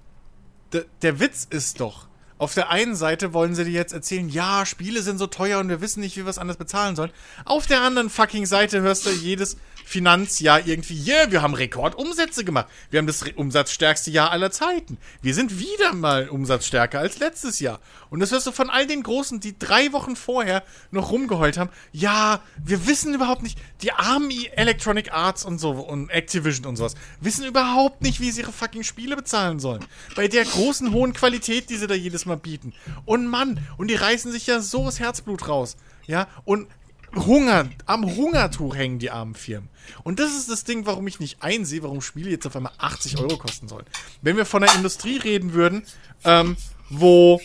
[0.75, 4.67] de, der Witz ist doch, auf der einen Seite wollen sie dir jetzt erzählen, ja,
[4.67, 7.13] Spiele sind so teuer und wir wissen nicht, wie wir es anders bezahlen sollen.
[7.47, 12.67] Auf der anderen fucking Seite hörst du jedes Finanzjahr irgendwie, yeah, wir haben Rekordumsätze gemacht.
[12.91, 14.99] Wir haben das umsatzstärkste Jahr aller Zeiten.
[15.23, 17.81] Wir sind wieder mal umsatzstärker als letztes Jahr.
[18.11, 21.71] Und das hörst du von all den Großen, die drei Wochen vorher noch rumgeheult haben.
[21.93, 26.95] Ja, wir wissen überhaupt nicht, die armen Electronic Arts und so und Activision und sowas,
[27.21, 29.85] wissen überhaupt nicht, wie sie ihre fucking Spiele bezahlen sollen.
[30.17, 32.73] Bei der großen, hohen Qualität, die sie da jedes Mal bieten.
[33.05, 35.77] Und Mann, und die reißen sich ja so das Herzblut raus.
[36.07, 36.69] Ja, und
[37.17, 39.69] Hunger, am Hungertuch hängen die armen Firmen.
[40.03, 43.19] Und das ist das Ding, warum ich nicht einsehe, warum Spiele jetzt auf einmal 80
[43.19, 43.85] Euro kosten sollen.
[44.23, 45.85] Wenn wir von einer Industrie reden würden,
[46.25, 46.57] ähm,
[46.91, 47.41] wo,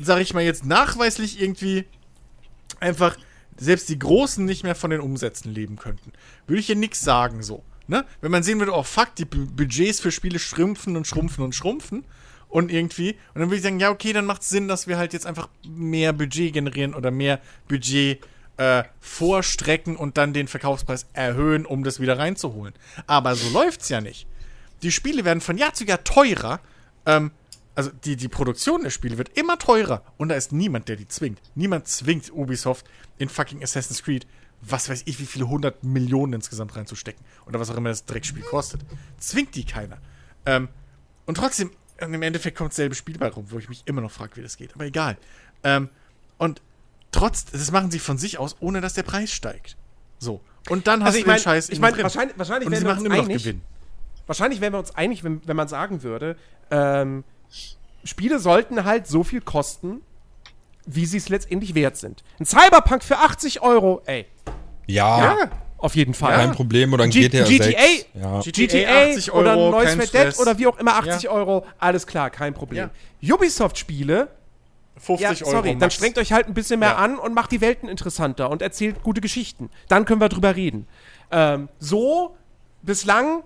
[0.00, 1.84] sag ich mal jetzt nachweislich irgendwie
[2.80, 3.16] einfach
[3.56, 6.12] selbst die Großen nicht mehr von den Umsätzen leben könnten,
[6.46, 7.62] würde ich hier nichts sagen so.
[7.88, 8.04] Ne?
[8.20, 11.54] Wenn man sehen würde, oh fuck, die Bu- Budgets für Spiele schrumpfen und schrumpfen und
[11.54, 12.04] schrumpfen
[12.48, 14.96] und irgendwie, und dann würde ich sagen, ja, okay, dann macht es Sinn, dass wir
[14.98, 18.20] halt jetzt einfach mehr Budget generieren oder mehr Budget
[18.56, 22.74] äh, vorstrecken und dann den Verkaufspreis erhöhen, um das wieder reinzuholen.
[23.06, 24.26] Aber so läuft's ja nicht.
[24.82, 26.60] Die Spiele werden von Jahr zu Jahr teurer.
[27.06, 27.30] Ähm,
[27.74, 30.02] also die, die Produktion der Spiele wird immer teurer.
[30.18, 31.40] Und da ist niemand, der die zwingt.
[31.54, 32.86] Niemand zwingt Ubisoft
[33.18, 34.26] in fucking Assassin's Creed,
[34.60, 37.24] was weiß ich, wie viele hundert Millionen insgesamt reinzustecken.
[37.46, 38.82] Oder was auch immer das Dreckspiel kostet.
[39.18, 39.98] Zwingt die keiner.
[40.44, 40.68] Ähm,
[41.24, 44.36] und trotzdem, im Endeffekt kommt dasselbe Spiel bei rum, wo ich mich immer noch frage,
[44.36, 44.74] wie das geht.
[44.74, 45.16] Aber egal.
[45.64, 45.88] Ähm,
[46.38, 46.60] und
[47.12, 49.76] trotz, das machen sie von sich aus, ohne dass der Preis steigt.
[50.18, 50.40] So.
[50.68, 52.02] Und dann hast Also du ich mein- den Scheiß ich innen mein, drin.
[52.04, 53.42] wahrscheinlich- wahrscheinlich Und wären sie wir machen uns immer noch einig.
[53.44, 53.60] Gewinn.
[54.26, 56.36] Wahrscheinlich wären wir uns einig, wenn, wenn man sagen würde,
[56.70, 57.24] ähm,
[58.04, 60.00] Spiele sollten halt so viel kosten,
[60.86, 62.22] wie sie es letztendlich wert sind.
[62.40, 64.26] Ein Cyberpunk für 80 Euro, ey,
[64.86, 65.36] Ja,
[65.78, 66.34] auf jeden Fall.
[66.34, 66.92] kein Problem.
[66.92, 68.06] Oder ein G- GTA, GTA 6.
[68.14, 68.40] Ja.
[68.40, 71.30] GTA 80 oder Euro, Neues Red Dead oder wie auch immer 80 Ja.
[71.30, 72.90] Euro, alles klar, kein Problem.
[73.22, 74.28] Ubisoft-Spiele,
[74.98, 75.56] 50 ja, Euro.
[75.56, 76.96] sorry, dann strengt euch halt ein bisschen mehr Ja.
[76.96, 79.70] an und macht die Welten interessanter und erzählt gute Geschichten.
[79.88, 80.86] Dann können wir drüber reden.
[81.30, 82.36] Ähm, so,
[82.82, 83.42] bislang,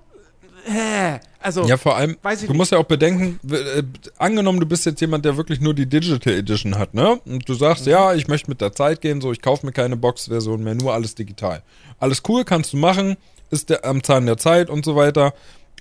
[0.66, 2.58] äh, also, Ja, vor allem, Weiß ich du nicht.
[2.58, 3.82] musst ja auch bedenken, äh,
[4.18, 7.20] angenommen, du bist jetzt jemand, der wirklich nur die Digital Edition hat, ne?
[7.24, 7.92] Und du sagst, Mhm.
[7.92, 10.92] ja, ich möchte mit der Zeit gehen, so, ich kaufe mir keine Box-Version mehr, nur
[10.92, 11.62] alles digital.
[12.00, 13.16] Alles cool, kannst du machen,
[13.50, 15.32] ist der, am Zahn der Zeit und so weiter.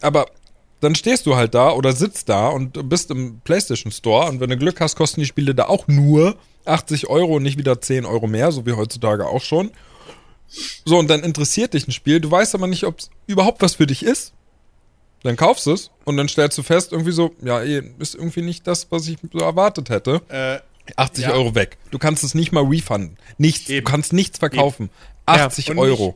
[0.02, 0.28] Aber
[0.81, 4.49] dann stehst du halt da oder sitzt da und bist im PlayStation Store und wenn
[4.49, 6.35] du Glück hast, kosten die Spiele da auch nur
[6.65, 9.72] 80 Euro und nicht wieder 10 Euro mehr, so wie heutzutage auch schon.
[10.85, 13.76] So, und dann interessiert dich ein Spiel, du weißt aber nicht, ob es überhaupt was
[13.76, 14.34] für dich ist.
[15.23, 18.43] Dann kaufst du es und dann stellst du fest, irgendwie so, ja, eh, ist irgendwie
[18.43, 20.22] nicht das, was ich so erwartet hätte.
[20.30, 20.60] Äh,
[20.97, 21.31] 80 ja.
[21.31, 21.77] Euro weg.
[21.89, 23.18] Du kannst es nicht mal refunden.
[23.39, 23.69] Nichts.
[23.69, 23.84] Eben.
[23.84, 24.91] Du kannst nichts verkaufen.
[25.27, 26.15] Ja, 80 und Euro.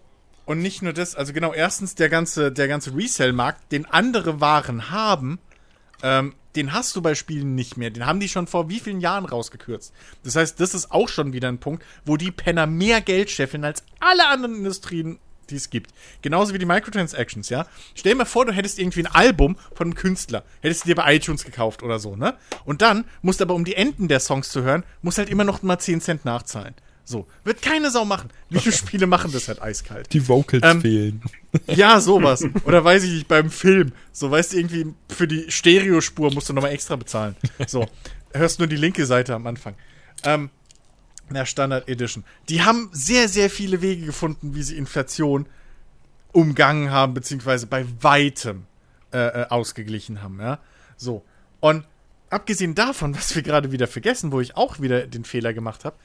[0.50, 4.90] Und nicht nur das, also genau, erstens der ganze, der ganze Resell-Markt, den andere Waren
[4.90, 5.38] haben,
[6.02, 7.92] ähm, den hast du bei Spielen nicht mehr.
[7.92, 9.94] Den haben die schon vor wie vielen Jahren rausgekürzt.
[10.24, 13.64] Das heißt, das ist auch schon wieder ein Punkt, wo die Penner mehr Geld scheffeln
[13.64, 15.20] als alle anderen Industrien,
[15.52, 15.92] die es gibt.
[16.24, 17.68] Genauso wie die Microtransactions, ja.
[17.94, 20.44] Stell dir mal vor, du hättest irgendwie ein Album von einem Künstler.
[20.62, 22.34] Hättest du dir bei iTunes gekauft oder so, ne?
[22.66, 25.44] Und dann musst du aber, um die Enden der Songs zu hören, musst halt immer
[25.44, 26.74] noch mal 10 Cent nachzahlen.
[27.10, 27.26] So.
[27.44, 28.30] Wird keine Sau machen.
[28.50, 30.14] Videospiele machen das halt eiskalt.
[30.14, 31.22] Die Vocals Ähm, fehlen.
[31.66, 32.46] Ja, sowas.
[32.66, 33.94] Oder weiß ich nicht, beim Film.
[34.12, 37.36] So, weißt du, irgendwie für die Stereospur musst du nochmal extra bezahlen.
[37.66, 37.88] So.
[38.32, 39.74] Hörst nur die linke Seite am Anfang.
[40.24, 40.52] Ähm,
[41.30, 42.24] na, Standard Edition.
[42.48, 45.48] Die haben sehr, sehr viele Wege gefunden, wie sie Inflation
[46.32, 48.66] umgangen haben, beziehungsweise bei weitem
[49.12, 50.60] äh, äh, ausgeglichen haben, ja.
[50.96, 51.26] So.
[51.60, 51.86] Und
[52.30, 55.96] abgesehen davon, was wir gerade wieder vergessen, wo ich auch wieder den Fehler gemacht habe,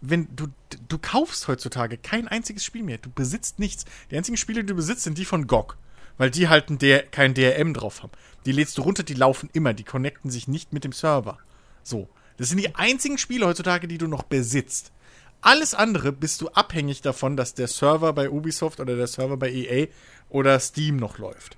[0.00, 0.48] wenn du,
[0.88, 2.98] du kaufst heutzutage kein einziges Spiel mehr.
[2.98, 3.84] Du besitzt nichts.
[4.10, 5.76] Die einzigen Spiele, die du besitzt, sind die von GOG.
[6.18, 8.12] Weil die halt ein DR, kein DRM drauf haben.
[8.44, 9.74] Die lädst du runter, die laufen immer.
[9.74, 11.38] Die connecten sich nicht mit dem Server.
[11.82, 12.08] So.
[12.36, 14.92] Das sind die einzigen Spiele heutzutage, die du noch besitzt.
[15.40, 19.50] Alles andere bist du abhängig davon, dass der Server bei Ubisoft oder der Server bei
[19.52, 19.86] EA
[20.28, 21.56] oder Steam noch läuft.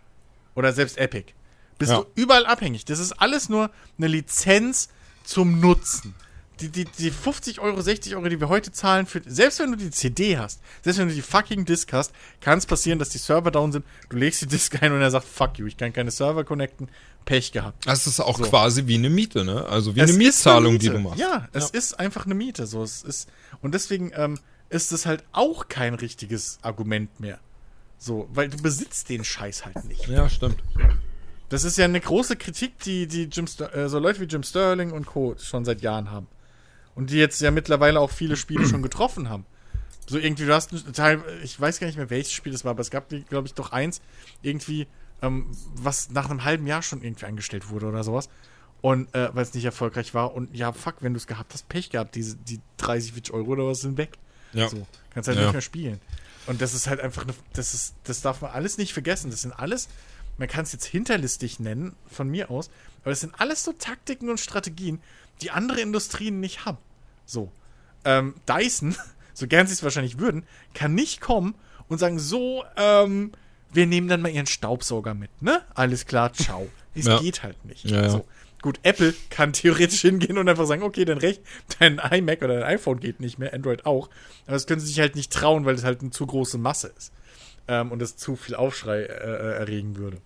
[0.54, 1.32] Oder selbst Epic.
[1.78, 1.98] Bist Ja.
[2.00, 2.84] du überall abhängig.
[2.84, 4.90] Das ist alles nur eine Lizenz
[5.24, 6.14] zum Nutzen.
[6.60, 9.76] Die, die, die 50 Euro, 60 Euro, die wir heute zahlen, für, selbst wenn du
[9.78, 13.18] die CD hast, selbst wenn du die fucking Disk hast, kann es passieren, dass die
[13.18, 13.84] Server down sind.
[14.10, 16.88] Du legst die Disk ein und er sagt, fuck you, ich kann keine Server connecten.
[17.26, 17.86] Pech gehabt.
[17.86, 18.44] Das ist auch So.
[18.44, 19.66] quasi wie eine Miete, ne?
[19.66, 20.86] Also wie Es eine Mietzahlung, Miete.
[20.86, 21.18] die du machst.
[21.20, 22.66] Ja, es ist einfach eine Miete.
[22.66, 23.28] So, es ist,
[23.60, 24.38] und deswegen ähm,
[24.70, 27.38] ist es halt auch kein richtiges Argument mehr.
[27.98, 30.08] So, weil du besitzt den Scheiß halt nicht.
[30.08, 30.56] Ja, stimmt.
[31.50, 34.42] Das ist ja eine große Kritik, die, die Jim Ster äh, so Leute wie Jim
[34.42, 35.34] Sterling und Co.
[35.38, 36.26] schon seit Jahren haben.
[36.94, 39.46] Und die jetzt ja mittlerweile auch viele Spiele schon getroffen haben.
[40.06, 42.72] So irgendwie, du hast einen Teil, ich weiß gar nicht mehr, welches Spiel das war,
[42.72, 44.00] aber es gab, glaube ich, doch eins,
[44.42, 44.88] irgendwie,
[45.22, 48.28] ähm, was nach einem halben Jahr schon irgendwie eingestellt wurde oder sowas.
[48.82, 50.34] Und äh, weil es nicht erfolgreich war.
[50.34, 53.50] Und ja, fuck, wenn du es gehabt hast, Pech gehabt, diese, die 30, 40 Euro
[53.52, 54.18] oder was sind weg.
[54.52, 54.68] Ja.
[54.68, 55.44] So, kannst halt Ja.
[55.44, 56.00] nicht mehr spielen.
[56.46, 59.30] Und das ist halt einfach, eine, das ist, das darf man alles nicht vergessen.
[59.30, 59.88] Das sind alles,
[60.38, 62.70] man kann es jetzt hinterlistig nennen, von mir aus,
[63.02, 65.00] aber das sind alles so Taktiken und Strategien,
[65.42, 66.78] die andere Industrien nicht haben.
[67.26, 67.50] So.
[68.04, 68.94] Ähm, Dyson,
[69.34, 70.44] so gern sie es wahrscheinlich würden,
[70.74, 71.54] kann nicht kommen
[71.88, 73.32] und sagen, so, ähm,
[73.72, 75.62] wir nehmen dann mal ihren Staubsauger mit, ne?
[75.74, 76.68] Alles klar, ciao.
[76.92, 77.20] Es Ja.
[77.20, 77.84] geht halt nicht.
[77.84, 78.10] Ja, ja.
[78.10, 78.26] So.
[78.62, 81.40] Gut, Apple kann theoretisch hingehen und einfach sagen, okay, dein Recht,
[81.78, 84.10] dein iMac oder dein iPhone geht nicht mehr, Android auch.
[84.46, 86.88] Aber das können sie sich halt nicht trauen, weil es halt eine zu große Masse
[86.98, 87.12] ist.
[87.68, 90.18] Ähm, und es zu viel Aufschrei äh, äh, erregen würde.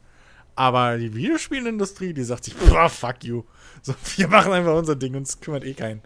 [0.57, 3.45] Aber die Videospielindustrie, die sagt sich, fuck you.
[3.83, 6.03] So, wir machen einfach unser Ding und es kümmert eh keinen.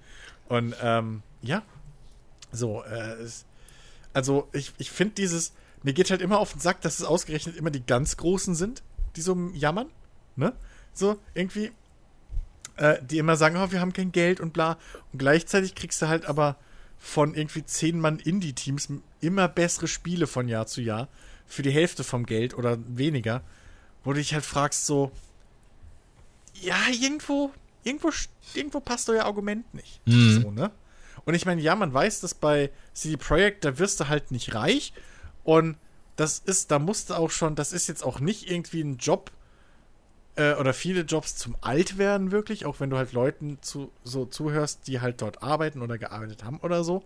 [0.48, 1.62] Und ähm, ja,
[2.50, 3.44] so, äh, es,
[4.14, 5.52] also ich, ich finde dieses,
[5.82, 8.82] mir geht halt immer auf den Sack, dass es ausgerechnet immer die ganz Großen sind,
[9.16, 9.90] die so jammern,
[10.36, 10.54] ne?
[10.94, 11.70] So, irgendwie,
[12.76, 14.78] äh, die immer sagen, oh, wir haben kein Geld und bla.
[15.12, 16.56] Und gleichzeitig kriegst du halt aber
[16.98, 18.88] von irgendwie zehn Mann Indie-Teams
[19.20, 21.08] immer bessere Spiele von Jahr zu Jahr
[21.46, 23.42] für die Hälfte vom Geld oder weniger,
[24.09, 25.12] wo du dich halt fragst so,
[26.55, 27.52] ja, irgendwo,
[27.85, 28.10] irgendwo,
[28.55, 30.01] irgendwo passt euer Argument nicht.
[30.06, 30.40] Mhm.
[30.40, 30.70] So, ne?
[31.26, 34.55] Und ich meine, ja, man weiß, dass bei CD Projekt, da wirst du halt nicht
[34.55, 34.94] reich
[35.44, 35.76] und
[36.16, 39.30] das ist, da musst du auch schon, das ist jetzt auch nicht irgendwie ein Job
[40.36, 44.86] äh, oder viele Jobs zum Altwerden wirklich, auch wenn du halt Leuten zu, so zuhörst,
[44.86, 47.05] die halt dort arbeiten oder gearbeitet haben oder so.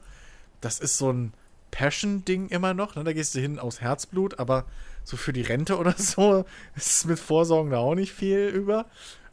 [0.61, 1.33] Das ist so ein
[1.73, 3.03] Passion-Ding immer noch, ne?
[3.03, 4.67] Da gehst du hin aus Herzblut, aber
[5.03, 6.45] so für die Rente oder so
[6.77, 8.87] ist mit Vorsorgen da auch nicht viel über.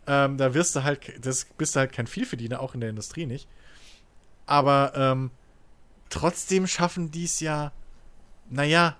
[0.08, 3.28] Ähm, da wirst du halt, das bist du halt kein Vielverdiener, auch in der Industrie
[3.28, 3.48] nicht.
[4.48, 5.30] Aber ähm,
[6.10, 7.72] trotzdem schaffen die es ja,
[8.50, 8.98] naja,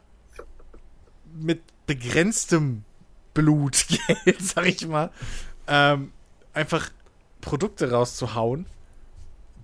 [1.34, 2.84] mit begrenztem
[3.34, 5.12] Blutgeld, sag ich mal,
[5.68, 6.12] ähm,
[6.54, 6.92] einfach
[7.42, 8.68] Produkte rauszuhauen,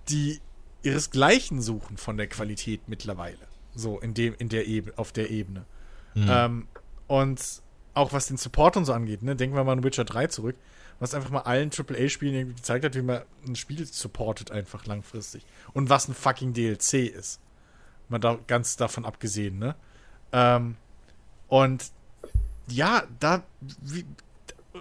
[0.08, 0.40] die
[0.82, 3.46] ihresgleichen suchen von der Qualität mittlerweile.
[3.76, 5.64] So in dem, in der Ebene, auf der Ebene.
[6.16, 6.66] Ähm,
[7.06, 7.62] und
[7.94, 10.56] auch was den Support und so angeht, ne, denken wir mal an Witcher 3 zurück,
[10.98, 15.44] was einfach mal allen AAA-Spielen irgendwie gezeigt hat, wie man ein Spiel supportet einfach langfristig.
[15.72, 17.40] Und was ein fucking DLC ist.
[18.08, 19.74] Mal da ganz davon abgesehen, ne?
[20.32, 20.76] Ähm,
[21.48, 21.90] und
[22.68, 23.42] ja, da
[23.80, 24.04] wie,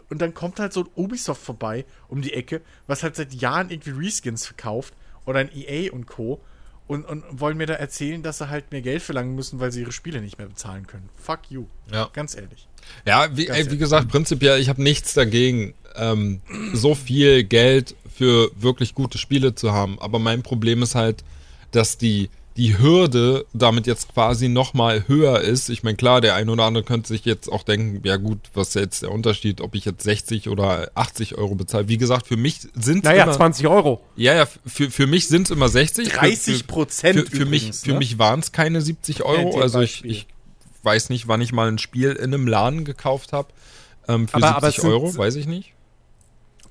[0.10, 3.70] und dann kommt halt so ein Ubisoft vorbei um die Ecke, was halt seit Jahren
[3.70, 4.94] irgendwie Reskins verkauft
[5.26, 6.42] oder ein EA und Co.
[6.88, 9.82] Und, und wollen mir da erzählen, dass sie halt mehr Geld verlangen müssen, weil sie
[9.82, 11.10] ihre Spiele nicht mehr bezahlen können.
[11.16, 11.66] Fuck you.
[11.92, 12.10] Ja.
[12.14, 12.68] Ganz ehrlich.
[13.06, 16.42] Ja, wie, ey, wie gesagt, prinzipiell, ich habe nichts dagegen, ähm,
[16.74, 20.00] so viel Geld für wirklich gute Spiele zu haben.
[20.00, 21.24] Aber mein Problem ist halt,
[21.72, 25.68] dass die, die Hürde damit jetzt quasi nochmal höher ist.
[25.70, 28.70] Ich meine, klar, der ein oder andere könnte sich jetzt auch denken, ja gut, was
[28.70, 31.90] ist jetzt der Unterschied, ob ich jetzt 60 oder 80 Euro bezahle.
[31.90, 34.02] Wie gesagt, für mich sind Naja, immer, 20 Euro.
[34.16, 36.10] ja, ja, für, für mich sind es immer 60.
[36.10, 37.98] Für- 30 für, Prozent für, für mich, übrigens, für ne?
[38.00, 39.60] mich waren es keine 70 Euro.
[39.60, 40.26] Also ich, ich
[40.84, 43.50] weiß nicht, wann ich mal ein Spiel in einem Laden gekauft habe.
[44.08, 45.74] Ähm, für Aber- aber 70 es sind- Euro, weiß ich nicht.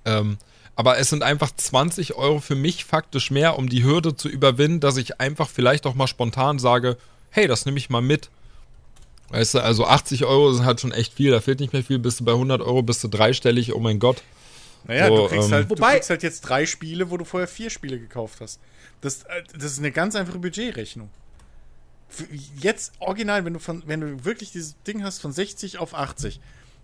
[0.06, 0.38] Ähm,
[0.76, 4.80] aber es sind einfach 20 Euro für mich faktisch mehr, um die Hürde zu überwinden,
[4.80, 6.96] dass ich einfach vielleicht auch mal spontan sage,
[7.30, 8.30] hey, das nehme ich mal mit.
[9.30, 11.98] Weißt du, also 80 Euro ist halt schon echt viel, da fehlt nicht mehr viel,
[11.98, 14.22] bist du bei 100 Euro, bist du dreistellig, oh mein Gott.
[14.86, 17.24] Naja, So, du, kriegst ähm, halt, Wobei- du kriegst halt jetzt drei Spiele, wo du
[17.24, 18.60] vorher vier Spiele gekauft hast.
[19.00, 21.08] Das, äh, das ist eine ganz einfache Budgetrechnung.
[22.60, 26.38] Jetzt original, wenn du von, wenn du wirklich dieses Ding hast von 60 auf 80,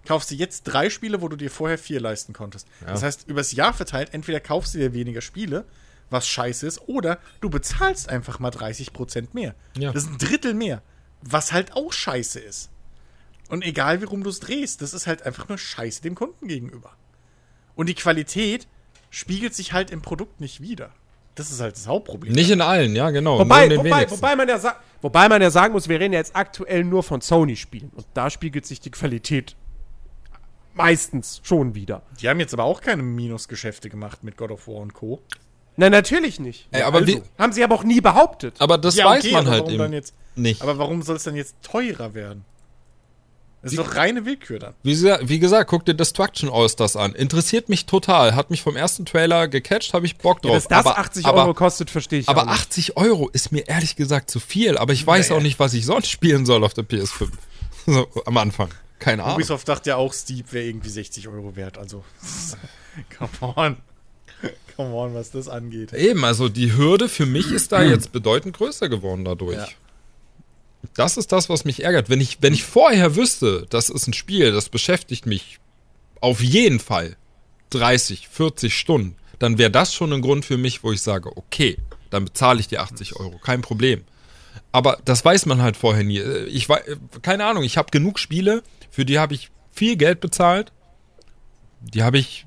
[0.05, 2.67] kaufst du jetzt drei Spiele, wo du dir vorher vier leisten konntest.
[2.87, 5.65] Das heißt, übers Jahr verteilt, entweder kaufst du dir weniger Spiele,
[6.11, 9.55] was scheiße ist, oder du bezahlst einfach mal 30% mehr.
[9.77, 9.93] Ja.
[9.93, 10.83] Das ist ein Drittel mehr,
[11.23, 12.71] was halt auch scheiße ist.
[13.49, 16.47] Und egal, wie rum du es drehst, das ist halt einfach nur scheiße dem Kunden
[16.47, 16.93] gegenüber.
[17.75, 18.69] Und die Qualität
[19.11, 20.91] spiegelt sich halt im Produkt nicht wieder.
[21.35, 22.33] Das ist halt das Hauptproblem.
[22.33, 23.37] Nicht in allen, ja genau.
[23.37, 24.61] nur Wobei, in den wobei, wobei, man ja
[25.01, 27.91] wobei man ja sagen muss, wir reden ja jetzt aktuell nur von Sony-Spielen.
[27.95, 29.57] Und da spiegelt sich die Qualität
[30.83, 32.03] meistens schon wieder.
[32.21, 35.21] Die haben jetzt aber auch keine Minusgeschäfte gemacht mit God of War und Co.
[35.77, 36.69] Nein, natürlich nicht.
[36.73, 38.57] Ey, aber wie, Haben sie aber auch nie behauptet.
[38.59, 40.61] aber das Ja, weiß okay, man halt eben jetzt, nicht.
[40.63, 42.45] Aber warum soll es dann jetzt teurer werden?
[43.63, 44.75] Das ist doch reine Willkür dann.
[44.83, 47.15] Wie, wie gesagt, guck dir Destruction All-Stars an.
[47.15, 48.35] Interessiert mich total.
[48.35, 50.53] Hat mich vom ersten Trailer gecatcht, habe ich Bock drauf.
[50.55, 52.55] Dass das aber, 80 aber, Euro kostet, verstehe ich Aber auch nicht.
[52.61, 54.79] 80 Euro ist mir ehrlich gesagt zu viel.
[54.79, 55.39] Aber ich weiß Naja.
[55.39, 57.29] auch nicht, was ich sonst spielen soll auf der PS5.
[57.87, 58.69] So, am Anfang.
[59.01, 59.37] Keine Ahnung.
[59.37, 61.79] Ubisoft dachte ja auch, Steep wäre irgendwie 60 Euro wert.
[61.79, 62.05] Also,
[63.19, 63.77] come on.
[64.77, 65.93] Come on, was das angeht.
[65.93, 69.59] Eben, also die Hürde für mich ist da jetzt bedeutend größer geworden dadurch.
[69.59, 69.69] Ja.
[70.95, 72.09] Das ist das, was mich ärgert.
[72.09, 75.59] Wenn ich, wenn ich vorher wüsste, das ist ein Spiel, das beschäftigt mich
[76.21, 77.17] auf jeden Fall
[77.71, 81.77] 30, 40 Stunden, dann wäre das schon ein Grund für mich, wo ich sage, okay,
[82.11, 84.05] dann bezahle ich die 80 Euro, kein Problem.
[84.73, 86.21] Aber das weiß man halt vorher nie.
[86.21, 86.83] Ich weiß,
[87.23, 90.73] keine Ahnung, ich habe genug Spiele, für die habe ich viel Geld bezahlt.
[91.81, 92.47] Die habe ich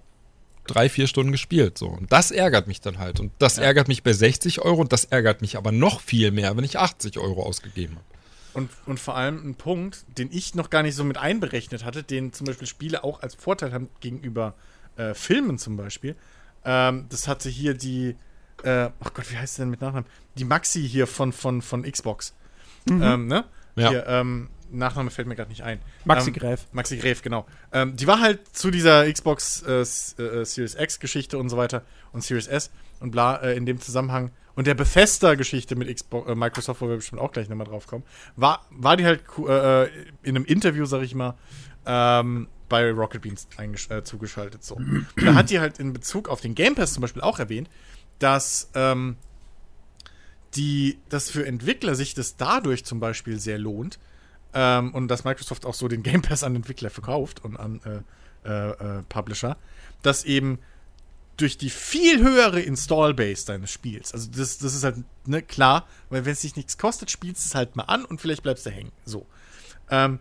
[0.68, 1.78] drei, vier Stunden gespielt.
[1.78, 1.88] So.
[1.88, 3.20] Und das ärgert mich dann halt.
[3.20, 6.56] Und das ärgert mich bei 60 Euro und das ärgert mich aber noch viel mehr,
[6.56, 8.06] wenn ich 80 Euro ausgegeben habe.
[8.54, 12.04] Und, und vor allem ein Punkt, den ich noch gar nicht so mit einberechnet hatte,
[12.04, 14.54] den zum Beispiel Spiele auch als Vorteil haben gegenüber
[14.96, 16.16] äh, Filmen zum Beispiel.
[16.64, 18.16] Ähm, das hatte hier die,
[18.64, 20.08] äh, ach Gott, wie heißt sie denn mit Nachnamen?
[20.36, 22.36] Die Maxi hier von, von, von Xbox.
[22.90, 23.46] Ähm, ne?
[23.76, 23.90] Ja.
[23.90, 25.80] Hier, ähm, Nachname fällt mir gerade nicht ein.
[26.06, 26.68] Maxi ähm, Gräf.
[26.72, 27.46] Maxi Gräf, genau.
[27.72, 32.24] Ähm, die war halt zu dieser Xbox äh, äh, Series X-Geschichte und so weiter und
[32.24, 36.82] Series S und bla äh, in dem Zusammenhang und der Bethesda-Geschichte mit Xbox, äh, Microsoft,
[36.82, 38.04] wo wir bestimmt auch gleich nochmal drauf kommen,
[38.36, 39.86] war, war die halt äh,
[40.22, 41.36] in einem Interview, sag ich mal,
[41.86, 43.48] ähm, bei Rocket Beans
[44.04, 44.64] zugeschaltet.
[44.64, 44.80] So.
[45.18, 47.70] da hat die halt in Bezug auf den Game Pass zum Beispiel auch erwähnt,
[48.20, 49.18] dass ähm,
[50.56, 54.00] die, dass für Entwickler sich das dadurch zum Beispiel sehr lohnt
[54.54, 58.48] ähm, und dass Microsoft auch so den Game Pass an Entwickler verkauft und an äh,
[58.50, 59.58] äh, äh, Publisher,
[60.02, 60.60] dass eben
[61.38, 66.26] durch die viel höhere Install-Base deines Spiels, also das, das ist halt ne, klar, weil
[66.26, 68.92] wenn es dich nichts kostet, spielst es halt mal an und vielleicht bleibst du hängen.
[69.06, 69.26] So.
[69.90, 70.20] Ähm,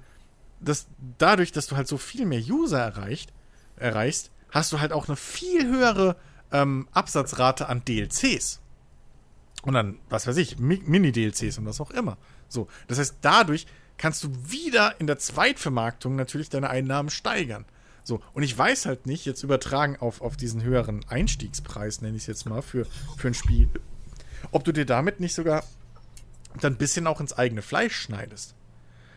[0.60, 0.86] das,
[1.18, 3.32] dadurch, dass du halt so viel mehr User erreicht,
[3.76, 6.16] erreichst, hast du halt auch eine viel höhere
[6.52, 8.60] ähm, Absatzrate an DLCs.
[9.62, 12.16] Und dann, was weiß ich, Mi- Mini-DLCs und was auch immer.
[12.48, 12.68] So.
[12.88, 13.66] Das heißt, dadurch
[13.98, 17.64] kannst du wieder in der Zweitvermarktung natürlich deine Einnahmen steigern.
[18.04, 22.24] So, und ich weiß halt nicht, jetzt übertragen auf, auf diesen höheren Einstiegspreis, nenne ich
[22.24, 22.86] es jetzt mal, für,
[23.16, 23.68] für ein Spiel,
[24.50, 25.62] ob du dir damit nicht sogar
[26.60, 28.54] dann ein bisschen auch ins eigene Fleisch schneidest.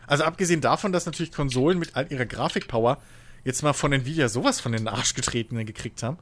[0.06, 2.98] Also abgesehen davon, dass natürlich Konsolen mit all ihrer Grafikpower
[3.44, 6.18] jetzt mal von Nvidia sowas von den Arsch getreten gekriegt haben,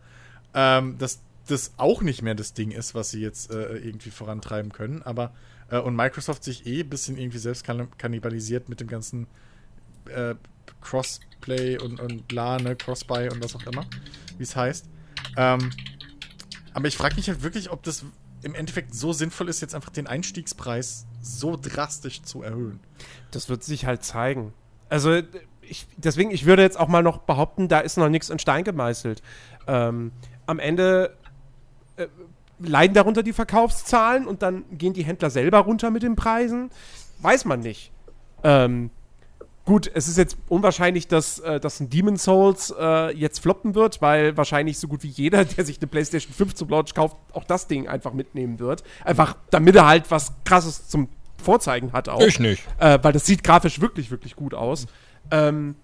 [0.55, 4.73] ähm, dass das auch nicht mehr das Ding ist, was sie jetzt äh, irgendwie vorantreiben
[4.73, 5.03] können.
[5.03, 5.33] Aber
[5.75, 9.27] äh, und Microsoft sich eh ein bisschen irgendwie selbst kann kannibalisiert mit dem ganzen
[10.07, 10.35] äh,
[10.81, 13.85] Crossplay und, und bla, ne, Crossbuy und was auch immer,
[14.39, 14.87] wie es heißt.
[15.37, 15.71] Ähm,
[16.73, 18.05] aber ich frage mich halt wirklich, ob das
[18.43, 22.81] im Endeffekt so sinnvoll ist, jetzt einfach den Einstiegspreis so drastisch zu erhöhen.
[23.31, 24.53] Das wird sich halt zeigen.
[24.91, 25.23] Also,
[25.63, 28.65] ich, deswegen, ich würde jetzt auch mal noch behaupten, da ist noch nichts in Stein
[28.65, 29.23] gemeißelt.
[29.67, 30.13] Ähm,
[30.47, 31.17] am Ende
[31.97, 32.07] äh,
[32.59, 36.71] leiden darunter die Verkaufszahlen und dann gehen die Händler selber runter mit den Preisen.
[37.21, 37.91] Weiß man nicht.
[38.43, 38.91] Ähm,
[39.65, 44.03] gut, es ist jetzt unwahrscheinlich, dass, äh, dass ein Demon Souls äh, jetzt floppen wird,
[44.03, 47.45] weil wahrscheinlich so gut wie jeder, der sich eine PlayStation 5 zum Launch kauft, auch
[47.45, 48.85] das Ding einfach mitnehmen wird.
[49.05, 51.09] Einfach, damit er halt was Krasses zum
[51.43, 52.21] Vorzeigen hat auch.
[52.21, 52.65] Ich nicht.
[52.79, 54.87] Äh, weil das sieht grafisch wirklich, wirklich gut aus.
[55.31, 55.77] Ähm,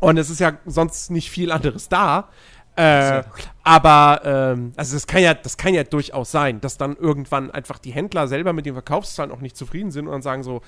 [0.00, 2.28] und es ist ja sonst nicht viel anderes da.
[2.76, 3.22] Äh,
[3.62, 7.78] aber ähm, also das kann ja, das kann ja durchaus sein, dass dann irgendwann einfach
[7.78, 10.62] die Händler selber mit den Verkaufszahlen auch nicht zufrieden sind und dann sagen so,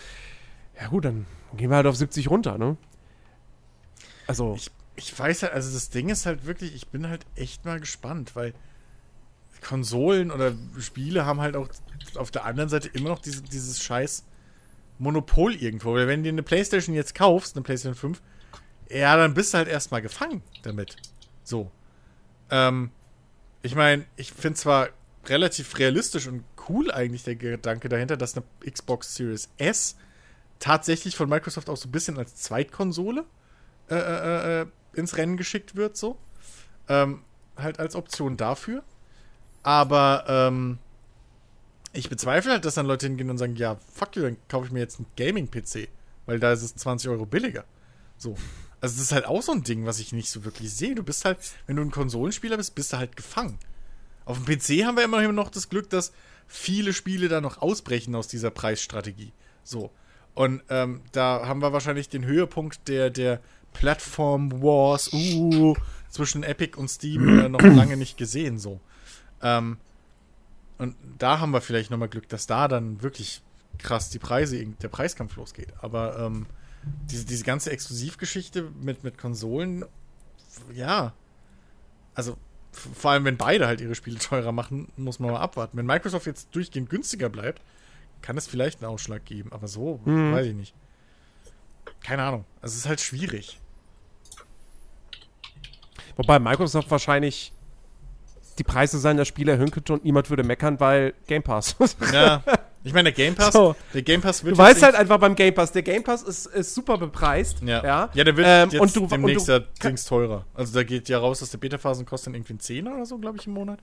[0.79, 1.27] ja gut, dann
[1.57, 2.77] gehen wir halt auf 70 runter, ne?
[4.27, 7.65] Also, Ich, ich weiß halt, also das Ding ist halt wirklich, ich bin halt echt
[7.65, 8.55] mal gespannt, weil
[9.63, 11.69] Konsolen oder Spiele haben halt auch
[12.17, 14.25] auf der anderen Seite immer noch diese, dieses scheiß
[14.99, 15.95] Monopol irgendwo.
[15.95, 18.23] Weil wenn du dir eine Playstation jetzt kaufst, eine Playstation 5,
[18.91, 20.97] ja, dann bist du halt erstmal gefangen damit.
[21.45, 21.71] So.
[22.53, 22.91] Ähm,
[23.63, 24.91] ich meine, ich finde zwar
[25.27, 29.97] relativ realistisch und cool eigentlich der Gedanke dahinter, dass eine Xbox Series S
[30.59, 33.25] tatsächlich von Microsoft auch so ein bisschen als Zweitkonsole
[33.91, 36.19] äh, äh, äh, ins Rennen geschickt wird, so.
[36.89, 37.25] Ähm,
[37.57, 38.85] halt als Option dafür.
[39.63, 40.79] Aber ähm,
[41.93, 44.73] ich bezweifle halt, dass dann Leute hingehen und sagen, ja, fuck you, dann kaufe ich
[44.73, 45.89] mir jetzt einen Gaming-PC,
[46.27, 47.65] weil da ist es 20 Euro billiger.
[48.19, 48.37] So.
[48.83, 50.97] Also das ist halt auch so ein Ding, was ich nicht so wirklich sehe.
[50.97, 53.59] Du bist halt, wenn du ein Konsolenspieler bist, bist du halt gefangen.
[54.25, 56.13] Auf dem PC haben wir immerhin noch das Glück, dass
[56.49, 59.33] viele Spiele da noch ausbrechen aus dieser Preisstrategie.
[59.63, 59.93] So.
[60.35, 63.41] Und ähm, da haben wir wahrscheinlich den Höhepunkt der, der
[63.73, 65.77] Plattform Wars uh,
[66.11, 68.59] zwischen Epic und Steam äh, noch lange nicht gesehen.
[68.59, 68.81] So.
[69.43, 69.77] Ähm,
[70.79, 73.43] und da haben wir vielleicht nochmal Glück, dass da dann wirklich
[73.79, 75.73] krass die Preise, der Preiskampf losgeht.
[75.81, 76.47] Aber ähm,
[77.11, 79.85] diese, diese ganze Exklusivgeschichte mit, mit Konsolen,
[80.73, 81.13] ja.
[82.15, 82.37] Also,
[82.73, 85.77] vor allem, wenn beide halt ihre Spiele teurer machen, muss man mal abwarten.
[85.77, 87.63] Wenn Microsoft jetzt durchgehend günstiger bleibt,
[88.23, 89.53] kann es vielleicht einen Ausschlag geben.
[89.53, 90.33] Aber so, Mhm.
[90.33, 90.75] weiß ich nicht.
[92.05, 92.45] keine Ahnung.
[92.61, 93.59] Also es ist halt schwierig.
[96.17, 97.53] Wobei Microsoft wahrscheinlich
[98.59, 101.77] die Preise seiner Spiele erhöhen könnte und niemand würde meckern, weil Game Pass.
[102.13, 102.43] Ja.
[102.85, 103.77] Ich meine, der Game Pass, So.
[103.95, 106.47] der Game Pass wird Du weißt halt einfach beim Game Pass, der Game Pass ist,
[106.47, 107.61] ist super bepreist.
[107.63, 107.83] Ja.
[107.85, 108.11] ja.
[108.13, 110.45] ja, der wird Ähm, jetzt und du, demnächst und ja du, Dings teurer.
[110.55, 113.39] Also da geht ja raus, dass der Beta-Phasen kosten irgendwie einen Zehner oder so, glaube
[113.39, 113.79] ich, im Monat.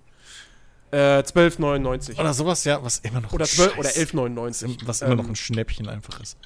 [0.92, 2.20] äh, 12,99.
[2.20, 4.80] Oder sowas, ja, was immer noch Oder, ein 12, Scheiß- oder 11,99.
[4.88, 6.38] Was immer Ähm, noch ein Schnäppchen einfach ist.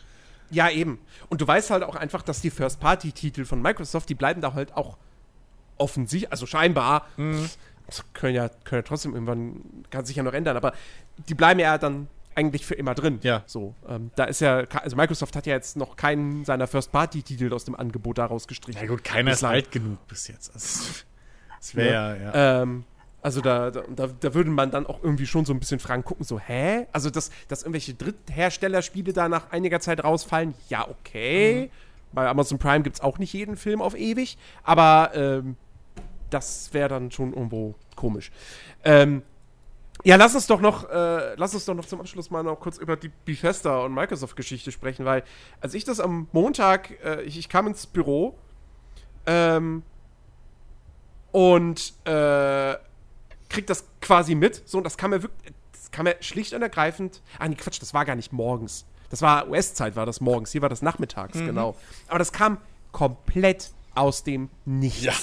[0.51, 0.99] Ja, eben.
[1.29, 4.75] Und du weißt halt auch einfach, dass die First-Party-Titel von Microsoft, die bleiben da halt
[4.75, 4.97] auch
[5.77, 7.49] offensichtlich, also scheinbar, Mhm.
[7.87, 10.73] das können ja, können ja trotzdem irgendwann, kann sich ja noch ändern, aber
[11.27, 13.19] die bleiben ja dann eigentlich für immer drin.
[13.23, 13.43] Ja.
[13.45, 17.65] So, ähm, da ist ja, also Microsoft hat ja jetzt noch keinen seiner First-Party-Titel aus
[17.65, 18.79] dem Angebot daraus gestrichen.
[18.81, 19.51] Na gut, keiner ist Bislang.
[19.53, 20.53] alt genug bis jetzt.
[20.53, 21.03] Also,
[21.59, 22.61] das wäre ja, ja.
[22.61, 22.85] Ähm,
[23.21, 26.25] also da, da, da, würde man dann auch irgendwie schon so ein bisschen fragen, gucken,
[26.25, 26.87] so, hä?
[26.91, 31.69] Also, dass, dass irgendwelche Drittherstellerspiele da nach einiger Zeit rausfallen, ja, okay.
[32.11, 35.55] Bei Amazon Prime gibt es auch nicht jeden Film auf ewig, aber ähm,
[36.29, 38.31] das wäre dann schon irgendwo komisch.
[38.83, 39.23] Ähm,
[40.03, 42.77] ja, lass uns doch noch, äh, lass uns doch noch zum Abschluss mal noch kurz
[42.77, 45.23] über die Bethesda und Microsoft-Geschichte sprechen, weil
[45.61, 48.37] als ich das am Montag, äh, ich, ich kam ins Büro
[49.25, 49.83] ähm,
[51.31, 52.75] und äh,
[53.49, 54.61] krieg das quasi mit.
[54.67, 57.21] So, und das kam mir wirklich, das kam mir schlicht und ergreifend.
[57.39, 58.85] Ah, nee, Quatsch, das war gar nicht morgens.
[59.09, 60.51] Das war US-Zeit, war das morgens.
[60.51, 61.75] Hier war das nachmittags, genau.
[62.07, 62.57] Aber das kam
[62.91, 65.03] komplett aus dem Nichts.
[65.03, 65.13] Ja.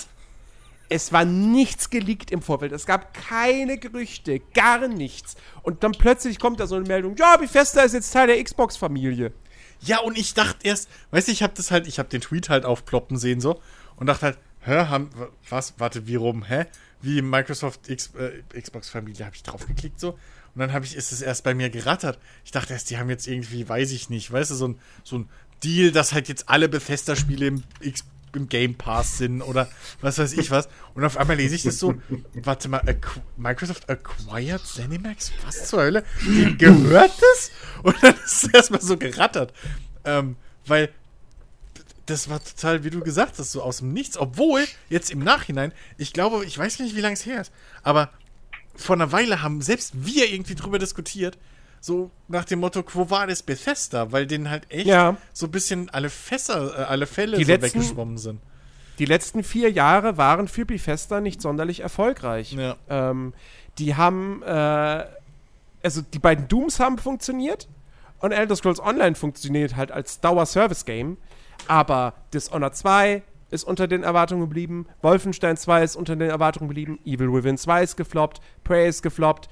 [0.91, 2.73] Es war nichts geleakt im Vorfeld.
[2.73, 5.37] Es gab keine Gerüchte, gar nichts.
[5.63, 9.33] Und dann plötzlich kommt da so eine Meldung: Ja, Bethesda ist jetzt Teil der Xbox-Familie.
[9.83, 12.51] Ja, und ich dachte erst, weißt du, ich habe das halt, ich habe den Tweet
[12.51, 13.63] halt aufploppen sehen so
[13.97, 15.09] und dachte halt, hä, haben,
[15.49, 16.67] was, warte, wie rum, hä?
[17.01, 20.19] Wie Microsoft X, äh, Xbox-Familie, habe ich draufgeklickt so
[20.55, 22.19] und dann habe ich, ist es erst bei mir gerattert.
[22.45, 25.19] Ich dachte erst, die haben jetzt irgendwie, weiß ich nicht, weißt du, so ein, so
[25.19, 25.29] ein
[25.63, 28.05] Deal, dass halt jetzt alle Bethesda-Spiele im, X,
[28.35, 29.69] im Game Pass sind oder
[30.01, 30.69] was weiß ich was.
[30.95, 31.95] Und auf einmal lese ich das so,
[32.35, 35.33] warte mal, acqu Microsoft acquired Zenimax?
[35.45, 36.05] Was zur Hölle?
[36.23, 37.51] Wem gehört das?
[37.83, 39.53] Und dann ist es erstmal so gerattert.
[40.05, 40.37] Ähm,
[40.67, 40.91] weil
[42.07, 44.17] das war total, wie du gesagt hast, so aus dem Nichts.
[44.17, 47.53] Obwohl, jetzt im Nachhinein, ich glaube, ich weiß nicht, wie lange es her ist,
[47.83, 48.11] aber
[48.75, 51.39] vor einer Weile haben selbst wir irgendwie drüber diskutiert,
[51.81, 55.17] so nach dem Motto, Quo Vadis Bethesda, weil denen halt echt Ja.
[55.33, 58.41] so ein bisschen alle Fässer, äh, alle Fälle Die so letzten- weggeschwommen sind.
[58.99, 62.53] Die letzten vier Jahre waren für Bethesda nicht sonderlich erfolgreich.
[62.53, 62.77] Ja.
[62.91, 63.33] Ähm,
[63.79, 65.05] die haben, äh,
[65.83, 67.67] also die beiden Dooms haben funktioniert
[68.19, 71.17] und Elder Scrolls Online funktioniert halt als Dauer-Service-Game,
[71.67, 76.99] aber Dishonored 2 ist unter den Erwartungen geblieben, Wolfenstein 2 ist unter den Erwartungen geblieben,
[77.07, 79.49] Evil Within 2 ist gefloppt, Prey ist gefloppt,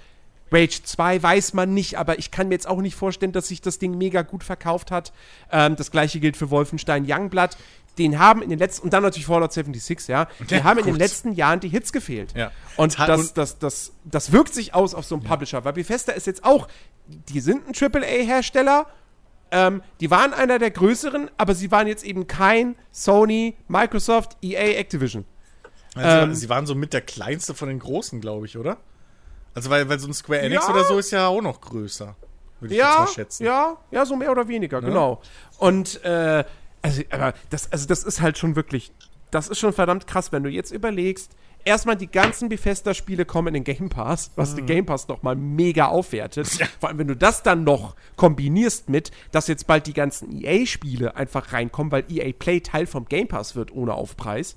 [0.51, 3.61] Rage 2 weiß man nicht, aber ich kann mir jetzt auch nicht vorstellen, dass sich
[3.61, 5.12] das Ding mega gut verkauft hat.
[5.53, 7.51] Ähm, das gleiche gilt für Wolfenstein Youngblood.
[7.99, 10.85] Den haben in den letzten, und dann natürlich Fallout 76, ja, die Ja, haben in
[10.85, 11.01] den gut.
[11.01, 12.33] letzten Jahren die Hits gefehlt.
[12.37, 12.53] Ja.
[12.77, 16.12] Und das, und- das, das, das wirkt sich aus auf so einen Publisher, weil Bethesda
[16.12, 16.69] ist jetzt auch,
[17.09, 18.87] die sind ein AAA-Hersteller,
[19.51, 24.79] ähm, die waren einer der größeren, aber sie waren jetzt eben kein Sony, Microsoft, EA,
[24.79, 25.25] Activision.
[25.95, 28.77] Also, Ähm, sie waren so mit der kleinste von den Großen, glaube ich, oder?
[29.59, 30.73] Also, weil, weil so ein Square Enix Ja.
[30.73, 32.15] oder so ist ja auch noch größer.
[32.61, 33.45] Würde ich jetzt Ja, mal schätzen.
[33.45, 35.21] ja, ja, so mehr oder weniger, genau.
[35.59, 36.45] Und äh,
[36.83, 38.93] also, aber das, also das ist halt schon wirklich,
[39.31, 41.33] das ist schon verdammt krass, wenn du jetzt überlegst,
[41.69, 44.57] erstmal die ganzen Bethesda-Spiele kommen in den Game Pass, was Mhm.
[44.57, 46.49] den Game Pass noch mal mega aufwertet.
[46.81, 51.15] Vor allem, wenn du das dann noch kombinierst mit, dass jetzt bald die ganzen EA-Spiele
[51.16, 54.57] einfach reinkommen, weil EA Play Teil vom Game Pass wird ohne Aufpreis.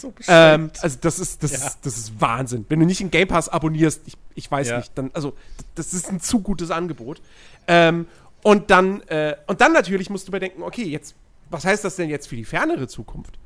[0.00, 1.66] So Ähm, also das ist, das, Ja.
[1.66, 2.66] ist, das ist Wahnsinn.
[2.68, 4.76] Wenn du nicht den Game Pass abonnierst, ich, ich weiß Ja.
[4.78, 5.34] nicht, dann, also
[5.74, 7.20] das ist ein zu gutes Angebot.
[7.66, 8.06] Ähm,
[8.42, 11.14] und dann, äh, und dann natürlich musst du bedenken, okay, jetzt,
[11.50, 13.38] was heißt das denn jetzt für die fernere Zukunft?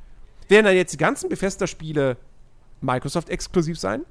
[0.49, 2.17] Werden dann jetzt die ganzen Bethesda-Spiele
[2.81, 4.05] Microsoft-exklusiv sein?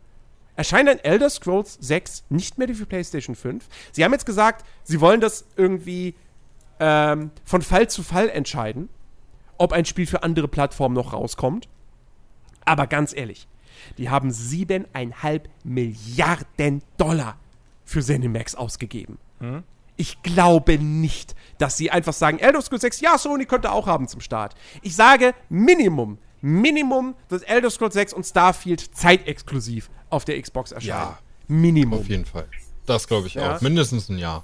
[0.56, 3.68] Erscheint ein Elder Scrolls 6 nicht mehr für PlayStation 5?
[3.92, 6.16] Sie haben jetzt gesagt, sie wollen das irgendwie
[6.80, 8.90] ähm, von Fall zu Fall entscheiden,
[9.58, 11.68] ob ein Spiel für andere Plattformen noch rauskommt.
[12.66, 13.48] Aber ganz ehrlich,
[13.98, 17.38] die haben siebeneinhalb Milliarden Dollar
[17.86, 19.18] für ZeniMax ausgegeben.
[19.96, 24.08] Ich glaube nicht, dass sie einfach sagen, Elder Scrolls 6, ja, Sony könnte auch haben
[24.08, 24.56] zum Start.
[24.82, 30.90] Ich sage Minimum, Minimum, dass Elder Scrolls 6 und Starfield zeitexklusiv auf der Xbox erscheinen.
[30.90, 31.20] Ja.
[31.48, 32.00] Minimum.
[32.00, 32.48] Auf jeden Fall.
[32.86, 33.56] Das glaube ich Ja.
[33.56, 33.62] auch.
[33.62, 34.44] Mindestens ein Jahr.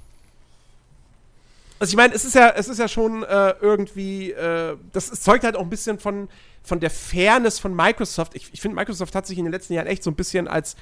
[1.78, 5.44] Also ich meine, es ist ja, es ist ja schon äh, irgendwie, äh, das zeugt
[5.44, 6.28] halt auch ein bisschen von,
[6.62, 8.34] von der Fairness von Microsoft.
[8.34, 10.76] Ich, ich finde, Microsoft hat sich in den letzten Jahren echt so ein bisschen als,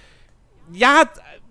[0.72, 1.04] ja,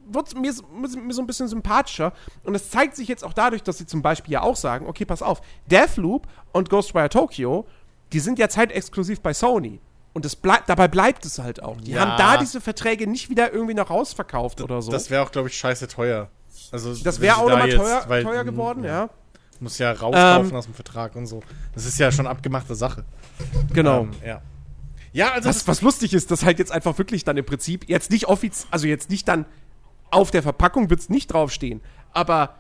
[0.10, 2.14] wird mir, so- mir so ein bisschen sympathischer.
[2.44, 5.06] Und es zeigt sich jetzt auch dadurch, dass sie zum Beispiel ja auch sagen, okay,
[5.06, 7.66] pass auf, Deathloop und Ghostwire Tokyo,
[8.14, 9.80] die sind ja zeitexklusiv bei Sony.
[10.14, 11.80] Und das bleib, dabei bleibt es halt auch.
[11.80, 12.02] Die Ja.
[12.02, 14.92] haben da diese Verträge nicht wieder irgendwie noch rausverkauft oder so.
[14.92, 16.30] Das wäre auch, glaube ich, scheiße teuer.
[16.72, 19.10] Also, Das wäre auch da nochmal teuer, weil, teuer geworden, ja.
[19.62, 21.42] Muss ja rauskaufen Ähm, aus dem Vertrag und so.
[21.74, 23.06] Das ist ja schon abgemachte Sache.
[23.74, 24.02] Genau.
[24.02, 24.42] Ähm, ja.
[25.14, 25.50] Ja, also.
[25.50, 28.68] Was, was lustig ist, dass halt jetzt einfach wirklich dann im Prinzip jetzt nicht offiziell,
[28.72, 29.46] also jetzt nicht dann
[30.10, 31.82] auf der Verpackung wird es nicht draufstehen,
[32.12, 32.56] aber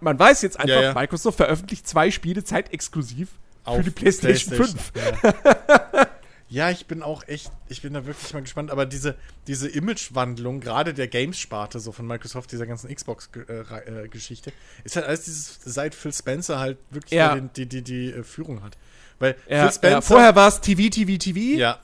[0.00, 0.94] man weiß jetzt einfach, ja.
[0.94, 3.28] Microsoft veröffentlicht zwei Spiele zeitexklusiv
[3.64, 4.92] für die PlayStation, 5.
[4.96, 6.06] Ja.
[6.48, 9.16] ja, ich bin auch echt, ich bin da wirklich mal gespannt, aber diese,
[9.46, 14.52] diese Imagewandlung, gerade der Games-Sparte so von Microsoft, dieser ganzen Xbox-Geschichte,
[14.84, 17.34] ist halt alles dieses, seit Phil Spencer halt wirklich Ja.
[17.34, 18.76] den, die, die, die äh, Führung hat.
[19.18, 20.02] Weil Ja, Phil Spencer.
[20.02, 21.58] vorher war es TV, TV, TV.
[21.58, 21.78] Ja.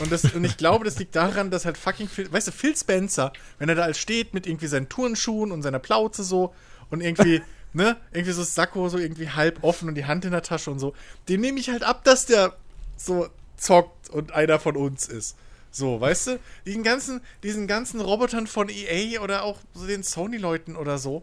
[0.00, 2.76] Und, das, und ich glaube, das liegt daran, dass halt fucking Phil, weißt du, Phil
[2.76, 6.54] Spencer, wenn er da als steht mit irgendwie seinen Turnschuhen und seiner Plauze so
[6.90, 7.42] und irgendwie,
[7.72, 10.78] ne, irgendwie so Sakko so irgendwie halb offen und die Hand in der Tasche und
[10.78, 10.94] so,
[11.28, 12.56] dem nehme ich halt ab, dass der
[12.96, 15.36] so zockt und einer von uns ist.
[15.70, 20.76] So, weißt du, diesen ganzen, diesen ganzen Robotern von EA oder auch so den Sony-Leuten
[20.76, 21.22] oder so,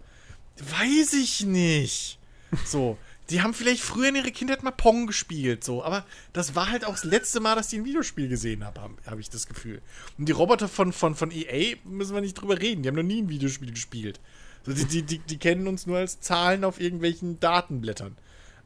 [0.58, 2.18] weiß ich nicht.
[2.66, 2.98] So,
[3.30, 6.04] die haben vielleicht früher in ihrer Kindheit mal Pong gespielt, so, aber
[6.34, 9.20] das war halt auch das letzte Mal, dass die ein Videospiel gesehen haben, habe hab
[9.20, 9.82] ich das Gefühl.
[10.18, 13.04] Und die Roboter von, von, von EA müssen wir nicht drüber reden, die haben noch
[13.04, 14.20] nie ein Videospiel gespielt.
[14.66, 18.18] So, die, die, die, die kennen uns nur als Zahlen auf irgendwelchen Datenblättern.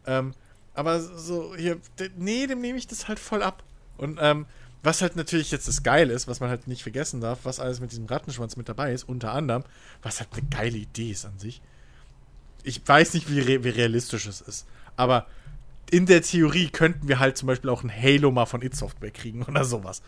[0.05, 0.33] Ähm,
[0.73, 1.79] aber so hier,
[2.17, 3.63] nee, dem nehme ich das halt voll ab.
[3.97, 4.45] Und ähm,
[4.81, 7.79] was halt natürlich jetzt das Geile ist, was man halt nicht vergessen darf, was alles
[7.79, 9.63] mit diesem Rattenschwanz mit dabei ist, unter anderem,
[10.01, 11.61] was halt eine geile Idee ist an sich.
[12.63, 14.65] Ich weiß nicht, wie, re wie realistisch es ist,
[14.97, 15.27] aber
[15.89, 19.11] in der Theorie könnten wir halt zum Beispiel auch ein Halo mal von id Software
[19.11, 20.01] kriegen oder sowas.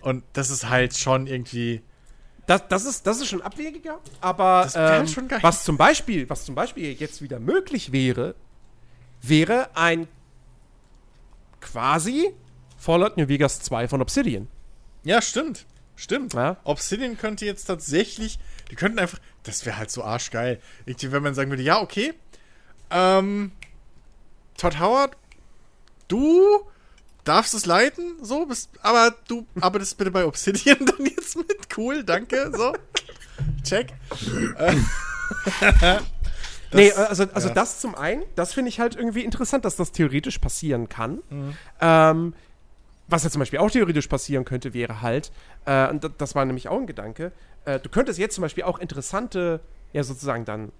[0.00, 1.82] Und das ist halt schon irgendwie.
[2.46, 6.54] Das, das, ist, das ist schon abwegiger, aber ähm, schon was zum Beispiel, was zum
[6.54, 8.34] Beispiel jetzt wieder möglich wäre,
[9.20, 10.08] wäre ein
[11.60, 12.34] quasi
[12.76, 14.48] Fallout New Vegas 2 von Obsidian.
[15.04, 15.66] Ja, stimmt.
[15.94, 16.34] Stimmt.
[16.34, 16.56] Ja.
[16.64, 18.40] Obsidian könnte jetzt tatsächlich.
[18.70, 19.20] Die könnten einfach.
[19.44, 20.60] Das wäre halt so arschgeil.
[20.84, 22.14] Irgendwie, wenn man sagen würde, ja, okay.
[22.90, 23.52] Ähm.
[24.56, 25.16] Todd Howard,
[26.08, 26.66] du
[27.24, 31.76] darfst es leiten, so, bist, aber du arbeitest bitte bei Obsidian dann jetzt mit.
[31.76, 32.74] Cool, danke, so.
[33.62, 33.92] Check.
[34.58, 34.76] Das-
[36.72, 37.54] nee, äh, also, also ja.
[37.54, 41.22] das zum einen, das finde ich halt irgendwie interessant, dass das theoretisch passieren kann.
[41.30, 41.56] Mhm.
[41.80, 42.34] Ähm,
[43.08, 45.32] was ja zum Beispiel auch theoretisch passieren könnte, wäre halt,
[45.66, 47.32] äh, und das, das war nämlich auch ein Gedanke,
[47.64, 49.60] äh, du könntest jetzt zum Beispiel auch interessante,
[49.92, 50.72] ja sozusagen dann,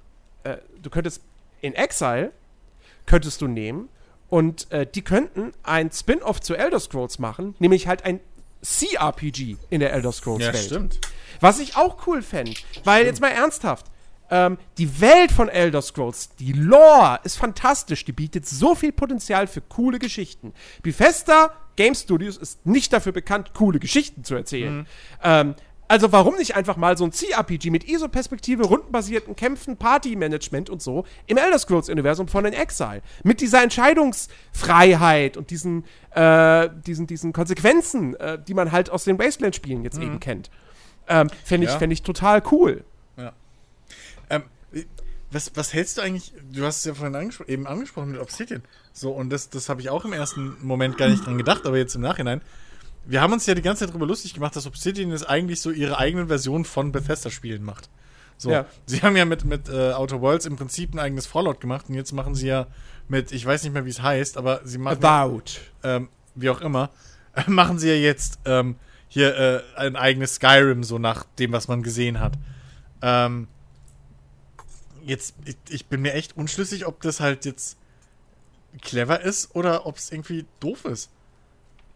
[0.45, 1.23] äh, du könntest
[1.61, 2.33] in Exile,
[3.07, 3.89] könntest du nehmen
[4.33, 8.19] und äh, die könnten ein Spin-off zu Elder Scrolls machen, nämlich halt ein
[8.63, 10.65] CRPG in der Elder Scrolls ja, Welt.
[10.65, 11.01] stimmt.
[11.41, 12.55] Was ich auch cool fände.
[12.83, 13.89] Weil jetzt mal ernsthaft.
[14.31, 18.07] Ähm, die Welt von Elder Scrolls, die Lore ist fantastisch.
[18.07, 20.55] Die bietet so viel Potenzial für coole Geschichten.
[20.83, 24.87] Bethesda Game Studios ist nicht dafür bekannt, coole Geschichten zu erzählen.
[25.23, 25.55] Ähm,
[25.89, 31.05] also warum nicht einfach mal so ein CRPG mit ISO-Perspektive, rundenbasierten Kämpfen, Party-Management und so
[31.27, 33.03] im Elder Scrolls-Universum von In Exile.
[33.25, 39.19] Mit dieser Entscheidungsfreiheit und diesen, äh, diesen, diesen Konsequenzen, äh, die man halt aus den
[39.19, 40.51] Wasteland-Spielen jetzt eben kennt.
[41.09, 41.79] Ähm, Fände ich, Ja.
[41.79, 42.85] fänd ich total cool.
[44.31, 44.43] Ähm,
[45.31, 46.33] was, was hältst du eigentlich?
[46.53, 48.63] Du hast es ja vorhin angespro eben angesprochen mit Obsidian.
[48.93, 51.77] So, und das, das habe ich auch im ersten Moment gar nicht dran gedacht, aber
[51.79, 52.43] jetzt im Nachhinein.
[53.05, 55.71] Wir haben uns ja die ganze Zeit darüber lustig gemacht, dass Obsidian jetzt eigentlich so
[55.71, 57.89] ihre eigenen Version von Bethesda-Spielen macht.
[58.39, 58.67] So, Ja.
[58.87, 61.95] sie haben ja mit, mit äh, Outer Worlds im Prinzip ein eigenes Fallout gemacht und
[61.95, 62.67] jetzt machen sie ja
[63.09, 64.99] mit, ich weiß nicht mehr, wie es heißt, aber sie machen.
[65.05, 65.43] About.
[65.83, 66.91] ähm, wie auch immer,
[67.47, 68.77] machen sie ja jetzt ähm,
[69.09, 72.35] hier äh, ein eigenes Skyrim, so nach dem, was man gesehen hat.
[73.03, 73.49] Ähm,
[75.05, 77.77] jetzt, ich, ich bin mir echt unschlüssig, ob das halt jetzt
[78.81, 81.11] clever ist oder ob es irgendwie doof ist.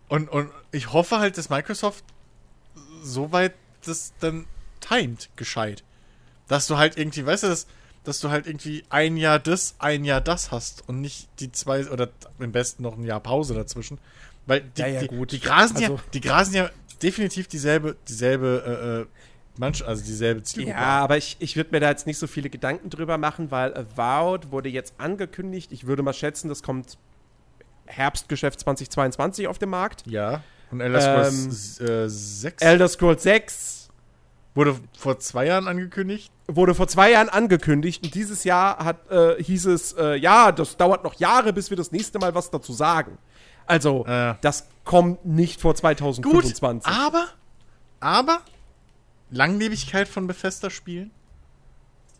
[0.08, 2.04] Und, und ich hoffe halt, dass Microsoft
[3.02, 3.54] soweit
[3.84, 4.46] das dann
[4.80, 5.82] timet gescheit.
[6.48, 7.66] Dass du halt irgendwie, weißt du, dass,
[8.04, 11.88] dass du halt irgendwie ein Jahr das, ein Jahr das hast und nicht die zwei
[11.88, 12.08] oder
[12.38, 13.98] am besten noch ein Jahr Pause dazwischen.
[14.46, 15.32] Weil die, Ja, ja, die, gut.
[15.32, 16.70] die grasen ja, Also- die grasen ja
[17.02, 19.06] definitiv dieselbe, dieselbe, äh, äh,
[19.58, 20.76] manch, also dieselbe Zielgruppe.
[20.78, 23.74] Ja, aber ich, ich würde mir da jetzt nicht so viele Gedanken drüber machen, weil
[23.76, 25.72] Avowed wurde jetzt angekündigt.
[25.72, 26.96] Ich würde mal schätzen, das kommt
[27.86, 30.04] Herbstgeschäft 2022 auf den Markt.
[30.06, 30.42] Ja.
[30.70, 33.88] Und Elder Scrolls äh, 6 Elder Scrolls 6
[34.54, 36.32] wurde vor zwei Jahren angekündigt.
[36.48, 40.76] wurde vor zwei Jahren angekündigt und dieses Jahr hat, äh, hieß es, äh, ja, das
[40.76, 43.18] dauert noch Jahre, bis wir das nächste Mal was dazu sagen.
[43.66, 44.34] Also, Äh.
[44.40, 46.90] das kommt nicht vor Gut, 2025.
[46.90, 47.26] aber,
[48.00, 48.40] aber
[49.30, 51.10] Langlebigkeit von Bethesda-Spielen.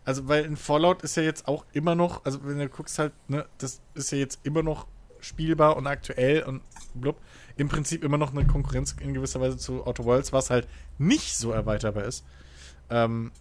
[0.05, 3.13] Also, weil in Fallout ist ja jetzt auch immer noch, also wenn du guckst halt,
[3.29, 4.87] ne, das ist ja jetzt immer noch
[5.27, 6.62] spielbar und aktuell und
[6.94, 7.20] blub.
[7.57, 11.36] Im Prinzip immer noch eine Konkurrenz in gewisser Weise zu Outer Worlds, was halt nicht
[11.36, 12.24] so erweiterbar ist.
[12.90, 13.32] Ähm,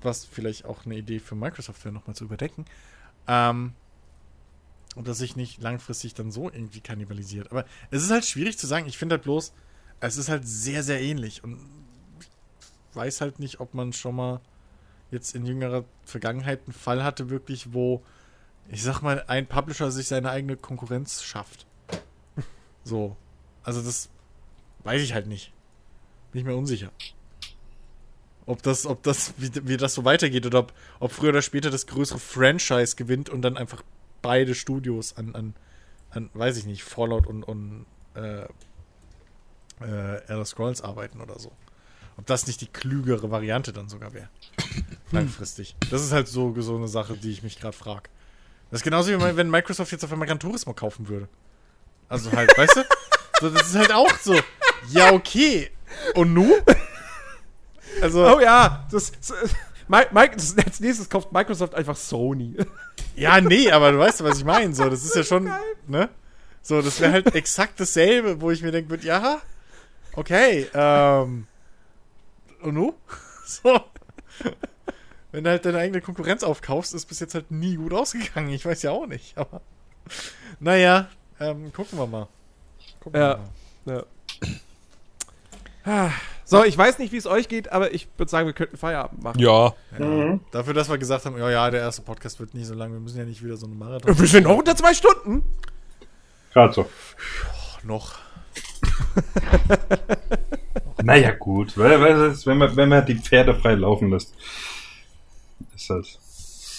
[0.00, 2.64] was vielleicht auch eine Idee für Microsoft wäre, nochmal zu überdenken.
[3.28, 3.72] Ähm,
[4.94, 7.50] und dass sich nicht langfristig dann so irgendwie kannibalisiert.
[7.50, 8.86] Aber es ist halt schwierig zu sagen.
[8.86, 9.52] Ich finde halt bloß,
[10.00, 11.42] es ist halt sehr, sehr ähnlich.
[11.44, 11.58] Und
[12.20, 14.40] ich weiß halt nicht, ob man schon mal
[15.10, 18.02] jetzt in jüngerer Vergangenheit einen Fall hatte, wirklich, wo,
[18.68, 21.66] ich sag mal, ein Publisher sich seine eigene Konkurrenz schafft.
[22.84, 23.16] So.
[23.62, 24.08] Also das
[24.82, 25.52] weiß ich halt nicht.
[26.32, 26.90] Bin ich mir unsicher.
[28.44, 31.70] Ob das, ob das, wie, wie das so weitergeht oder ob, ob früher oder später
[31.70, 33.84] das größere Franchise gewinnt und dann einfach
[34.20, 35.54] beide Studios an, an,
[36.10, 38.46] an weiß ich nicht, Fallout und, und äh,
[39.80, 41.52] äh, Elder Scrolls arbeiten oder so.
[42.16, 44.28] Ob das nicht die klügere Variante dann sogar wäre.
[45.12, 45.76] Langfristig.
[45.90, 48.10] Das ist halt so, so eine Sache, die ich mich gerade frage.
[48.72, 51.28] Das ist genauso wie wenn Microsoft jetzt auf einmal Gran Turismo kaufen würde.
[52.08, 52.84] Also halt, weißt du?
[53.40, 54.38] So, das ist halt auch so.
[54.90, 55.72] Ja, okay.
[56.14, 56.54] Und nu?
[58.00, 59.32] Also, Oh ja, das, das,
[60.64, 62.54] als nächstes kauft Microsoft einfach Sony.
[63.16, 64.72] ja, nee, aber du weißt, was ich meine.
[64.74, 65.50] So, das ist ja schon,
[65.88, 66.08] ne?
[66.62, 69.42] So, das wäre halt exakt dasselbe, wo ich mir denke, ja,
[70.14, 71.48] okay, ähm,
[72.62, 72.94] und nu?
[73.44, 73.80] So.
[75.32, 78.50] Wenn du halt deine eigene Konkurrenz aufkaufst, ist bis jetzt halt nie gut ausgegangen.
[78.50, 79.60] Ich weiß ja auch nicht, aber.
[80.60, 81.08] Naja,
[81.40, 82.28] ähm, gucken wir mal.
[83.00, 83.38] Gucken Ja.
[83.84, 84.04] wir mal.
[85.84, 86.06] Ja.
[86.06, 86.10] Ah,
[86.44, 89.22] So, ich weiß nicht, wie es euch geht, aber ich würde sagen, wir könnten Feierabend
[89.22, 89.38] machen.
[89.40, 89.74] Ja.
[89.98, 90.38] Ja.
[90.50, 93.00] Dafür, dass wir gesagt haben, ja, ja, der erste Podcast wird nicht so lang, wir
[93.00, 94.16] müssen ja nicht wieder so eine Marathon.
[94.18, 95.42] Wir sind noch unter zwei Stunden.
[96.52, 96.88] Gerade so.
[97.82, 98.14] noch.
[101.02, 101.76] Naja, gut.
[101.76, 104.34] Weil, weil das, wenn, man, wenn man die Pferde frei laufen lässt,
[105.74, 106.18] ist das.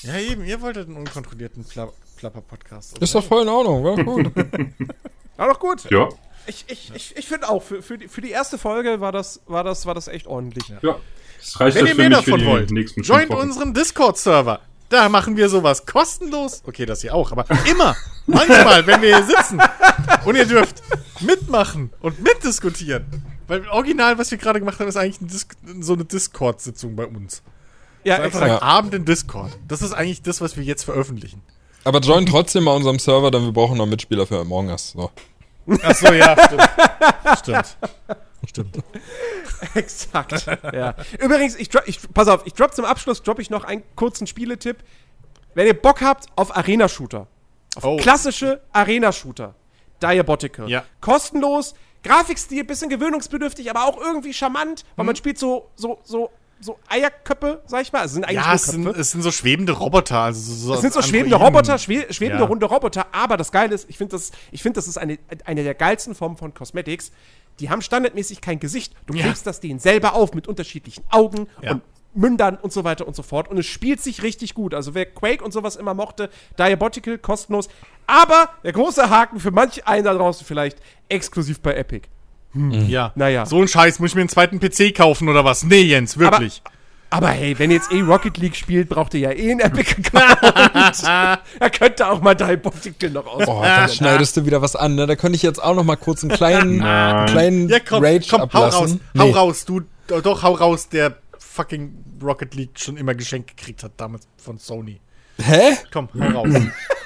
[0.04, 2.98] Ja, eben, ihr wolltet einen unkontrollierten Pla Plapper-Podcast.
[3.00, 4.32] Ist doch voll in Ordnung, war gut.
[5.36, 5.90] War doch gut.
[5.90, 6.08] Ja.
[6.46, 9.42] Ich, ich, ich, ich finde auch, für, für, die, für die erste Folge war das,
[9.48, 10.68] war das, war das echt ordentlich.
[10.82, 10.98] Ja.
[11.40, 13.42] Das reicht Wenn ihr für mehr mich für davon die wollt, joint Wochen.
[13.42, 14.62] unseren Discord-Server.
[14.90, 16.62] Da machen wir sowas kostenlos.
[16.66, 17.96] Okay, das hier auch, aber immer.
[18.28, 19.60] Manchmal, wenn wir hier sitzen.
[20.24, 20.84] Und ihr dürft
[21.22, 23.06] mitmachen und mitdiskutieren.
[23.48, 27.42] Weil original, was wir gerade gemacht haben, ist eigentlich ein so eine Discord-Sitzung bei uns.
[28.04, 28.62] Ja, Einfach exakt.
[28.64, 29.52] ein Abend in Discord.
[29.68, 31.42] Das ist eigentlich das, was wir jetzt veröffentlichen.
[31.86, 34.92] Aber join trotzdem mal unserem Server, denn wir brauchen noch Mitspieler für Among Us.
[34.92, 35.12] So.
[35.84, 36.70] Ach so, ja, stimmt.
[37.40, 37.78] stimmt.
[38.48, 38.78] Stimmt.
[39.76, 40.46] Exakt.
[40.74, 40.96] ja.
[41.20, 44.78] Übrigens, ich, ich, pass auf, ich drop zum Abschluss, drop ich noch einen kurzen Spieletipp.
[45.56, 47.28] Wenn ihr Bock habt auf Arena-Shooter,
[47.76, 47.98] auf Oh.
[47.98, 49.56] klassische Arena-Shooter,
[50.02, 50.84] Diabotical, Ja.
[51.02, 51.74] kostenlos,
[52.04, 55.08] Grafikstil, bisschen gewöhnungsbedürftig, aber auch irgendwie charmant, weil Mhm.
[55.08, 56.30] man spielt so, so, so,
[56.64, 58.00] so Eierköpfe, sag ich mal.
[58.02, 60.20] Also sind eigentlich Ja, es sind, es sind so schwebende Roboter.
[60.20, 62.48] Also so, Es sind so schwebende Roboter, schwe schwebende Ja.
[62.50, 65.64] runde Roboter, aber das Geile ist, ich finde, das, ich find, das ist eine, eine
[65.64, 67.12] der geilsten Formen von Cosmetics.
[67.60, 68.94] Die haben standardmäßig kein Gesicht.
[69.06, 69.24] Du Ja.
[69.24, 71.74] klebst das denen selber auf mit unterschiedlichen Augen Ja.
[71.74, 71.82] und
[72.16, 73.48] Mündern und so weiter und so fort.
[73.48, 74.74] Und es spielt sich richtig gut.
[74.74, 76.30] Also wer Quake und sowas immer mochte,
[76.60, 77.70] Diabotical, kostenlos.
[78.08, 80.78] Aber der große Haken für manch einen da draußen vielleicht,
[81.10, 82.08] exklusiv bei Epic.
[82.56, 83.12] Ja.
[83.16, 83.46] Naja.
[83.46, 85.64] So ein Scheiß, muss ich mir einen zweiten PC kaufen oder was?
[85.64, 86.62] Nee, Jens, wirklich.
[87.10, 91.04] Aber hey, wenn ihr jetzt eh Rocket League spielt, braucht ihr ja eh einen Epic-Account.
[91.60, 93.48] er könnte auch mal Diabotical noch aus.
[93.48, 95.06] Oh, da schneidest du wieder was an, ne?
[95.06, 98.26] Da könnte ich jetzt auch noch mal kurz einen kleinen, einen kleinen ja, komm, Rage
[98.30, 98.80] komm, hau ablassen.
[98.80, 99.00] raus.
[99.20, 99.32] Hau Nee.
[99.34, 99.82] raus, du.
[100.08, 105.00] Doch, hau raus, der fucking Rocket League schon immer geschenkt gekriegt hat, damals von Sony.
[105.40, 105.78] Hä?
[105.92, 106.50] Komm, hau raus.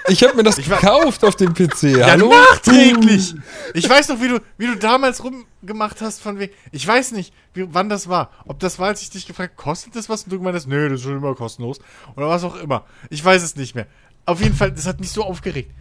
[0.09, 1.84] Ich habe mir das gekauft auf dem PC.
[1.97, 2.29] ja, Hallo?
[2.29, 3.35] nachträglich.
[3.73, 6.53] Ich weiß noch, wie du, wie du damals rumgemacht hast von wegen.
[6.71, 8.31] Ich weiß nicht, wie, wann das war.
[8.45, 10.23] Ob das war, als ich dich gefragt habe, kostet das was?
[10.23, 11.79] Und du gemeint hast, nö, das ist schon immer kostenlos.
[12.15, 12.85] Oder was auch immer.
[13.09, 13.88] Ich weiß es nicht mehr.
[14.25, 15.71] Auf jeden Fall, das hat mich so aufgeregt.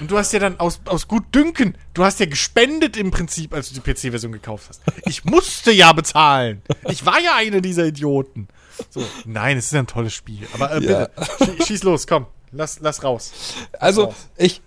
[0.00, 3.52] Und du hast ja dann aus, aus gut Dünken, du hast ja gespendet im Prinzip,
[3.52, 4.82] als du die PC-Version gekauft hast.
[5.06, 6.62] Ich musste ja bezahlen.
[6.88, 8.46] Ich war ja einer dieser Idioten.
[8.90, 10.46] So, nein, es ist ja ein tolles Spiel.
[10.54, 11.06] Aber äh, Ja.
[11.08, 11.12] bitte,
[11.56, 12.26] schie- schieß los, komm.
[12.52, 13.32] Lass, lass raus.
[13.78, 14.14] Also, raus.
[14.36, 14.60] ich,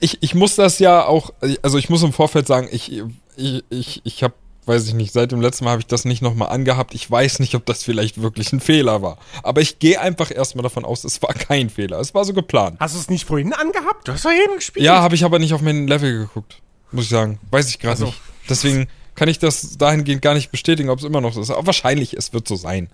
[0.00, 1.32] ich, ich muss das ja auch,
[1.62, 3.02] also ich muss im Vorfeld sagen, ich,
[3.36, 4.34] ich, ich, ich habe,
[4.66, 6.94] weiß ich nicht, seit dem letzten Mal habe ich das nicht nochmal angehabt.
[6.94, 9.18] Ich weiß nicht, ob das vielleicht wirklich ein Fehler war.
[9.42, 12.00] Aber ich gehe einfach erstmal davon aus, es war kein Fehler.
[12.00, 12.78] Es war so geplant.
[12.80, 14.06] Hast du es nicht vorhin angehabt?
[14.06, 14.84] Du hast doch jeden gespielt.
[14.84, 16.60] Ja, habe ich aber nicht auf meinen Level geguckt.
[16.90, 17.38] Muss ich sagen.
[17.50, 18.04] Weiß ich gerade Ach so.
[18.06, 18.20] nicht.
[18.48, 21.50] Deswegen kann ich das dahingehend gar nicht bestätigen, ob es immer noch so ist.
[21.50, 22.88] Aber wahrscheinlich, es wird so sein.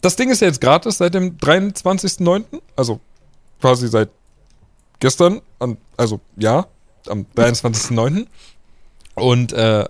[0.00, 2.44] Das Ding ist ja jetzt gratis seit dem 23.09.
[2.76, 3.00] Also
[3.60, 4.10] quasi seit
[4.98, 5.40] gestern.
[5.58, 6.66] An, also ja,
[7.06, 8.26] am 23.09.
[9.14, 9.86] Und äh,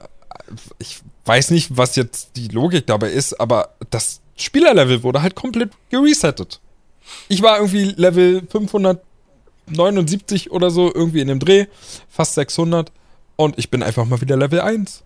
[0.78, 5.70] ich weiß nicht, was jetzt die Logik dabei ist, aber das Spielerlevel wurde halt komplett
[5.90, 6.60] geresettet.
[7.28, 11.66] Ich war irgendwie Level 579 oder so, irgendwie in dem Dreh,
[12.08, 12.90] fast 600
[13.36, 15.02] und ich bin einfach mal wieder Level 1.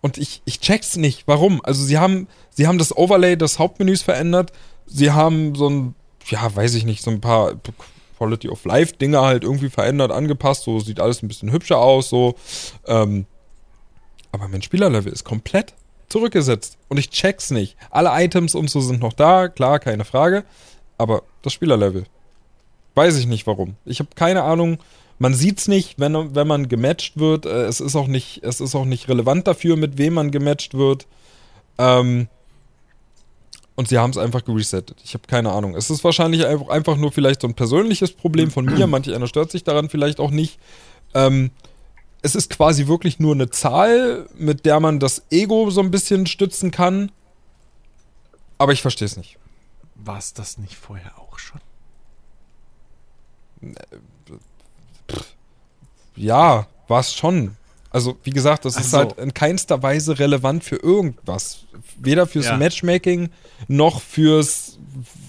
[0.00, 1.60] Und ich, ich check's nicht, warum.
[1.64, 4.52] Also sie haben, sie haben das Overlay des Hauptmenüs verändert,
[4.86, 5.94] sie haben so ein,
[6.26, 7.54] ja, weiß ich nicht, so ein paar
[8.16, 12.08] Quality of Life Dinge halt irgendwie verändert, angepasst, so sieht alles ein bisschen hübscher aus,
[12.08, 12.34] so.
[12.86, 13.26] Ähm,
[14.30, 15.74] aber mein Spielerlevel ist komplett
[16.08, 17.76] zurückgesetzt und ich check's nicht.
[17.90, 20.44] Alle Items und so sind noch da, klar, keine Frage,
[20.96, 22.04] aber das Spielerlevel.
[22.94, 23.76] Weiß ich nicht warum.
[23.84, 24.78] Ich habe keine Ahnung.
[25.18, 27.46] Man sieht's nicht, wenn, wenn man gematcht wird.
[27.46, 30.74] Äh, Es ist auch nicht, es ist auch nicht relevant dafür, mit wem man gematcht
[30.74, 31.06] wird.
[31.78, 32.28] Ähm,
[33.74, 35.00] und sie haben es einfach geresettet.
[35.04, 35.76] Ich habe keine Ahnung.
[35.76, 38.86] Es ist wahrscheinlich einfach, einfach nur vielleicht so ein persönliches Problem von mir.
[38.88, 40.58] Manch einer stört sich daran vielleicht auch nicht.
[41.14, 41.50] Ähm,
[42.20, 46.26] es ist quasi wirklich nur eine Zahl, mit der man das Ego so ein bisschen
[46.26, 47.12] stützen kann.
[48.58, 49.38] Aber ich verstehe es nicht.
[49.94, 51.60] War es das nicht vorher auch schon?
[56.18, 57.56] Ja, war es schon.
[57.90, 58.98] Also, wie gesagt, das Ach ist so.
[58.98, 61.64] halt in keinster Weise relevant für irgendwas.
[61.96, 62.56] Weder fürs Ja.
[62.56, 63.30] Matchmaking
[63.66, 64.78] noch fürs,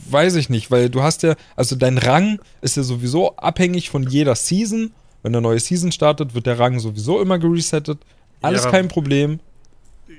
[0.10, 4.04] weiß ich nicht, weil du hast ja, also dein Rang ist ja sowieso abhängig von
[4.04, 4.92] jeder Season.
[5.24, 8.00] Wenn eine neue Season startet, wird der Rang sowieso immer geresettet.
[8.42, 9.40] Alles Ja, kein Problem.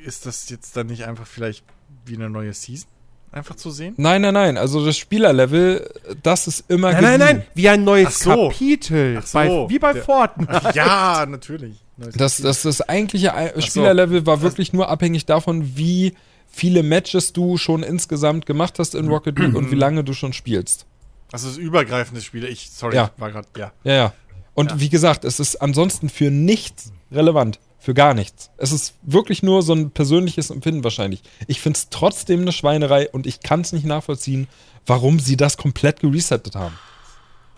[0.05, 1.65] Ist das jetzt dann nicht einfach vielleicht
[2.07, 2.89] wie eine neue Season?
[3.33, 3.95] Einfach zu sehen?
[3.97, 4.57] Nein, nein, nein.
[4.59, 5.89] Also das Spielerlevel,
[6.23, 8.49] das ist immer Nein, nein, nein, wie ein neues Ach so.
[8.49, 9.19] Kapitel.
[9.21, 9.39] Ach so.
[9.39, 10.73] Bei, wie bei Der- Fortnite.
[10.75, 11.77] ja, natürlich.
[11.97, 13.61] Neues Das, das, das eigentliche Ei- so.
[13.61, 16.15] Spielerlevel war wirklich nur abhängig davon, wie
[16.49, 20.33] viele Matches du schon insgesamt gemacht hast in Rocket League und wie lange du schon
[20.33, 20.87] spielst.
[21.31, 22.45] Also das übergreifende Spiel.
[22.47, 23.13] Ich, sorry, Ja.
[23.17, 23.71] war gerade, ja.
[23.85, 24.13] Ja, ja.
[24.55, 24.81] Und Ja.
[24.81, 27.61] wie gesagt, es ist ansonsten für nichts relevant.
[27.81, 28.51] Für gar nichts.
[28.59, 31.23] Es ist wirklich nur so ein persönliches Empfinden wahrscheinlich.
[31.47, 34.49] Ich finde es trotzdem eine Schweinerei und ich kann es nicht nachvollziehen,
[34.87, 36.79] warum sie das komplett geresettet haben.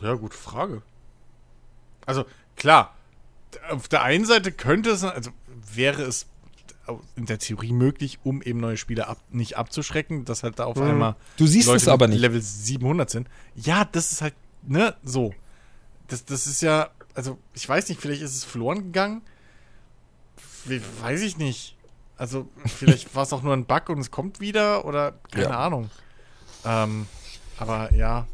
[0.01, 0.82] Ja, gute Frage.
[2.07, 2.24] Also,
[2.57, 2.94] klar,
[3.70, 5.31] auf der einen Seite könnte es, also
[5.74, 6.27] wäre es
[7.16, 10.81] in der Theorie möglich, um eben neue Spieler ab, nicht abzuschrecken, dass halt da auf
[10.81, 12.20] einmal Du siehst Leute es aber nicht.
[12.20, 13.28] Level 700 sind.
[13.55, 15.35] Ja, das ist halt, ne, so.
[16.09, 19.23] Das, das ist ja, also, ich weiß nicht, vielleicht ist es verloren gegangen.
[21.01, 21.76] Weiß ich nicht.
[22.16, 25.59] Also, vielleicht war es auch nur ein Bug und es kommt wieder oder keine Ja.
[25.59, 25.90] Ahnung.
[26.64, 27.06] Ähm,
[27.59, 28.26] aber ja,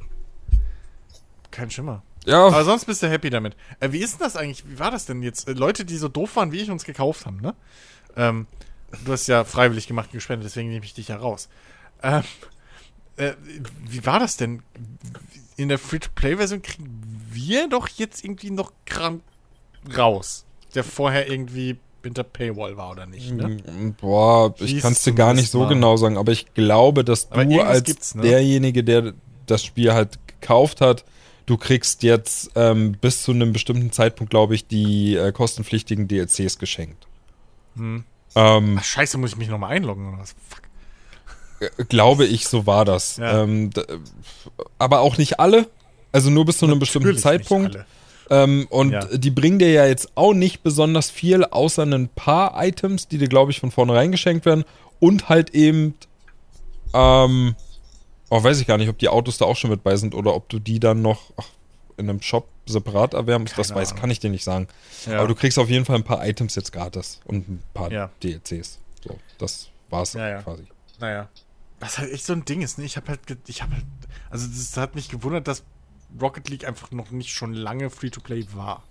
[1.50, 2.02] kein Schimmer.
[2.26, 3.56] Ja, Aber sonst bist du happy damit.
[3.80, 4.68] Äh, wie ist denn das eigentlich?
[4.68, 5.48] Wie war das denn jetzt?
[5.48, 7.55] Äh, Leute, die so doof waren, wie ich uns gekauft haben, ne?
[8.16, 8.46] Ähm,
[9.05, 11.48] du hast ja freiwillig gemacht und gespendet, deswegen nehme ich dich ja raus.
[12.02, 12.22] Ähm,
[13.16, 13.32] äh,
[13.86, 14.62] wie war das denn?
[15.56, 19.22] In der Free-to-Play-Version kriegen wir doch jetzt irgendwie noch Kram
[19.96, 20.44] raus,
[20.74, 23.32] der vorher irgendwie hinter Paywall war, oder nicht?
[23.32, 23.48] Ne?
[23.48, 25.68] Mm, Boah, ich kann es dir gar nicht so mal.
[25.68, 28.22] genau sagen, aber ich glaube, dass Aber du als ne?
[28.22, 29.14] derjenige, der
[29.46, 31.04] das Spiel halt gekauft hat,
[31.46, 36.58] du kriegst jetzt ähm, bis zu einem bestimmten Zeitpunkt, glaube ich, die äh, kostenpflichtigen DLCs
[36.58, 37.06] geschenkt.
[37.76, 38.04] Hm.
[38.34, 40.34] Ähm, Ach, scheiße, muss ich mich nochmal einloggen oder was?
[40.48, 40.62] Fuck.
[41.78, 43.16] äh, glaube ich, so war das.
[43.16, 43.42] Ja.
[43.42, 43.82] Ähm, d-
[44.78, 45.68] aber auch nicht alle.
[46.12, 47.76] Also nur bis zu einem bestimmten Natürlich nicht Zeitpunkt.
[47.76, 47.86] alle.
[48.30, 49.05] Ähm, und Ja.
[49.06, 53.28] die bringen dir ja jetzt auch nicht besonders viel, außer ein paar Items, die dir,
[53.28, 54.64] glaube ich, von vornherein geschenkt werden.
[55.00, 55.94] Und halt eben,
[56.94, 57.55] ähm,
[58.30, 60.34] oh, weiß ich gar nicht, ob die Autos da auch schon mit bei sind oder
[60.34, 61.46] ob du die dann noch ach,
[61.96, 63.59] in einem Shop separat erwerben musst.
[63.59, 64.00] Das Keine weiß, Ahnung.
[64.00, 64.68] kann ich dir nicht sagen.
[65.06, 65.18] Ja.
[65.18, 68.10] Aber du kriegst auf jeden Fall ein paar Items jetzt gratis und ein paar Ja.
[68.22, 68.78] DLCs.
[69.05, 70.42] So, das war's Ja, ja.
[70.42, 70.64] quasi.
[71.00, 71.28] Naja.
[71.80, 72.84] Was halt echt so ein Ding ist, ne?
[72.84, 73.84] Ich habe halt, ich habe halt,
[74.30, 75.62] also das hat mich gewundert, dass
[76.20, 78.85] Rocket League einfach noch nicht schon lange Free-to-Play war.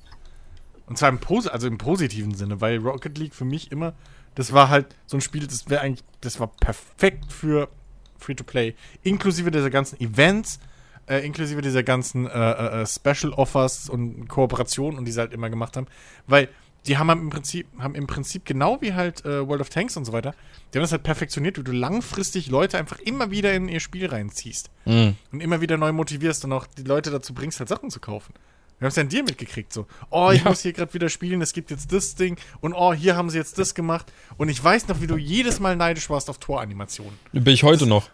[0.85, 3.93] Und zwar im, Posi also im positiven Sinne, weil Rocket League für mich immer,
[4.35, 7.69] das war halt so ein Spiel, das wäre eigentlich, das war perfekt für
[8.19, 10.59] Free-to-Play, inklusive dieser ganzen Events,
[11.07, 15.33] äh, inklusive dieser ganzen äh, äh, äh, Special Offers und Kooperationen und die sie halt
[15.33, 15.87] immer gemacht haben,
[16.25, 16.49] weil
[16.87, 19.97] die haben halt im Prinzip, haben im Prinzip genau wie halt äh, World of Tanks
[19.97, 20.33] und so weiter,
[20.73, 24.07] die haben das halt perfektioniert, wie du langfristig Leute einfach immer wieder in ihr Spiel
[24.07, 25.15] reinziehst Mhm.
[25.31, 28.33] und immer wieder neu motivierst und auch die Leute dazu bringst, halt Sachen zu kaufen.
[28.79, 29.87] Wir haben es ja an dir mitgekriegt, so.
[30.11, 30.49] Oh, ich Ja.
[30.49, 33.37] muss hier gerade wieder spielen, es gibt jetzt das Ding und oh, hier haben sie
[33.39, 34.11] jetzt das gemacht.
[34.37, 37.13] Und ich weiß noch, wie du jedes Mal neidisch warst auf Toranimationen.
[37.33, 38.09] Bin ich heute noch.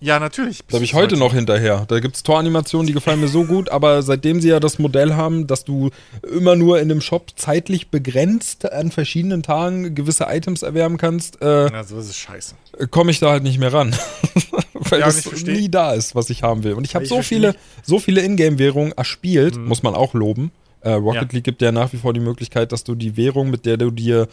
[0.00, 0.58] Ja, natürlich.
[0.68, 1.84] Da bin ich heute noch hinterher.
[1.88, 5.46] Da gibt's Toranimationen, die gefallen mir so gut, aber seitdem sie ja das Modell haben,
[5.46, 5.90] dass du
[6.30, 11.70] immer nur in dem Shop zeitlich begrenzt an verschiedenen Tagen gewisse Items erwerben kannst, äh,
[11.86, 12.54] so ist es scheiße.
[12.90, 13.96] komme ich da halt nicht mehr ran.
[14.74, 16.74] Weil Ja, das nie da ist, was ich haben will.
[16.74, 20.52] Und ich habe so viele, nicht- so viele Ingame-Währungen erspielt, muss man auch loben.
[20.82, 21.28] Äh, Rocket Ja.
[21.36, 23.90] League gibt ja nach wie vor die Möglichkeit, dass du die Währung, mit der du
[23.90, 24.28] dir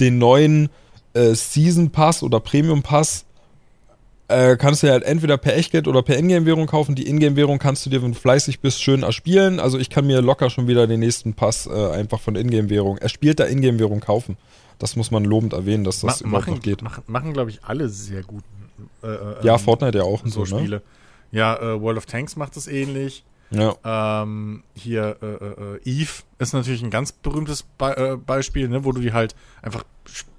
[0.00, 0.68] den neuen
[1.14, 3.24] äh, Season Pass oder Premium Pass
[4.28, 6.94] äh, kannst du ja halt entweder per Echtgeld oder per Ingame-Währung kaufen.
[6.94, 9.60] Die Ingame-Währung kannst du dir, wenn du fleißig bist, schön erspielen.
[9.60, 13.48] Also ich kann mir locker schon wieder den nächsten Pass äh, einfach von Ingame-Währung, erspielter
[13.48, 14.36] Ingame-Währung kaufen.
[14.78, 16.82] Das muss man lobend erwähnen, dass das Ma überhaupt machen, noch geht.
[16.82, 18.42] Machen, machen glaube ich, alle sehr gut.
[19.02, 20.60] Äh, äh, Ja, ähm, Fortnite ja auch und so so, ne?
[20.62, 20.82] Spiele.
[21.30, 23.24] Ja, äh, World of Tanks macht es ähnlich.
[23.50, 24.22] Ja.
[24.22, 29.12] Ähm, hier, äh, Eve ist natürlich ein ganz berühmtes Be Beispiel, ne, wo du die
[29.12, 29.84] halt einfach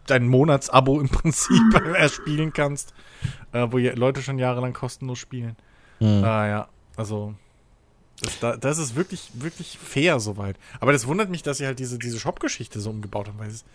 [0.07, 1.61] dein Monatsabo im Prinzip
[1.95, 2.93] erspielen kannst,
[3.53, 5.55] äh, wo Leute schon jahrelang kostenlos spielen.
[5.99, 6.23] Hm.
[6.23, 7.33] Ah ja, also
[8.21, 10.57] das, da, das ist wirklich, wirklich fair soweit.
[10.79, 13.39] Aber das wundert mich, dass sie halt diese, diese Shop-Geschichte so umgebaut haben.
[13.39, 13.65] Weil es,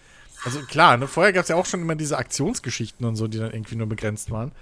[0.45, 3.39] also klar, ne, vorher gab es ja auch schon immer diese Aktionsgeschichten und so, die
[3.39, 4.53] dann irgendwie nur begrenzt waren.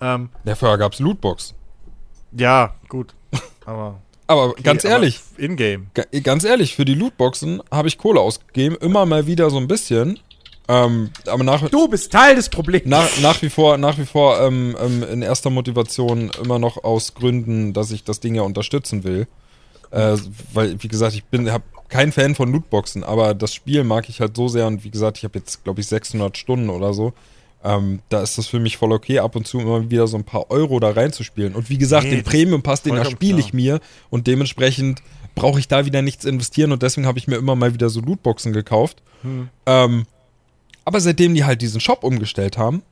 [0.00, 1.54] Ähm, Ja, vorher gab's Lootbox.
[2.32, 3.14] ja, gut.
[3.64, 5.86] Aber Aber okay, ganz ehrlich, In-game.
[5.94, 9.68] Ga- Ganz ehrlich, für die Lootboxen habe ich Kohle ausgegeben, immer mal wieder so ein
[9.68, 10.18] bisschen.
[10.68, 12.86] Ähm, aber nach, Du bist Teil des Problems.
[12.86, 17.14] nach, nach wie vor, nach wie vor ähm, ähm, in erster Motivation immer noch aus
[17.14, 19.28] Gründen, dass ich das Ding ja unterstützen will.
[19.92, 20.16] Äh,
[20.52, 24.20] weil, wie gesagt, ich bin, habe kein Fan von Lootboxen, aber das Spiel mag ich
[24.20, 27.12] halt so sehr und wie gesagt, ich habe jetzt, glaube ich, 600 Stunden oder so.
[27.62, 30.24] Ähm, da ist das für mich voll okay, ab und zu immer wieder so ein
[30.24, 31.54] paar Euro da reinzuspielen.
[31.54, 33.80] Und wie gesagt, Nee, den das Premium-Pass, den erspiele ich mir
[34.10, 35.02] und dementsprechend
[35.34, 38.00] brauche ich da wieder nichts investieren und deswegen habe ich mir immer mal wieder so
[38.00, 39.02] Lootboxen gekauft.
[39.22, 39.48] Hm.
[39.66, 40.06] Ähm,
[40.86, 42.82] aber seitdem die halt diesen Shop umgestellt haben,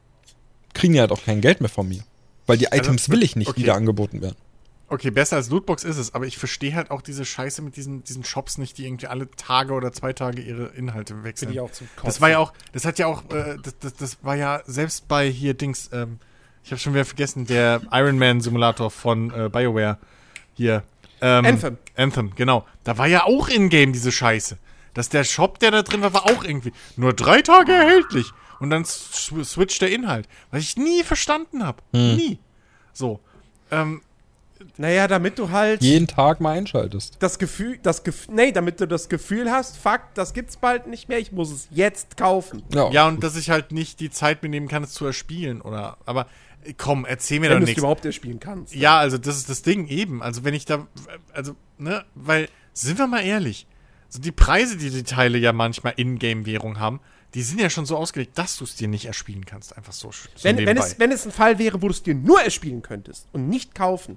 [0.74, 2.02] kriegen die halt auch kein Geld mehr von mir.
[2.46, 3.62] Weil die Also, Items will ich nicht okay.
[3.62, 4.36] wieder angeboten werden.
[4.88, 8.04] Okay, besser als Lootbox ist es, aber ich verstehe halt auch diese Scheiße mit diesen,
[8.04, 11.48] diesen Shops nicht, die irgendwie alle Tage oder zwei Tage ihre Inhalte wechseln.
[11.48, 13.94] Bin ich auch zum Das war ja auch, das hat ja auch, äh, das, das,
[13.94, 16.18] das war ja selbst bei hier Dings, ähm,
[16.64, 19.98] ich habe schon wieder vergessen, der Iron Man Simulator von äh, BioWare
[20.54, 20.82] hier.
[21.20, 21.78] Ähm, Anthem.
[21.96, 22.66] Anthem, genau.
[22.82, 24.58] Da war ja auch in-game diese Scheiße.
[24.94, 28.26] Dass der Shop, der da drin war, war auch irgendwie nur drei Tage erhältlich.
[28.60, 30.28] Und dann sw- switcht der Inhalt.
[30.50, 31.82] Was ich nie verstanden habe.
[31.92, 32.38] Nie.
[32.92, 33.20] So.
[33.70, 34.02] Ähm,
[34.78, 37.16] Naja, damit du halt Jeden Tag mal einschaltest.
[37.18, 41.08] das Gefühl, das Gefühl, nee, damit du das Gefühl hast, fuck, das gibt's bald nicht
[41.08, 42.62] mehr, ich muss es jetzt kaufen.
[42.72, 45.98] Ja, und dass ich halt nicht die Zeit mir nehmen kann, es zu erspielen, oder.
[46.06, 46.26] Aber
[46.64, 47.78] äh, komm, erzähl mir Wenn doch du es nichts.
[47.80, 48.74] überhaupt erspielen kannst.
[48.74, 50.22] Ja, also das ist das Ding eben.
[50.22, 50.86] Also wenn ich da.
[51.32, 53.66] Also, ne, weil, sind wir mal ehrlich,
[54.14, 57.00] so die Preise, die die Teile ja manchmal in-Game-Währung haben,
[57.34, 59.76] die sind ja schon so ausgelegt, dass du es dir nicht erspielen kannst.
[59.76, 60.12] Einfach so.
[60.12, 62.80] so Wenn, wenn, es, wenn es ein Fall wäre, wo du es dir nur erspielen
[62.80, 64.16] könntest und nicht kaufen,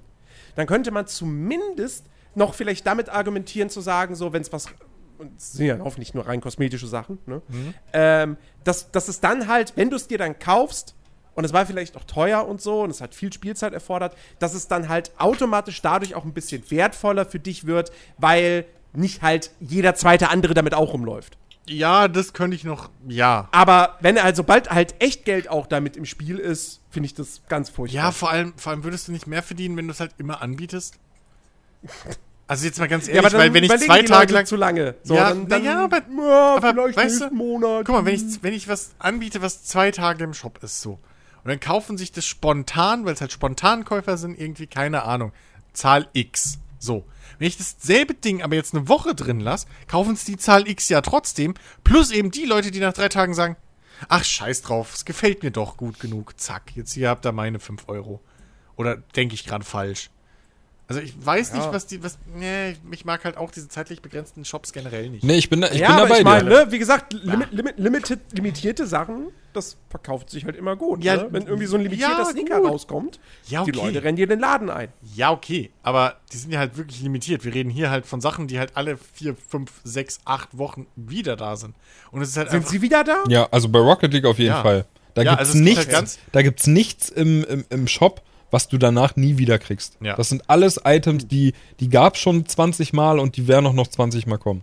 [0.54, 2.06] dann könnte man zumindest
[2.36, 4.66] noch vielleicht damit argumentieren zu sagen, so, wenn es was,
[5.18, 7.42] und es sind ja hoffentlich nur rein kosmetische Sachen, ne?
[7.92, 10.94] ähm, dass, dass es dann halt, wenn du es dir dann kaufst,
[11.34, 14.54] und es war vielleicht auch teuer und so, und es hat viel Spielzeit erfordert, dass
[14.54, 19.50] es dann halt automatisch dadurch auch ein bisschen wertvoller für dich wird, weil nicht halt
[19.60, 21.36] jeder zweite andere damit auch rumläuft.
[21.66, 22.88] ja, das könnte ich noch.
[23.06, 23.48] Ja.
[23.52, 27.68] Aber wenn halt, sobald halt Echtgeld auch damit im Spiel ist, finde ich das ganz
[27.68, 28.04] furchtbar.
[28.04, 30.40] Ja, vor allem, vor allem würdest du nicht mehr verdienen, wenn du es halt immer
[30.40, 30.94] anbietest.
[32.46, 34.46] Also jetzt mal ganz ehrlich, Ja, weil wenn ich zwei Tage lang.
[34.46, 34.94] zu lange.
[35.02, 37.84] So, Ja, dann, dann, ja, aber- ja, aber vielleicht weißt du, Monat.
[37.84, 40.92] Guck mal, wenn ich, wenn ich was anbiete, was zwei Tage im Shop ist, so.
[41.44, 45.32] Und dann kaufen sich das spontan, weil es halt Spontankäufer sind, irgendwie, keine Ahnung,
[45.74, 46.58] Zahl X.
[46.78, 47.04] So.
[47.38, 50.88] Wenn ich dasselbe Ding aber jetzt eine Woche drin lasse, kaufen es die Zahl X
[50.88, 53.56] ja trotzdem, plus eben die Leute, die nach drei Tagen sagen,
[54.08, 57.58] ach, scheiß drauf, es gefällt mir doch gut genug, zack, jetzt hier habt ihr meine
[57.58, 58.20] 5 Euro.
[58.76, 60.10] Oder denke ich gerade falsch?
[60.88, 64.46] Also ich weiß nicht, was die, was, nee, ich mag halt auch diese zeitlich begrenzten
[64.46, 65.22] Shops generell nicht.
[65.22, 67.52] Nee, ich bin da, ich ja, bin aber dabei ich meine, ne, wie gesagt, limit,
[67.52, 71.04] limit, limited, limitierte Sachen, das verkauft sich halt immer gut.
[71.04, 71.28] Ja, ne?
[71.30, 72.70] Wenn irgendwie so ein limitierter ja, Sneaker gut.
[72.70, 73.84] rauskommt, Ja, die okay.
[73.86, 74.88] Leute rennen dir den Laden ein.
[75.14, 77.44] Ja, okay, aber die sind ja halt wirklich limitiert.
[77.44, 81.36] Wir reden hier halt von Sachen, die halt alle vier, fünf, sechs, acht Wochen wieder
[81.36, 81.74] da sind.
[82.12, 82.70] Und es ist halt Sind einfach.
[82.70, 83.24] sie wieder da?
[83.28, 84.62] Ja, also bei Rocket League auf jeden Ja.
[84.62, 84.86] Fall.
[85.12, 88.68] Da Ja, gibt's also nichts, halt ganz- da gibt's nichts im, im, im Shop, was
[88.68, 89.98] du danach nie wieder kriegst.
[90.00, 90.16] Ja.
[90.16, 93.88] Das sind alles Items, die, die gab's schon 20 Mal und die werden auch noch
[93.88, 94.62] 20 Mal kommen.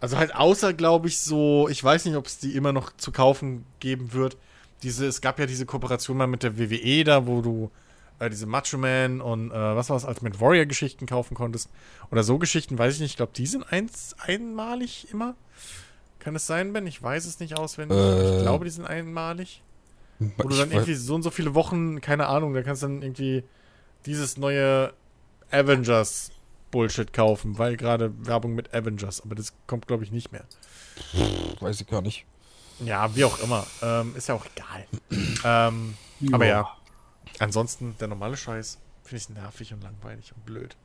[0.00, 3.10] Also halt außer, glaube ich, so, ich weiß nicht, ob es die immer noch zu
[3.10, 4.36] kaufen geben wird.
[4.82, 7.70] Diese, es gab ja diese Kooperation mal mit der WWE da, wo du
[8.18, 11.70] äh, diese Macho Man und äh, was war es, Ultimate Warrior Geschichten kaufen konntest.
[12.10, 13.12] Oder so Geschichten, weiß ich nicht.
[13.12, 15.36] Ich glaube, die sind eins, einmalig immer.
[16.18, 16.86] Kann es sein, Ben?
[16.86, 17.96] Ich weiß es nicht auswendig.
[17.96, 18.36] Äh.
[18.36, 19.62] ich glaube, die sind einmalig.
[20.18, 23.02] Wo du dann irgendwie so und so viele Wochen, keine Ahnung, da kannst du dann
[23.02, 23.44] irgendwie
[24.06, 24.92] dieses neue
[25.50, 26.30] Avengers
[26.70, 30.44] Bullshit kaufen, weil gerade Werbung mit Avengers, aber das kommt, glaube ich, nicht mehr.
[31.60, 32.26] weiß ich gar nicht.
[32.80, 33.66] Ja, wie auch immer.
[33.82, 34.86] Ähm, ist ja auch egal.
[35.44, 35.94] ähm,
[36.32, 36.68] aber ja.
[37.38, 40.76] Ansonsten, der normale Scheiß finde ich nervig und langweilig und blöd.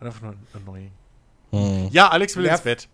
[0.00, 0.92] Und einfach nur annoying.
[1.50, 1.88] Hm.
[1.90, 2.88] Ja, Alex will Nerv- ins Bett.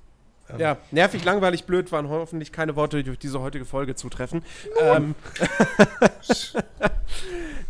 [0.59, 4.43] Ja, nervig, langweilig, blöd waren hoffentlich keine Worte, die durch diese heutige Folge zutreffen.
[4.81, 5.14] Ähm,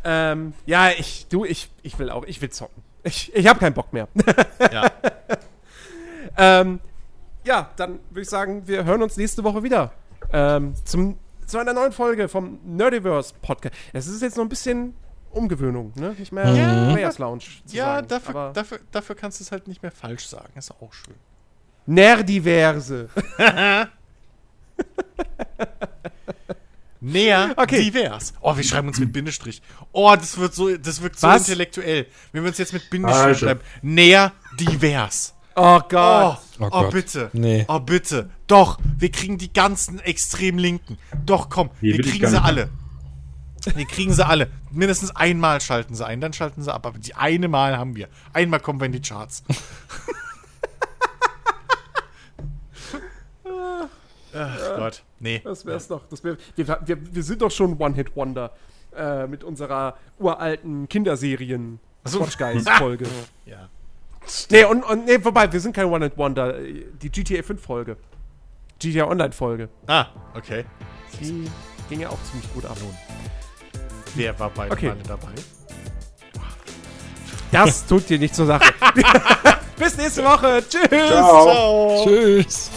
[0.04, 2.82] ähm, ja, ich, du, ich, ich will auch, ich will zocken.
[3.04, 4.08] Ich, ich habe keinen Bock mehr.
[4.72, 4.90] Ja.
[6.36, 6.80] ähm,
[7.44, 9.92] ja, dann würde ich sagen, wir hören uns nächste Woche wieder.
[10.32, 13.74] Ähm, zum, zu einer neuen Folge vom Nerdiverse Podcast.
[13.92, 14.94] Es ist jetzt noch ein bisschen
[15.30, 16.14] Umgewöhnung, ne?
[16.18, 16.92] Nicht mehr Ja.
[16.92, 17.42] Players Lounge.
[17.66, 20.52] Zu Ja, sagen, dafür, dafür, dafür kannst du es halt nicht mehr falsch sagen.
[20.56, 21.14] Ist auch schön.
[21.86, 23.08] Nerdiverse.
[27.00, 27.82] Näher Okay.
[27.90, 28.32] divers.
[28.40, 29.60] Oh, wir schreiben uns mit Bindestrich.
[29.90, 31.48] Oh, das wird so, das wirkt so Was?
[31.48, 32.06] intellektuell.
[32.30, 33.38] Wenn wir uns jetzt mit Bindestrich Alter.
[33.38, 33.60] schreiben.
[33.82, 35.34] Näher divers.
[35.56, 35.90] Oh Gott.
[35.90, 36.92] Oh, Oh oh, Gott.
[36.92, 37.30] bitte.
[37.32, 37.64] Nee.
[37.68, 38.30] Oh, bitte.
[38.46, 40.96] Doch, wir kriegen die ganzen extrem Linken.
[41.26, 42.44] Doch, komm, Nee, wir kriegen sie nicht.
[42.44, 42.70] alle.
[43.74, 44.48] Wir kriegen sie alle.
[44.70, 46.86] Mindestens einmal schalten sie ein, dann schalten sie ab.
[46.86, 48.08] Aber die eine Mal haben wir.
[48.32, 49.42] Einmal kommen wir in die Charts.
[54.34, 55.02] Ach Gott.
[55.20, 55.40] Nee.
[55.44, 56.02] Das wär's doch.
[56.08, 58.50] Das wär, wir, wir, wir sind doch schon One-Hit-Wonder
[58.96, 62.20] äh, mit unserer uralten Kinderserien so.
[62.20, 63.06] Watch Guys Folge.
[63.46, 63.68] Ja.
[64.50, 66.54] nee, und, und nee, wobei, wir sind kein One-Hit-Wonder.
[66.60, 67.96] Die GTA 5 Folge.
[68.78, 69.68] GTA Online Folge.
[69.86, 70.64] Ah, okay.
[71.20, 71.48] Die
[71.88, 72.76] ging ja auch ziemlich gut ab.
[74.14, 74.92] Wer war beide Okay.
[75.06, 75.28] Dabei?
[77.52, 78.72] Das tut dir nicht zur Sache.
[79.78, 80.62] Bis nächste Woche.
[80.68, 80.88] Tschüss.
[80.88, 82.04] Ciao.
[82.04, 82.70] Tschüss.